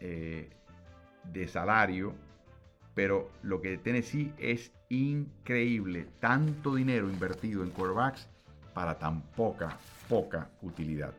eh, 0.00 0.48
de 1.24 1.48
salario, 1.48 2.14
pero 2.94 3.30
lo 3.42 3.60
que 3.60 3.78
Tennessee 3.78 4.32
es 4.38 4.72
increíble, 4.88 6.06
tanto 6.20 6.74
dinero 6.74 7.10
invertido 7.10 7.62
en 7.62 7.70
quarterbacks 7.70 8.28
para 8.78 8.96
tan 8.96 9.22
poca, 9.22 9.76
poca 10.08 10.50
utilidad. 10.62 11.12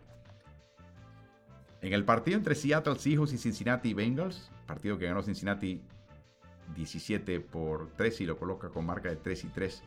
En 1.82 1.92
el 1.92 2.06
partido 2.06 2.38
entre 2.38 2.56
Seattle 2.56 2.98
Seahawks 2.98 3.34
y 3.34 3.38
Cincinnati 3.38 3.94
Bengals, 3.94 4.50
partido 4.66 4.98
que 4.98 5.08
ganó 5.08 5.22
Cincinnati 5.22 5.84
17 6.74 7.42
por 7.42 7.90
3 7.98 8.22
y 8.22 8.26
lo 8.26 8.38
coloca 8.38 8.70
con 8.70 8.86
marca 8.86 9.10
de 9.10 9.18
3 9.18 9.44
y 9.44 9.48
3 9.48 9.84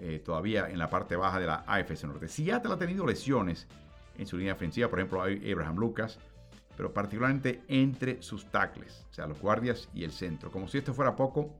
eh, 0.00 0.18
todavía 0.22 0.68
en 0.68 0.78
la 0.78 0.90
parte 0.90 1.16
baja 1.16 1.40
de 1.40 1.46
la 1.46 1.64
AFC 1.66 2.04
Norte. 2.04 2.28
Seattle 2.28 2.74
ha 2.74 2.76
tenido 2.76 3.06
lesiones 3.06 3.66
en 4.18 4.26
su 4.26 4.36
línea 4.36 4.52
ofensiva, 4.52 4.90
por 4.90 4.98
ejemplo, 4.98 5.22
Abraham 5.22 5.76
Lucas, 5.76 6.18
pero 6.76 6.92
particularmente 6.92 7.62
entre 7.68 8.20
sus 8.20 8.44
tackles, 8.50 9.06
o 9.10 9.14
sea, 9.14 9.26
los 9.26 9.40
guardias 9.40 9.88
y 9.94 10.04
el 10.04 10.12
centro. 10.12 10.50
Como 10.50 10.68
si 10.68 10.76
esto 10.76 10.92
fuera 10.92 11.16
poco, 11.16 11.56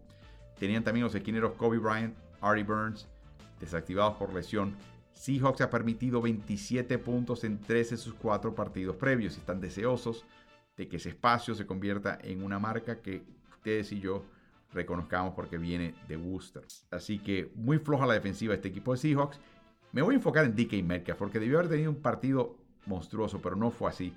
tenían 0.58 0.84
también 0.84 1.04
los 1.04 1.14
esquineros 1.14 1.54
Kobe 1.54 1.78
Bryant, 1.78 2.14
Artie 2.42 2.64
Burns, 2.64 3.08
desactivados 3.60 4.16
por 4.16 4.34
lesión 4.34 4.76
Seahawks 5.22 5.60
ha 5.60 5.70
permitido 5.70 6.20
27 6.20 6.98
puntos 6.98 7.44
en 7.44 7.60
13 7.60 7.94
de 7.94 7.96
sus 7.96 8.14
4 8.14 8.56
partidos 8.56 8.96
previos 8.96 9.36
y 9.36 9.38
están 9.38 9.60
deseosos 9.60 10.24
de 10.76 10.88
que 10.88 10.96
ese 10.96 11.10
espacio 11.10 11.54
se 11.54 11.64
convierta 11.64 12.18
en 12.22 12.42
una 12.42 12.58
marca 12.58 13.00
que 13.00 13.22
ustedes 13.52 13.92
y 13.92 14.00
yo 14.00 14.24
reconozcamos 14.72 15.34
porque 15.34 15.58
viene 15.58 15.94
de 16.08 16.16
Worcester. 16.16 16.64
Así 16.90 17.20
que 17.20 17.52
muy 17.54 17.78
floja 17.78 18.04
la 18.04 18.14
defensiva 18.14 18.50
de 18.50 18.56
este 18.56 18.70
equipo 18.70 18.90
de 18.90 18.98
Seahawks. 18.98 19.38
Me 19.92 20.02
voy 20.02 20.14
a 20.14 20.16
enfocar 20.16 20.44
en 20.44 20.56
DK 20.56 20.82
Metcalf 20.82 21.20
porque 21.20 21.38
debió 21.38 21.60
haber 21.60 21.70
tenido 21.70 21.92
un 21.92 22.02
partido 22.02 22.56
monstruoso, 22.86 23.40
pero 23.40 23.54
no 23.54 23.70
fue 23.70 23.90
así. 23.90 24.12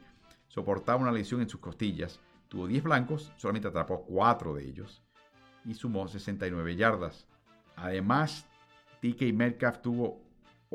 Soportaba 0.47 0.99
una 0.99 1.11
lesión 1.11 1.39
en 1.39 1.49
sus 1.49 1.59
costillas. 1.59 2.19
Tuvo 2.47 2.65
10 2.65 2.83
blancos, 2.83 3.31
solamente 3.37 3.67
atrapó 3.67 4.03
4 4.05 4.55
de 4.55 4.65
ellos. 4.65 5.03
y 5.65 5.75
sumó 5.75 6.07
69 6.07 6.75
yardas. 6.75 7.27
Además, 7.75 8.47
TK 9.01 9.33
Metcalf 9.33 9.81
tuvo 9.83 10.24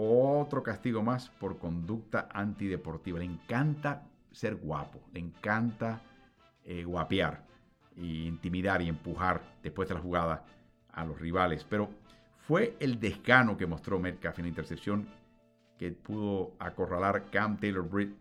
otro 0.08 0.62
castigo 0.62 1.02
más 1.02 1.28
por 1.28 1.58
conducta 1.58 2.28
antideportiva. 2.32 3.18
Le 3.18 3.26
encanta 3.26 4.02
ser 4.32 4.56
guapo, 4.56 5.00
le 5.12 5.20
encanta 5.20 6.00
eh, 6.64 6.84
guapear, 6.84 7.44
intimidar 7.96 8.82
y 8.82 8.88
empujar 8.88 9.42
después 9.62 9.88
de 9.88 9.94
la 9.94 10.00
jugada 10.00 10.44
a 10.92 11.04
los 11.04 11.18
rivales. 11.20 11.64
Pero 11.68 11.90
fue 12.38 12.76
el 12.80 12.98
desgano 13.00 13.56
que 13.56 13.66
mostró 13.66 13.98
Metcalf 13.98 14.38
en 14.38 14.44
la 14.44 14.48
intercepción 14.48 15.08
que 15.78 15.92
pudo 15.92 16.52
acorralar 16.58 17.30
Cam 17.30 17.58
Taylor 17.58 17.88
Britt 17.88 18.14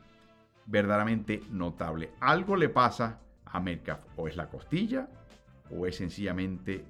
verdaderamente 0.66 1.44
notable. 1.50 2.12
Algo 2.20 2.56
le 2.56 2.70
pasa 2.70 3.20
a 3.46 3.60
Metcalf, 3.60 4.02
o 4.16 4.28
es 4.28 4.36
la 4.36 4.48
costilla 4.48 5.08
o 5.72 5.86
es 5.86 5.98
sencillamente 5.98 6.84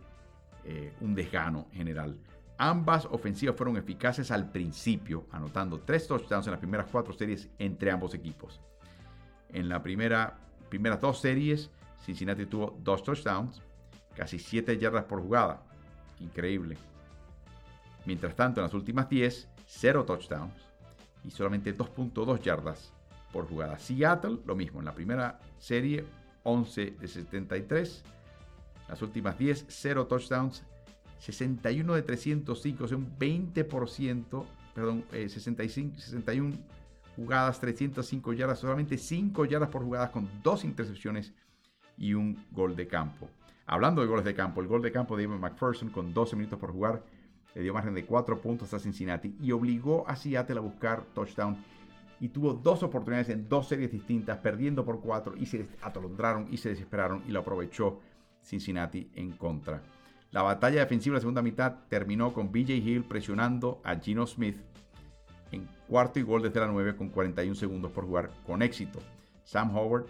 eh, 0.63 0.93
un 1.01 1.15
desgano 1.15 1.67
general. 1.73 2.17
Ambas 2.61 3.05
ofensivas 3.05 3.55
fueron 3.55 3.77
eficaces 3.77 4.31
al 4.31 4.51
principio, 4.51 5.25
anotando 5.31 5.79
tres 5.79 6.05
touchdowns 6.07 6.45
en 6.45 6.51
las 6.51 6.59
primeras 6.59 6.87
cuatro 6.91 7.13
series 7.13 7.49
entre 7.57 7.89
ambos 7.89 8.13
equipos. 8.13 8.59
En 9.47 9.69
la 9.69 9.81
primera, 9.81 10.37
primeras 10.67 10.99
dos 10.99 11.21
series, 11.21 11.71
Cincinnati 12.03 12.45
tuvo 12.45 12.77
dos 12.83 13.01
touchdowns, 13.01 13.61
casi 14.13 14.39
siete 14.39 14.77
yardas 14.77 15.05
por 15.05 15.21
jugada. 15.21 15.63
Increíble. 16.19 16.77
Mientras 18.05 18.35
tanto, 18.35 18.59
en 18.59 18.65
las 18.65 18.73
últimas 18.73 19.07
10, 19.07 19.47
cero 19.65 20.03
touchdowns 20.03 20.53
y 21.23 21.31
solamente 21.31 21.73
2.2 21.73 22.41
yardas 22.41 22.91
por 23.31 23.47
jugada. 23.47 23.79
Seattle, 23.79 24.39
lo 24.45 24.55
mismo. 24.55 24.79
En 24.79 24.85
la 24.85 24.93
primera 24.93 25.39
serie, 25.59 26.05
11 26.43 26.91
de 26.99 27.07
73. 27.07 28.03
Las 28.89 29.01
últimas 29.01 29.37
10, 29.37 29.65
0 29.69 30.07
touchdowns, 30.07 30.63
61 31.19 31.95
de 31.95 32.01
305, 32.01 32.83
o 32.83 32.87
sea, 32.87 32.97
un 32.97 33.17
20%, 33.17 34.45
perdón, 34.73 35.03
65, 35.11 35.95
eh, 35.95 36.01
61 36.01 36.57
jugadas, 37.15 37.59
305 37.59 38.33
yardas, 38.33 38.59
solamente 38.59 38.97
5 38.97 39.45
yardas 39.45 39.69
por 39.69 39.83
jugadas 39.83 40.09
con 40.09 40.27
dos 40.41 40.63
intercepciones 40.63 41.33
y 41.97 42.13
un 42.13 42.45
gol 42.51 42.75
de 42.75 42.87
campo. 42.87 43.29
Hablando 43.65 44.01
de 44.01 44.07
goles 44.07 44.25
de 44.25 44.33
campo, 44.33 44.61
el 44.61 44.67
gol 44.67 44.81
de 44.81 44.91
campo 44.91 45.15
de 45.15 45.23
Evan 45.23 45.39
McPherson 45.39 45.89
con 45.89 46.13
12 46.13 46.35
minutos 46.35 46.57
por 46.57 46.71
jugar 46.71 47.03
le 47.53 47.61
dio 47.61 47.73
margen 47.73 47.93
de 47.93 48.05
4 48.05 48.41
puntos 48.41 48.73
a 48.73 48.79
Cincinnati 48.79 49.35
y 49.41 49.51
obligó 49.51 50.07
a 50.07 50.15
Seattle 50.15 50.57
a 50.57 50.61
buscar 50.61 51.03
touchdown 51.13 51.57
y 52.19 52.29
tuvo 52.29 52.53
dos 52.53 52.83
oportunidades 52.83 53.29
en 53.29 53.47
dos 53.47 53.67
series 53.67 53.91
distintas, 53.91 54.37
perdiendo 54.39 54.83
por 54.83 54.99
4 55.01 55.35
y 55.37 55.45
se 55.45 55.67
atolondraron 55.81 56.47
y 56.51 56.57
se 56.57 56.69
desesperaron 56.69 57.23
y 57.27 57.31
lo 57.31 57.39
aprovechó 57.39 57.99
Cincinnati 58.41 59.09
en 59.15 59.31
contra. 59.33 59.81
La 60.31 60.43
batalla 60.43 60.81
defensiva 60.81 61.13
de 61.13 61.17
la 61.17 61.21
segunda 61.21 61.41
mitad 61.41 61.75
terminó 61.89 62.33
con 62.33 62.51
BJ 62.51 62.73
Hill 62.73 63.03
presionando 63.03 63.81
a 63.83 63.95
Gino 63.95 64.27
Smith 64.27 64.57
en 65.51 65.67
cuarto 65.87 66.19
y 66.19 66.21
gol 66.21 66.43
desde 66.43 66.59
la 66.59 66.67
9 66.67 66.95
con 66.95 67.09
41 67.09 67.55
segundos 67.55 67.91
por 67.91 68.05
jugar 68.05 68.29
con 68.45 68.61
éxito. 68.61 68.99
Sam 69.43 69.75
Howard, 69.75 70.05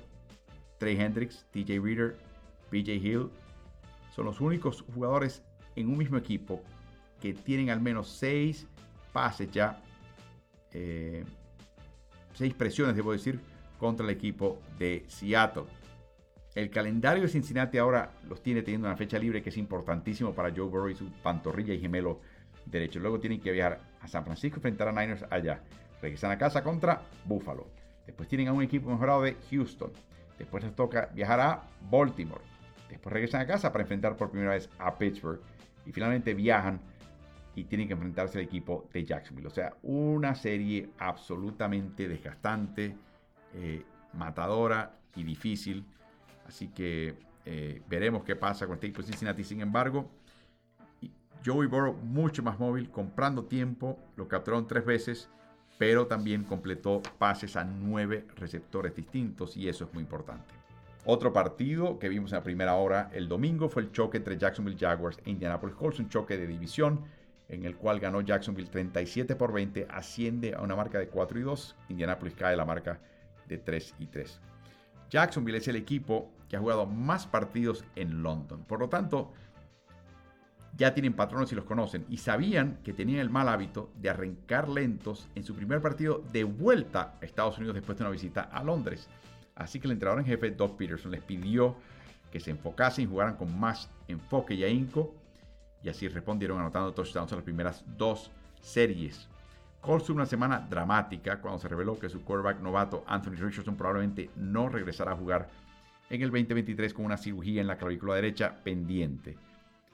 Trey 0.78 1.00
Hendricks, 1.00 1.46
TJ 1.52 1.80
Reader, 1.80 2.18
BJ 2.72 2.96
Hill 2.96 3.30
son 4.14 4.26
los 4.26 4.42
únicos 4.42 4.84
jugadores 4.94 5.42
en 5.78 5.90
un 5.90 5.98
mismo 5.98 6.18
equipo 6.18 6.62
que 7.22 7.34
tienen 7.34 7.70
al 7.70 7.80
menos 7.80 8.10
6 8.10 8.68
pases 9.14 9.50
ya, 9.52 9.82
6 10.72 10.74
eh, 10.74 11.26
presiones, 12.58 12.96
debo 12.96 13.14
decir, 13.14 13.40
contra 13.78 14.06
el 14.06 14.10
equipo 14.12 14.60
de 14.78 15.06
Seattle. 15.08 15.64
El 16.60 16.70
calendario 16.70 17.24
de 17.24 17.30
Cincinnati 17.30 17.78
ahora 17.78 18.12
los 18.28 18.44
tiene 18.44 18.62
teniendo 18.64 18.90
una 18.90 18.98
fecha 18.98 19.18
libre 19.18 19.42
que 19.42 19.48
es 19.48 19.56
importantísimo 19.56 20.34
para 20.34 20.50
Joe 20.50 20.66
Burrow 20.66 20.90
y 20.90 20.96
su 20.96 21.10
pantorrilla 21.10 21.74
y 21.74 21.80
gemelo 21.80 22.20
derecho. 22.66 23.00
Luego 23.00 23.18
tienen 23.18 23.40
que 23.40 23.54
viajar 23.54 23.80
a 24.02 24.10
San 24.10 24.26
Francisco 24.26 24.58
enfrentar 24.58 24.90
a 24.90 24.92
Niners 24.92 25.24
allá. 25.30 25.62
Regresan 26.02 26.32
a 26.32 26.38
casa 26.38 26.62
contra 26.62 27.02
Buffalo. 27.24 27.66
Después 28.06 28.28
tienen 28.28 28.50
a 28.50 28.52
un 28.52 28.62
equipo 28.62 28.90
mejorado 28.90 29.22
de 29.22 29.38
Houston. 29.50 29.94
Después 30.38 30.62
les 30.62 30.76
toca 30.76 31.10
viajar 31.14 31.40
a 31.40 31.64
Baltimore. 31.90 32.42
Después 32.90 33.14
regresan 33.14 33.40
a 33.40 33.48
casa 33.48 33.72
para 33.72 33.84
enfrentar 33.84 34.18
por 34.18 34.30
primera 34.30 34.52
vez 34.52 34.70
a 34.80 34.98
Pittsburgh. 34.98 35.40
Y 35.86 35.94
finalmente 35.94 36.34
viajan 36.34 36.82
y 37.56 37.64
tienen 37.64 37.88
que 37.88 37.94
enfrentarse 37.94 38.38
al 38.38 38.44
equipo 38.44 38.90
de 38.92 39.06
Jacksonville. 39.06 39.48
O 39.48 39.52
sea, 39.52 39.78
una 39.84 40.36
serie 40.36 40.90
absolutamente 40.98 42.10
desgastante, 42.10 42.98
eh, 43.54 43.82
matadora 44.12 45.00
y 45.16 45.24
difícil 45.24 45.86
Así 46.50 46.68
que 46.70 47.16
eh, 47.46 47.84
veremos 47.88 48.24
qué 48.24 48.36
pasa 48.36 48.66
con 48.66 48.74
este 48.74 48.88
equipo 48.88 49.04
de 49.04 49.10
Cincinnati. 49.10 49.44
Sin 49.44 49.62
embargo, 49.62 50.10
Joey 51.46 51.68
Burrow 51.68 51.94
mucho 51.94 52.42
más 52.42 52.58
móvil, 52.58 52.90
comprando 52.90 53.46
tiempo, 53.46 54.00
lo 54.16 54.28
capturaron 54.28 54.66
tres 54.66 54.84
veces, 54.84 55.30
pero 55.78 56.08
también 56.08 56.44
completó 56.44 57.04
pases 57.20 57.56
a 57.56 57.64
nueve 57.64 58.26
receptores 58.36 58.96
distintos 58.96 59.56
y 59.56 59.70
eso 59.70 59.86
es 59.86 59.94
muy 59.94 60.02
importante. 60.02 60.56
Otro 61.06 61.32
partido 61.32 62.00
que 62.00 62.10
vimos 62.10 62.32
en 62.32 62.40
la 62.40 62.44
primera 62.44 62.74
hora 62.74 63.12
el 63.14 63.28
domingo 63.28 63.70
fue 63.70 63.84
el 63.84 63.92
choque 63.92 64.18
entre 64.18 64.36
Jacksonville 64.36 64.78
Jaguars 64.78 65.20
e 65.24 65.30
Indianapolis 65.30 65.76
Colts, 65.76 66.00
un 66.00 66.10
choque 66.10 66.36
de 66.36 66.48
división 66.48 67.02
en 67.48 67.64
el 67.64 67.76
cual 67.76 68.00
ganó 68.00 68.22
Jacksonville 68.22 68.70
37 68.70 69.36
por 69.36 69.54
20, 69.54 69.86
asciende 69.92 70.56
a 70.56 70.62
una 70.62 70.76
marca 70.76 70.98
de 70.98 71.10
4 71.10 71.40
y 71.40 71.44
2, 71.44 71.76
Indianapolis 71.90 72.34
cae 72.34 72.56
a 72.56 72.58
la 72.58 72.66
marca 72.66 73.00
de 73.48 73.60
3 73.60 73.96
y 74.00 74.08
3. 74.08 74.42
Jacksonville 75.12 75.60
es 75.60 75.68
el 75.68 75.76
equipo 75.76 76.32
que 76.50 76.58
ha 76.58 76.60
jugado 76.60 76.86
más 76.86 77.28
partidos 77.28 77.86
en 77.96 78.24
London. 78.24 78.64
Por 78.64 78.80
lo 78.80 78.90
tanto, 78.90 79.32
ya 80.76 80.94
tienen 80.94 81.14
patrones 81.14 81.52
y 81.52 81.56
los 81.56 81.66
conocen 81.66 82.06
y 82.10 82.18
sabían 82.18 82.80
que 82.84 82.94
tenían 82.94 83.20
el 83.20 83.30
mal 83.30 83.48
hábito 83.48 83.92
de 83.96 84.10
arrancar 84.10 84.68
lentos 84.68 85.28
en 85.36 85.44
su 85.44 85.54
primer 85.54 85.82
partido 85.82 86.24
de 86.32 86.44
vuelta 86.44 87.16
a 87.22 87.26
Estados 87.26 87.58
Unidos 87.58 87.76
después 87.76 87.98
de 87.98 88.04
una 88.04 88.12
visita 88.12 88.42
a 88.42 88.64
Londres. 88.64 89.08
Así 89.56 89.80
que 89.80 89.88
el 89.88 89.94
entrenador 89.94 90.22
en 90.22 90.26
jefe, 90.26 90.52
Doug 90.52 90.78
Peterson, 90.78 91.12
les 91.12 91.22
pidió 91.22 91.76
que 92.32 92.40
se 92.40 92.52
enfocasen 92.52 93.06
y 93.06 93.08
jugaran 93.08 93.36
con 93.36 93.60
más 93.60 93.90
enfoque 94.08 94.54
y 94.54 94.64
ahínco 94.64 95.14
y 95.84 95.90
así 95.90 96.08
respondieron 96.08 96.60
anotando 96.60 96.94
touchdowns 96.94 97.32
en 97.32 97.38
las 97.38 97.46
primeras 97.46 97.84
dos 97.98 98.32
series. 98.62 99.28
Colts 99.82 100.10
una 100.10 100.26
semana 100.26 100.60
dramática 100.60 101.40
cuando 101.40 101.60
se 101.60 101.68
reveló 101.68 101.98
que 101.98 102.10
su 102.10 102.24
quarterback 102.24 102.60
novato 102.60 103.04
Anthony 103.08 103.36
Richardson 103.36 103.76
probablemente 103.76 104.30
no 104.36 104.68
regresará 104.68 105.14
a 105.14 105.16
jugar 105.16 105.50
en 106.10 106.22
el 106.22 106.32
2023 106.32 106.94
con 106.94 107.06
una 107.06 107.18
cirugía 107.18 107.62
en 107.62 107.68
la 107.68 107.78
clavícula 107.78 108.16
derecha 108.16 108.56
pendiente. 108.64 109.38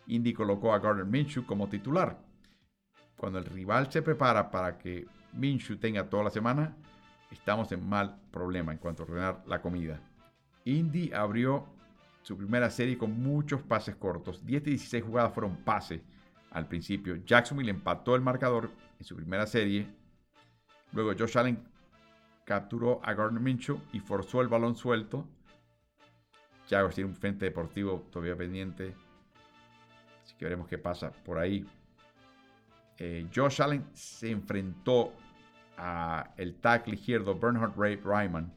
Indy 0.07 0.33
colocó 0.33 0.73
a 0.73 0.79
Gardner 0.79 1.05
Minshew 1.05 1.45
como 1.45 1.67
titular. 1.67 2.17
Cuando 3.17 3.39
el 3.39 3.45
rival 3.45 3.91
se 3.91 4.01
prepara 4.01 4.49
para 4.49 4.77
que 4.77 5.07
Minshew 5.33 5.77
tenga 5.77 6.09
toda 6.09 6.25
la 6.25 6.29
semana, 6.29 6.75
estamos 7.31 7.71
en 7.71 7.87
mal 7.87 8.17
problema 8.31 8.71
en 8.71 8.77
cuanto 8.77 9.03
a 9.03 9.05
ordenar 9.05 9.43
la 9.45 9.61
comida. 9.61 9.99
Indy 10.63 11.11
abrió 11.13 11.67
su 12.21 12.37
primera 12.37 12.69
serie 12.69 12.97
con 12.97 13.21
muchos 13.21 13.61
pases 13.61 13.95
cortos. 13.95 14.45
10 14.45 14.63
de 14.63 14.71
16 14.71 15.03
jugadas 15.03 15.33
fueron 15.33 15.57
pases 15.57 16.01
al 16.51 16.67
principio. 16.67 17.17
Jacksonville 17.25 17.71
empató 17.71 18.15
el 18.15 18.21
marcador 18.21 18.71
en 18.99 19.05
su 19.05 19.15
primera 19.15 19.45
serie. 19.45 19.87
Luego 20.91 21.13
Josh 21.17 21.37
Allen 21.37 21.59
capturó 22.45 23.01
a 23.03 23.13
Gardner 23.13 23.41
Minshew 23.41 23.79
y 23.91 23.99
forzó 23.99 24.41
el 24.41 24.47
balón 24.47 24.75
suelto 24.75 25.27
Jaguars 26.69 26.95
tiene 26.95 27.09
un 27.09 27.15
frente 27.15 27.45
deportivo 27.45 28.07
todavía 28.11 28.35
pendiente. 28.35 28.93
Así 30.23 30.35
que 30.35 30.45
veremos 30.45 30.67
qué 30.67 30.77
pasa 30.77 31.11
por 31.11 31.37
ahí. 31.37 31.65
Eh, 32.97 33.27
Josh 33.33 33.61
Allen 33.61 33.85
se 33.93 34.31
enfrentó 34.31 35.13
a 35.77 36.31
el 36.37 36.55
tackle 36.55 36.95
izquierdo 36.95 37.37
Bernhard 37.37 37.73
Ray 37.77 37.97
Ryman 37.97 38.51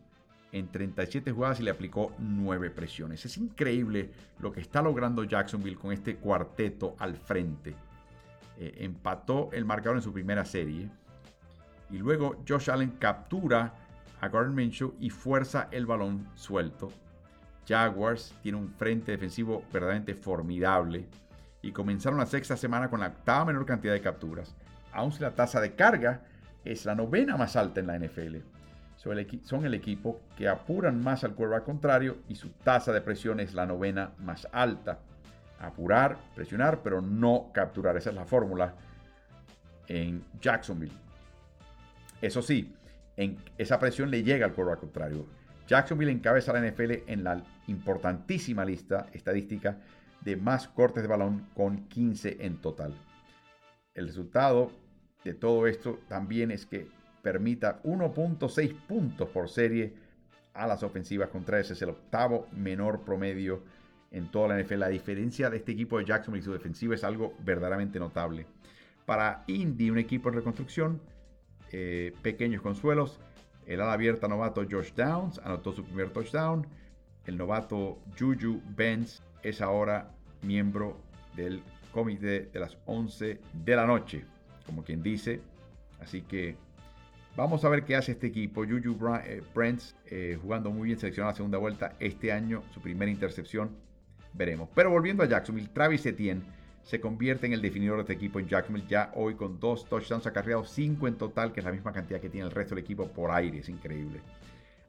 en 0.53 0.69
37 0.69 1.33
jugadas 1.33 1.61
y 1.61 1.65
le 1.65 1.71
aplicó 1.71 2.15
9 2.19 2.71
presiones. 2.71 3.25
Es 3.27 3.37
increíble 3.37 4.11
lo 4.39 4.53
que 4.53 4.61
está 4.61 4.81
logrando 4.81 5.25
Jacksonville 5.25 5.77
con 5.77 5.93
este 5.93 6.17
cuarteto 6.17 6.95
al 6.99 7.17
frente. 7.17 7.75
Eh, 8.57 8.77
empató 8.79 9.51
el 9.53 9.65
marcador 9.65 9.97
en 9.97 10.03
su 10.03 10.13
primera 10.13 10.45
serie. 10.45 10.89
Y 11.91 11.99
luego 11.99 12.43
Josh 12.49 12.71
Allen 12.71 12.93
captura 12.93 13.75
a 14.21 14.29
Gordon 14.29 14.55
Minshew 14.55 14.95
y 14.99 15.11
fuerza 15.11 15.69
el 15.71 15.85
balón 15.85 16.27
suelto 16.35 16.91
Jaguars 17.69 18.35
tiene 18.43 18.57
un 18.57 18.71
frente 18.71 19.13
defensivo 19.13 19.63
verdaderamente 19.71 20.15
formidable 20.15 21.07
y 21.61 21.71
comenzaron 21.73 22.19
la 22.19 22.27
sexta 22.27 22.57
semana 22.57 22.89
con 22.89 23.01
la 23.01 23.09
octava 23.09 23.45
menor 23.45 23.67
cantidad 23.67 23.93
de 23.93 24.01
capturas, 24.01 24.57
aun 24.93 25.13
si 25.13 25.21
la 25.21 25.35
tasa 25.35 25.61
de 25.61 25.75
carga 25.75 26.23
es 26.65 26.87
la 26.87 26.95
novena 26.95 27.37
más 27.37 27.57
alta 27.57 27.81
en 27.81 27.87
la 27.87 27.99
NFL. 27.99 28.37
Son 28.97 29.65
el, 29.65 29.75
equipo 29.75 30.21
que 30.37 30.49
apuran 30.49 31.01
más 31.01 31.23
al 31.23 31.37
al 31.39 31.63
contrario 31.63 32.19
y 32.29 32.35
su 32.35 32.51
tasa 32.51 32.93
de 32.93 33.01
presión 33.01 33.39
es 33.39 33.55
la 33.55 33.65
novena 33.65 34.11
más 34.19 34.49
alta. 34.51 34.99
Apurar, 35.61 36.19
presionar, 36.35 36.81
pero 36.83 37.01
no 37.01 37.51
capturar. 37.55 37.97
Esa 37.97 38.11
es 38.11 38.17
la 38.17 38.25
fórmula 38.25 38.75
en 39.87 40.25
Jacksonville. 40.41 40.93
Eso 42.21 42.43
sí, 42.43 42.75
esa 43.57 43.79
presión 43.79 44.11
le 44.11 44.25
llega 44.25 44.47
al 44.47 44.55
al 44.59 44.79
contrario. 44.79 45.27
Jacksonville 45.69 46.11
encabeza 46.11 46.53
la 46.53 46.67
NFL 46.67 47.03
en 47.07 47.23
la 47.23 47.45
importantísima 47.67 48.65
lista 48.65 49.07
estadística 49.13 49.79
de 50.23 50.37
más 50.37 50.67
cortes 50.67 51.03
de 51.03 51.09
balón 51.09 51.47
con 51.55 51.87
15 51.89 52.39
en 52.41 52.57
total. 52.57 52.95
El 53.95 54.07
resultado 54.07 54.73
de 55.25 55.35
todo 55.35 55.67
esto 55.67 56.01
también 56.09 56.51
es 56.51 56.65
que 56.65 56.89
permita 57.23 57.83
1.6 57.83 58.75
puntos 58.87 59.29
por 59.29 59.51
serie 59.51 59.93
a 60.55 60.67
las 60.67 60.83
ofensivas 60.83 61.29
contrarias. 61.29 61.71
Es 61.71 61.83
el 61.83 61.91
octavo 61.91 62.49
menor 62.57 63.03
promedio 63.03 63.63
en 64.11 64.31
toda 64.31 64.49
la 64.49 64.63
NFL. 64.63 64.79
La 64.79 64.89
diferencia 64.89 65.51
de 65.51 65.59
este 65.59 65.73
equipo 65.73 65.99
de 65.99 66.07
Jacksonville 66.07 66.43
y 66.43 66.45
su 66.45 66.53
defensiva 66.53 66.95
es 66.95 67.05
algo 67.05 67.35
verdaderamente 67.45 67.99
notable. 67.99 68.47
Para 69.05 69.45
Indy, 69.47 69.91
un 69.91 69.99
equipo 69.99 70.31
en 70.31 70.37
reconstrucción, 70.37 71.03
eh, 71.73 72.15
pequeños 72.23 72.63
consuelos. 72.63 73.21
El 73.69 73.83
ala 73.83 73.93
abierta 73.93 74.29
novato 74.29 74.65
Josh 74.69 74.95
Downs 74.95 75.39
anotó 75.45 75.73
su 75.73 75.85
primer 75.85 76.09
touchdown. 76.09 76.67
El 77.27 77.37
novato 77.37 77.99
Juju 78.19 78.63
Benz 78.75 79.23
es 79.43 79.61
ahora 79.61 80.11
miembro 80.41 80.97
del 81.37 81.63
comité 81.93 82.47
de 82.47 82.61
las 82.61 82.79
11 82.87 83.39
de 83.53 83.77
la 83.77 83.85
noche, 83.85 84.25
como 84.65 84.83
quien 84.83 85.03
dice. 85.03 85.43
Así 86.01 86.23
que 86.23 86.57
vamos 87.37 87.63
a 87.63 87.69
ver 87.69 87.85
qué 87.85 87.95
hace 87.95 88.13
este 88.13 88.29
equipo. 88.29 88.65
Juju 88.65 88.97
Brents 89.55 89.95
eh, 90.07 90.39
jugando 90.41 90.71
muy 90.71 90.87
bien, 90.87 90.99
seleccionado 90.99 91.33
la 91.33 91.37
segunda 91.37 91.59
vuelta 91.59 91.95
este 92.01 92.33
año, 92.33 92.63
su 92.73 92.81
primera 92.81 93.11
intercepción. 93.11 93.77
Veremos. 94.33 94.71
Pero 94.75 94.89
volviendo 94.91 95.23
a 95.23 95.27
Jacksonville, 95.27 95.69
Travis 95.69 96.07
Etienne 96.07 96.41
se 96.89 97.03
convierte 97.03 97.45
en 97.45 97.53
el 97.53 97.61
definidor 97.61 97.97
de 97.97 98.01
este 98.01 98.15
equipo 98.15 98.41
en 98.41 98.49
Jacksonville 98.49 98.87
ya 98.89 99.13
hoy 99.15 99.35
con 99.35 99.61
dos 99.61 99.87
touchdowns 99.91 100.27
acarreados, 100.27 100.71
cinco 100.71 101.07
en 101.07 101.17
total, 101.17 101.53
que 101.53 101.61
es 101.61 101.67
la 101.67 101.73
misma 101.73 101.93
cantidad 101.93 102.19
que 102.19 102.31
tiene 102.31 102.47
el 102.47 102.51
resto 102.51 102.75
del 102.75 102.83
equipo 102.83 103.07
por 103.09 103.31
aire. 103.31 103.59
Es 103.59 103.69
increíble. 103.69 104.23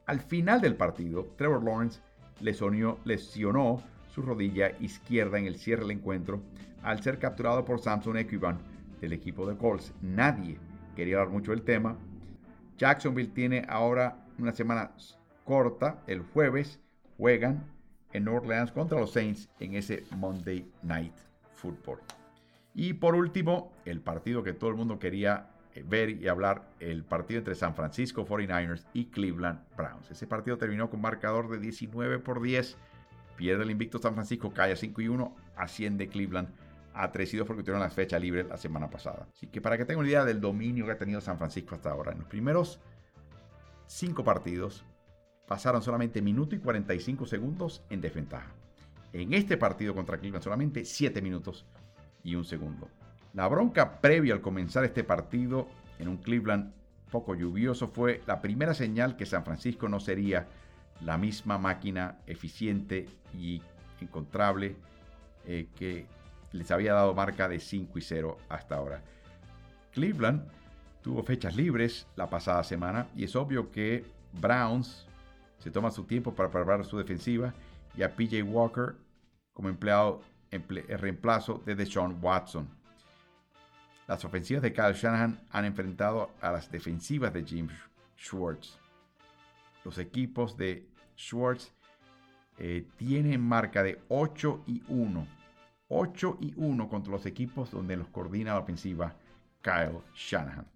Al 0.06 0.20
final 0.20 0.62
del 0.62 0.76
partido, 0.76 1.26
Trevor 1.36 1.62
Lawrence 1.62 2.00
lesionó, 2.40 3.82
su 4.08 4.22
rodilla 4.22 4.72
izquierda 4.80 5.38
en 5.38 5.44
el 5.44 5.56
cierre 5.56 5.82
del 5.82 5.90
encuentro 5.90 6.40
al 6.82 7.02
ser 7.02 7.18
capturado 7.18 7.66
por 7.66 7.80
Samson 7.80 8.16
Equiban 8.16 8.56
del 8.98 9.12
equipo 9.12 9.46
de 9.46 9.58
Colts. 9.58 9.92
Nadie 10.00 10.56
quería 10.96 11.18
hablar 11.18 11.34
mucho 11.34 11.50
del 11.50 11.60
tema. 11.60 11.98
Jacksonville 12.78 13.28
tiene 13.34 13.66
ahora 13.68 14.24
una 14.38 14.52
semana 14.52 14.92
corta. 15.44 16.02
El 16.06 16.22
jueves 16.22 16.80
juegan 17.18 17.62
en 18.14 18.26
Orleans 18.26 18.72
contra 18.72 18.98
los 18.98 19.12
Saints 19.12 19.50
en 19.60 19.74
ese 19.74 20.02
Monday 20.16 20.66
Night 20.82 21.29
Football. 21.60 21.98
Y 22.74 22.94
por 22.94 23.14
último, 23.14 23.72
el 23.84 24.00
partido 24.00 24.42
que 24.42 24.52
todo 24.52 24.70
el 24.70 24.76
mundo 24.76 24.98
quería 24.98 25.50
eh, 25.74 25.84
ver 25.86 26.10
y 26.10 26.28
hablar, 26.28 26.68
el 26.80 27.04
partido 27.04 27.38
entre 27.38 27.54
San 27.54 27.74
Francisco 27.74 28.26
49ers 28.26 28.86
y 28.92 29.06
Cleveland 29.06 29.60
Browns. 29.76 30.10
Ese 30.10 30.26
partido 30.26 30.56
terminó 30.56 30.88
con 30.88 31.00
marcador 31.00 31.50
de 31.50 31.58
19 31.58 32.18
por 32.20 32.40
10 32.40 32.76
Pierde 33.40 33.62
el 33.62 33.70
invicto 33.70 33.98
San 33.98 34.12
Francisco, 34.12 34.52
cae 34.52 34.72
a 34.72 34.76
5 34.76 35.00
y 35.00 35.08
1, 35.08 35.34
asciende 35.56 36.10
Cleveland 36.10 36.50
a 36.92 37.10
3 37.10 37.32
y 37.32 37.36
2 37.38 37.46
porque 37.46 37.62
tuvieron 37.62 37.80
la 37.80 37.88
fecha 37.88 38.18
libre 38.18 38.44
la 38.44 38.58
semana 38.58 38.90
pasada. 38.90 39.28
Así 39.34 39.46
que 39.46 39.62
para 39.62 39.78
que 39.78 39.86
tengan 39.86 40.00
una 40.00 40.10
idea 40.10 40.26
del 40.26 40.42
dominio 40.42 40.84
que 40.84 40.92
ha 40.92 40.98
tenido 40.98 41.22
San 41.22 41.38
Francisco 41.38 41.74
hasta 41.74 41.90
ahora, 41.90 42.12
en 42.12 42.18
los 42.18 42.28
primeros 42.28 42.80
5 43.86 44.22
partidos 44.24 44.84
pasaron 45.48 45.80
solamente 45.80 46.20
minuto 46.20 46.54
y 46.54 46.58
45 46.58 47.24
segundos 47.24 47.82
en 47.88 48.02
desventaja. 48.02 48.52
En 49.12 49.34
este 49.34 49.56
partido 49.56 49.94
contra 49.94 50.18
Cleveland 50.18 50.44
solamente 50.44 50.84
7 50.84 51.20
minutos 51.20 51.66
y 52.22 52.34
1 52.34 52.44
segundo. 52.44 52.88
La 53.32 53.48
bronca 53.48 54.00
previa 54.00 54.34
al 54.34 54.40
comenzar 54.40 54.84
este 54.84 55.04
partido 55.04 55.68
en 55.98 56.08
un 56.08 56.18
Cleveland 56.18 56.72
poco 57.10 57.34
lluvioso 57.34 57.88
fue 57.88 58.22
la 58.26 58.40
primera 58.40 58.74
señal 58.74 59.16
que 59.16 59.26
San 59.26 59.44
Francisco 59.44 59.88
no 59.88 60.00
sería 60.00 60.46
la 61.04 61.18
misma 61.18 61.58
máquina 61.58 62.18
eficiente 62.26 63.08
y 63.34 63.62
encontrable 64.00 64.76
eh, 65.46 65.68
que 65.76 66.06
les 66.52 66.70
había 66.70 66.94
dado 66.94 67.14
marca 67.14 67.48
de 67.48 67.58
5 67.58 67.98
y 67.98 68.02
0 68.02 68.36
hasta 68.48 68.76
ahora. 68.76 69.02
Cleveland 69.92 70.46
tuvo 71.02 71.22
fechas 71.22 71.56
libres 71.56 72.06
la 72.16 72.28
pasada 72.28 72.62
semana 72.62 73.08
y 73.16 73.24
es 73.24 73.34
obvio 73.34 73.70
que 73.70 74.04
Browns 74.40 75.06
se 75.58 75.70
toma 75.70 75.90
su 75.90 76.04
tiempo 76.04 76.34
para 76.34 76.50
preparar 76.50 76.84
su 76.84 76.98
defensiva 76.98 77.52
y 77.96 78.02
a 78.02 78.14
PJ 78.14 78.42
Walker 78.42 78.96
como 79.52 79.68
empleado 79.68 80.22
el 80.50 80.98
reemplazo 80.98 81.62
de 81.64 81.74
Deshaun 81.74 82.18
Watson. 82.20 82.68
Las 84.08 84.24
ofensivas 84.24 84.62
de 84.62 84.72
Kyle 84.72 84.92
Shanahan 84.92 85.40
han 85.50 85.64
enfrentado 85.64 86.30
a 86.40 86.50
las 86.50 86.70
defensivas 86.70 87.32
de 87.32 87.44
Jim 87.44 87.68
Schwartz. 88.18 88.78
Los 89.84 89.98
equipos 89.98 90.56
de 90.56 90.88
Schwartz 91.16 91.72
eh, 92.58 92.86
tiene 92.96 93.38
marca 93.38 93.82
de 93.82 94.00
8 94.08 94.64
y 94.66 94.82
1. 94.88 95.26
8 95.88 96.38
y 96.40 96.54
1 96.56 96.88
contra 96.88 97.12
los 97.12 97.24
equipos 97.26 97.70
donde 97.70 97.96
los 97.96 98.08
coordina 98.08 98.54
la 98.54 98.60
ofensiva 98.60 99.14
Kyle 99.62 100.00
Shanahan. 100.14 100.66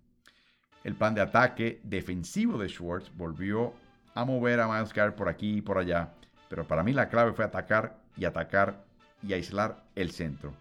El 0.84 0.94
plan 0.94 1.14
de 1.14 1.22
ataque 1.22 1.80
defensivo 1.82 2.58
de 2.58 2.68
Schwartz 2.68 3.10
volvió 3.16 3.74
a 4.14 4.24
mover 4.24 4.60
a 4.60 4.68
Miles 4.68 4.92
Garrett 4.92 5.16
por 5.16 5.28
aquí 5.28 5.56
y 5.56 5.60
por 5.60 5.78
allá, 5.78 6.14
pero 6.54 6.68
para 6.68 6.84
mí 6.84 6.92
la 6.92 7.08
clave 7.08 7.32
fue 7.32 7.44
atacar 7.44 7.96
y 8.16 8.26
atacar 8.26 8.84
y 9.24 9.32
aislar 9.32 9.82
el 9.96 10.12
centro. 10.12 10.54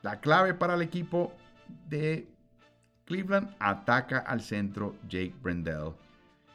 La 0.00 0.18
clave 0.18 0.54
para 0.54 0.76
el 0.76 0.80
equipo 0.80 1.34
de 1.90 2.26
Cleveland 3.04 3.54
ataca 3.58 4.20
al 4.20 4.40
centro 4.40 4.96
Jake 5.06 5.34
Brendel 5.42 5.92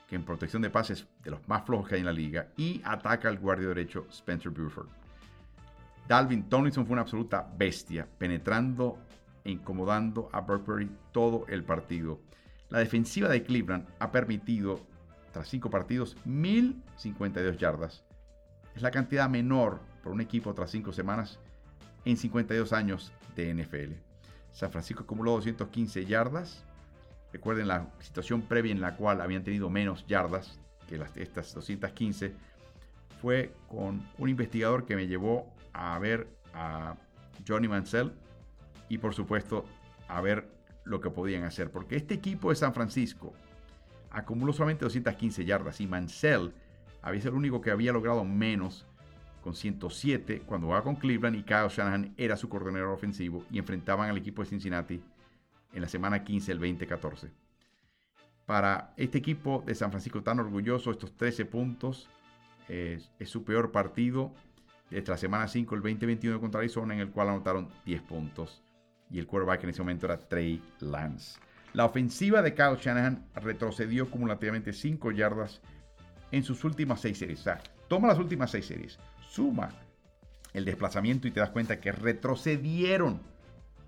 que 0.07 0.15
en 0.15 0.25
protección 0.25 0.63
de 0.63 0.71
pases 0.71 1.05
de 1.23 1.29
los 1.29 1.47
más 1.47 1.63
flojos 1.63 1.89
que 1.89 1.93
hay 1.93 1.99
en 1.99 2.07
la 2.07 2.11
liga, 2.11 2.47
y 2.57 2.81
ataca 2.83 3.29
al 3.29 3.37
guardia 3.37 3.67
derecho 3.67 4.07
Spencer 4.09 4.51
Buford. 4.51 4.89
Dalvin 6.07 6.49
Tomlinson 6.49 6.87
fue 6.87 6.93
una 6.93 7.03
absoluta 7.03 7.47
bestia, 7.55 8.07
penetrando 8.17 8.97
e 9.43 9.51
incomodando 9.51 10.27
a 10.33 10.41
Burberry 10.41 10.89
todo 11.11 11.45
el 11.47 11.63
partido. 11.63 12.19
La 12.69 12.79
defensiva 12.79 13.29
de 13.29 13.43
Cleveland 13.43 13.87
ha 13.99 14.11
permitido, 14.11 14.81
tras 15.31 15.47
cinco 15.47 15.69
partidos, 15.69 16.17
1052 16.25 17.57
yardas. 17.57 18.03
Es 18.75 18.81
la 18.81 18.91
cantidad 18.91 19.29
menor 19.29 19.79
por 20.03 20.11
un 20.11 20.21
equipo 20.21 20.53
tras 20.53 20.71
cinco 20.71 20.91
semanas 20.91 21.39
en 22.05 22.17
52 22.17 22.73
años 22.73 23.11
de 23.35 23.53
NFL. 23.53 23.93
San 24.51 24.71
Francisco 24.71 25.03
acumuló 25.03 25.31
215 25.31 26.05
yardas, 26.05 26.65
Recuerden 27.31 27.67
la 27.67 27.87
situación 27.99 28.41
previa 28.41 28.71
en 28.71 28.81
la 28.81 28.95
cual 28.95 29.21
habían 29.21 29.43
tenido 29.43 29.69
menos 29.69 30.05
yardas 30.07 30.59
que 30.87 30.97
las, 30.97 31.15
estas 31.15 31.53
215. 31.53 32.33
Fue 33.21 33.53
con 33.67 34.05
un 34.17 34.29
investigador 34.29 34.85
que 34.85 34.95
me 34.95 35.07
llevó 35.07 35.53
a 35.71 35.97
ver 35.99 36.27
a 36.53 36.95
Johnny 37.47 37.67
Mansell 37.67 38.11
y 38.89 38.97
por 38.97 39.13
supuesto 39.13 39.63
a 40.07 40.19
ver 40.19 40.49
lo 40.83 40.99
que 40.99 41.09
podían 41.09 41.43
hacer. 41.43 41.71
Porque 41.71 41.95
este 41.95 42.15
equipo 42.15 42.49
de 42.49 42.55
San 42.57 42.73
Francisco 42.73 43.33
acumuló 44.09 44.51
solamente 44.51 44.83
215 44.83 45.45
yardas 45.45 45.79
y 45.79 45.87
Mansell 45.87 46.53
había 47.01 47.21
sido 47.21 47.31
el 47.31 47.37
único 47.37 47.61
que 47.61 47.71
había 47.71 47.93
logrado 47.93 48.23
menos 48.23 48.85
con 49.41 49.55
107 49.55 50.43
cuando 50.45 50.67
jugaba 50.67 50.83
con 50.83 50.95
Cleveland 50.95 51.35
y 51.35 51.43
Kyle 51.43 51.67
Shanahan 51.67 52.13
era 52.17 52.37
su 52.37 52.47
coordinador 52.47 52.89
ofensivo 52.89 53.43
y 53.49 53.57
enfrentaban 53.57 54.09
al 54.09 54.17
equipo 54.17 54.41
de 54.43 54.49
Cincinnati 54.49 55.01
en 55.73 55.81
la 55.81 55.87
semana 55.87 56.23
15 56.23 56.51
del 56.51 56.59
2014. 56.59 57.31
Para 58.45 58.93
este 58.97 59.17
equipo 59.17 59.63
de 59.65 59.75
San 59.75 59.91
Francisco 59.91 60.21
tan 60.21 60.39
orgulloso, 60.39 60.91
estos 60.91 61.15
13 61.15 61.45
puntos 61.45 62.09
es, 62.67 63.09
su 63.25 63.43
peor 63.43 63.71
partido 63.71 64.31
desde 64.89 65.09
la 65.09 65.17
semana 65.17 65.47
5 65.47 65.75
el 65.75 65.81
2021 65.81 66.39
contra 66.39 66.59
Arizona, 66.59 66.93
en 66.93 66.99
el 66.99 67.11
cual 67.11 67.29
anotaron 67.29 67.69
10 67.85 68.01
puntos. 68.01 68.61
Y 69.09 69.19
el 69.19 69.27
quarterback 69.27 69.63
en 69.63 69.69
ese 69.69 69.81
momento 69.81 70.05
era 70.05 70.17
Trey 70.17 70.61
Lance. 70.79 71.39
La 71.73 71.85
ofensiva 71.85 72.41
de 72.41 72.53
Kyle 72.53 72.77
Shanahan 72.77 73.25
retrocedió 73.35 74.09
cumulativamente 74.09 74.73
5 74.73 75.11
yardas 75.11 75.61
en 76.31 76.43
sus 76.43 76.63
últimas 76.63 77.01
6 77.01 77.17
series. 77.17 77.39
O 77.41 77.43
sea, 77.43 77.61
toma 77.87 78.07
las 78.07 78.19
últimas 78.19 78.51
6 78.51 78.65
series, 78.65 78.99
suma 79.29 79.69
el 80.53 80.65
desplazamiento 80.65 81.27
y 81.27 81.31
te 81.31 81.39
das 81.39 81.49
cuenta 81.49 81.79
que 81.79 81.91
retrocedieron 81.91 83.21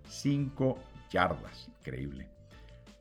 5 0.08 0.80
yardas. 1.12 1.70
Increíble. 1.80 2.28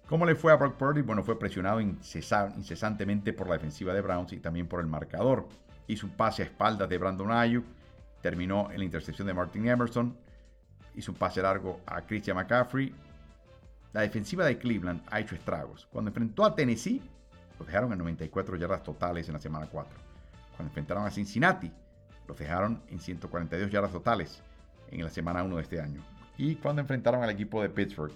¿Cómo 0.09 0.27
le 0.27 0.35
fue 0.35 0.53
a 0.53 0.57
Brock 0.57 0.77
Purdy? 0.77 1.03
Bueno, 1.03 1.23
fue 1.23 1.39
presionado 1.39 1.81
incesantemente 1.81 3.33
por 3.33 3.49
la 3.49 3.55
defensiva 3.55 3.95
de 3.95 4.01
Browns 4.01 4.33
y 4.33 4.41
también 4.41 4.67
por 4.67 4.81
el 4.81 4.87
marcador. 4.87 5.49
Hizo 5.87 6.07
un 6.07 6.13
pase 6.13 6.43
a 6.43 6.47
espaldas 6.47 6.89
de 6.89 6.99
Brandon 6.99 7.33
Ayuk, 7.33 7.65
terminó 8.21 8.71
en 8.71 8.79
la 8.79 8.85
intercepción 8.85 9.27
de 9.27 9.35
Martin 9.35 9.69
Emerson, 9.69 10.17
hizo 10.95 11.13
un 11.13 11.19
pase 11.19 11.41
largo 11.41 11.81
a 11.87 12.03
Christian 12.03 12.37
McCaffrey. 12.37 12.95
La 13.93 14.03
defensiva 14.03 14.45
de 14.45 14.59
Cleveland 14.59 15.03
ha 15.11 15.21
hecho 15.21 15.35
estragos. 15.35 15.87
Cuando 15.91 16.11
enfrentó 16.11 16.45
a 16.45 16.55
Tennessee, 16.55 17.03
los 17.63 17.69
dejaron 17.69 17.93
en 17.93 17.99
94 17.99 18.57
yardas 18.57 18.83
totales 18.83 19.29
en 19.29 19.35
la 19.35 19.41
semana 19.41 19.69
4. 19.71 19.97
Cuando 20.57 20.71
enfrentaron 20.71 21.07
a 21.07 21.13
Cincinnati, 21.13 21.71
los 22.27 22.37
dejaron 22.37 22.83
en 22.89 22.99
142 22.99 23.71
yardas 23.71 23.93
totales 23.93 24.43
en 24.91 25.05
la 25.05 25.11
semana 25.11 25.45
1 25.45 25.57
de 25.57 25.63
este 25.63 25.81
año. 25.81 26.03
Y 26.37 26.57
cuando 26.57 26.83
enfrentaron 26.83 27.23
al 27.23 27.31
equipo 27.31 27.63
de 27.63 27.69
Pittsburgh, 27.69 28.13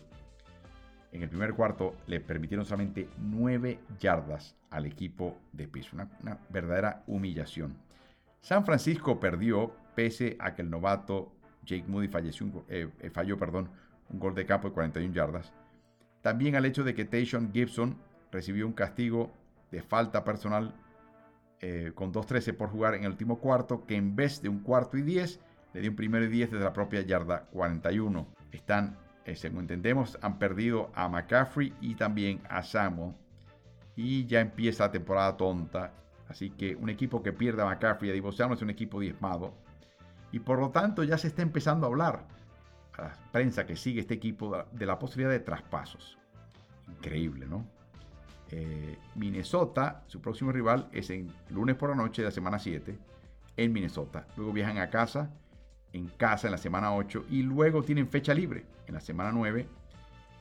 en 1.13 1.23
el 1.23 1.29
primer 1.29 1.55
cuarto 1.55 1.95
le 2.09 2.19
permitieron 2.19 2.67
solamente 2.67 3.09
9 3.19 3.79
yardas 4.01 4.57
al 4.71 4.85
equipo 4.85 5.39
de 5.53 5.69
Pittsburgh. 5.69 6.09
Una, 6.23 6.39
verdadera 6.49 7.05
humillación. 7.07 7.77
San 8.41 8.67
Francisco 8.67 9.21
perdió 9.21 9.73
pese 9.95 10.37
a 10.41 10.57
que 10.57 10.63
el 10.63 10.71
novato 10.71 11.33
Jake 11.65 11.85
Moody 11.87 12.09
falleció 12.09 12.65
eh, 12.69 12.91
eh, 12.99 13.11
falló 13.11 13.39
perdón, 13.39 13.71
un 14.09 14.19
gol 14.19 14.35
de 14.35 14.45
campo 14.45 14.69
de 14.69 14.75
41 14.75 15.15
yardas. 15.15 15.53
También 16.21 16.57
al 16.57 16.65
hecho 16.65 16.83
de 16.83 16.95
que 16.95 17.05
Tayshon 17.05 17.53
Gibson 17.53 17.97
recibió 18.37 18.67
un 18.67 18.73
castigo 18.73 19.33
de 19.71 19.83
falta 19.83 20.25
personal 20.25 20.75
eh, 21.61 21.93
con 21.95 22.13
2-13 22.13 22.57
por 22.57 22.69
jugar 22.69 22.95
en 22.95 23.05
el 23.05 23.11
último 23.11 23.39
cuarto, 23.39 23.85
que 23.87 23.97
en 23.97 24.15
vez 24.15 24.43
de 24.43 24.49
un 24.49 24.61
cuarto 24.61 24.97
y 24.97 25.03
10, 25.03 25.41
le 25.75 25.81
dio 25.81 25.91
un 25.91 25.97
primero 25.97 26.25
y 26.25 26.29
10 26.29 26.53
desde 26.53 26.65
la 26.65 26.73
propia 26.73 27.01
yarda 27.01 27.47
41. 27.53 28.27
Están, 28.53 28.97
según 29.35 29.61
entendemos, 29.61 30.19
han 30.23 30.39
perdido 30.39 30.91
a 30.95 31.09
McCaffrey 31.09 31.75
y 31.81 31.95
también 31.95 32.41
a 32.49 32.63
Samuel. 32.63 33.15
Y 33.97 34.27
ya 34.27 34.41
empieza 34.41 34.85
la 34.85 34.93
temporada 34.93 35.37
tonta. 35.37 35.93
Así 36.29 36.51
que 36.51 36.77
un 36.77 36.91
equipo 36.91 37.23
que 37.23 37.33
pierda 37.33 37.63
a 37.63 37.67
McCaffrey 37.67 38.09
y 38.09 38.13
a 38.13 38.15
Divo 38.15 38.33
Samuel 38.33 38.57
es 38.57 38.63
un 38.63 38.71
equipo 38.71 39.01
diezmado 39.01 39.55
y 40.33 40.41
por 40.41 40.59
lo 40.59 40.71
tanto 40.71 41.03
ya 41.03 41.19
se 41.19 41.29
está 41.29 41.43
empezando 41.43 41.87
a 41.87 41.89
hablar 41.89 42.27
a 42.99 43.03
la 43.03 43.15
prensa 43.33 43.67
que 43.67 43.77
sigue 43.77 44.01
este 44.01 44.15
equipo 44.15 44.65
de 44.73 44.87
la 44.87 44.99
posibilidad 44.99 45.31
de 45.31 45.41
traspasos. 45.41 46.19
Increíble, 46.89 47.47
¿no? 47.47 47.67
Eh, 48.51 48.97
Minnesota, 49.15 50.05
su 50.07 50.21
próximo 50.21 50.53
rival 50.53 50.89
es 50.93 51.11
en 51.11 51.33
lunes 51.51 51.77
por 51.77 51.91
la 51.91 51.97
noche 51.97 52.23
de 52.23 52.27
la 52.27 52.33
semana 52.33 52.59
7 52.59 52.97
en 53.57 53.73
Minnesota. 53.73 54.27
Luego 54.37 54.53
viajan 54.53 54.79
a 54.79 54.91
casa, 54.91 55.31
en 55.93 56.09
casa 56.09 56.47
en 56.47 56.53
la 56.53 56.59
semana 56.59 56.95
8 56.95 57.27
y 57.31 57.43
luego 57.43 57.83
tienen 57.83 58.09
fecha 58.09 58.35
libre 58.35 58.65
en 58.87 58.95
la 58.95 59.01
semana 59.01 59.33
9 59.33 59.67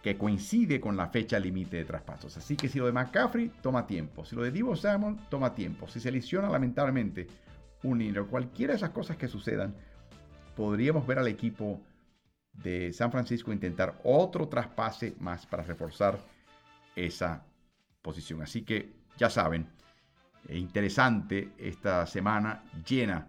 que 0.04 0.18
coincide 0.18 0.80
con 0.80 0.96
la 0.96 1.08
fecha 1.08 1.40
límite 1.40 1.78
de 1.78 1.86
traspasos. 1.86 2.38
Así 2.38 2.56
que 2.56 2.70
si 2.70 2.78
lo 2.78 2.86
de 2.86 2.92
McCaffrey 2.92 3.52
toma 3.62 3.88
tiempo, 3.88 4.24
si 4.24 4.36
lo 4.36 4.44
de 4.44 4.52
Divo 4.52 4.76
Samuel 4.76 5.16
toma 5.30 5.56
tiempo, 5.56 5.88
si 5.88 6.00
se 6.00 6.12
lesiona 6.12 6.48
lamentablemente 6.48 7.28
un 7.82 8.14
cualquiera 8.30 8.74
de 8.74 8.78
esas 8.78 8.92
cosas 8.92 9.18
que 9.18 9.28
sucedan, 9.28 9.76
podríamos 10.56 11.08
ver 11.08 11.18
al 11.18 11.28
equipo 11.28 11.82
de 12.54 12.94
San 12.94 13.12
Francisco 13.12 13.52
intentar 13.52 14.00
otro 14.04 14.48
traspase 14.48 15.16
más 15.20 15.46
para 15.46 15.64
reforzar 15.64 16.20
esa 16.96 17.44
posición. 18.06 18.44
Así 18.44 18.62
que 18.62 18.94
ya 19.18 19.32
saben, 19.32 19.68
eh, 20.48 20.58
interesante 20.58 21.50
esta 21.58 22.06
semana 22.06 22.64
llena 22.88 23.28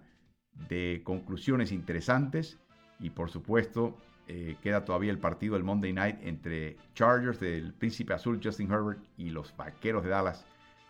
de 0.68 1.00
conclusiones 1.02 1.72
interesantes 1.72 2.58
y 3.00 3.10
por 3.10 3.30
supuesto 3.30 3.96
eh, 4.28 4.56
queda 4.62 4.84
todavía 4.84 5.12
el 5.12 5.18
partido 5.18 5.54
del 5.54 5.64
Monday 5.64 5.92
Night 5.92 6.18
entre 6.22 6.76
Chargers 6.94 7.40
del 7.40 7.72
Príncipe 7.72 8.12
Azul 8.12 8.40
Justin 8.42 8.70
Herbert 8.70 9.00
y 9.16 9.30
los 9.30 9.56
Vaqueros 9.56 10.04
de 10.04 10.10
Dallas 10.10 10.44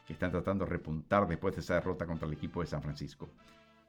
que 0.06 0.14
están 0.14 0.30
tratando 0.30 0.64
de 0.64 0.70
repuntar 0.70 1.28
después 1.28 1.54
de 1.54 1.60
esa 1.60 1.74
derrota 1.74 2.06
contra 2.06 2.26
el 2.26 2.34
equipo 2.34 2.60
de 2.60 2.66
San 2.66 2.82
Francisco. 2.82 3.28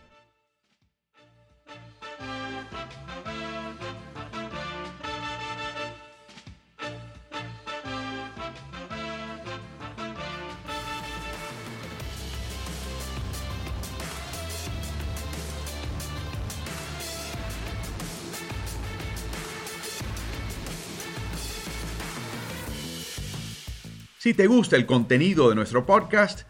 Si 24.18 24.34
te 24.34 24.48
gusta 24.48 24.78
el 24.78 24.86
contenido 24.86 25.50
de 25.50 25.56
nuestro 25.56 25.86
podcast, 25.86 26.50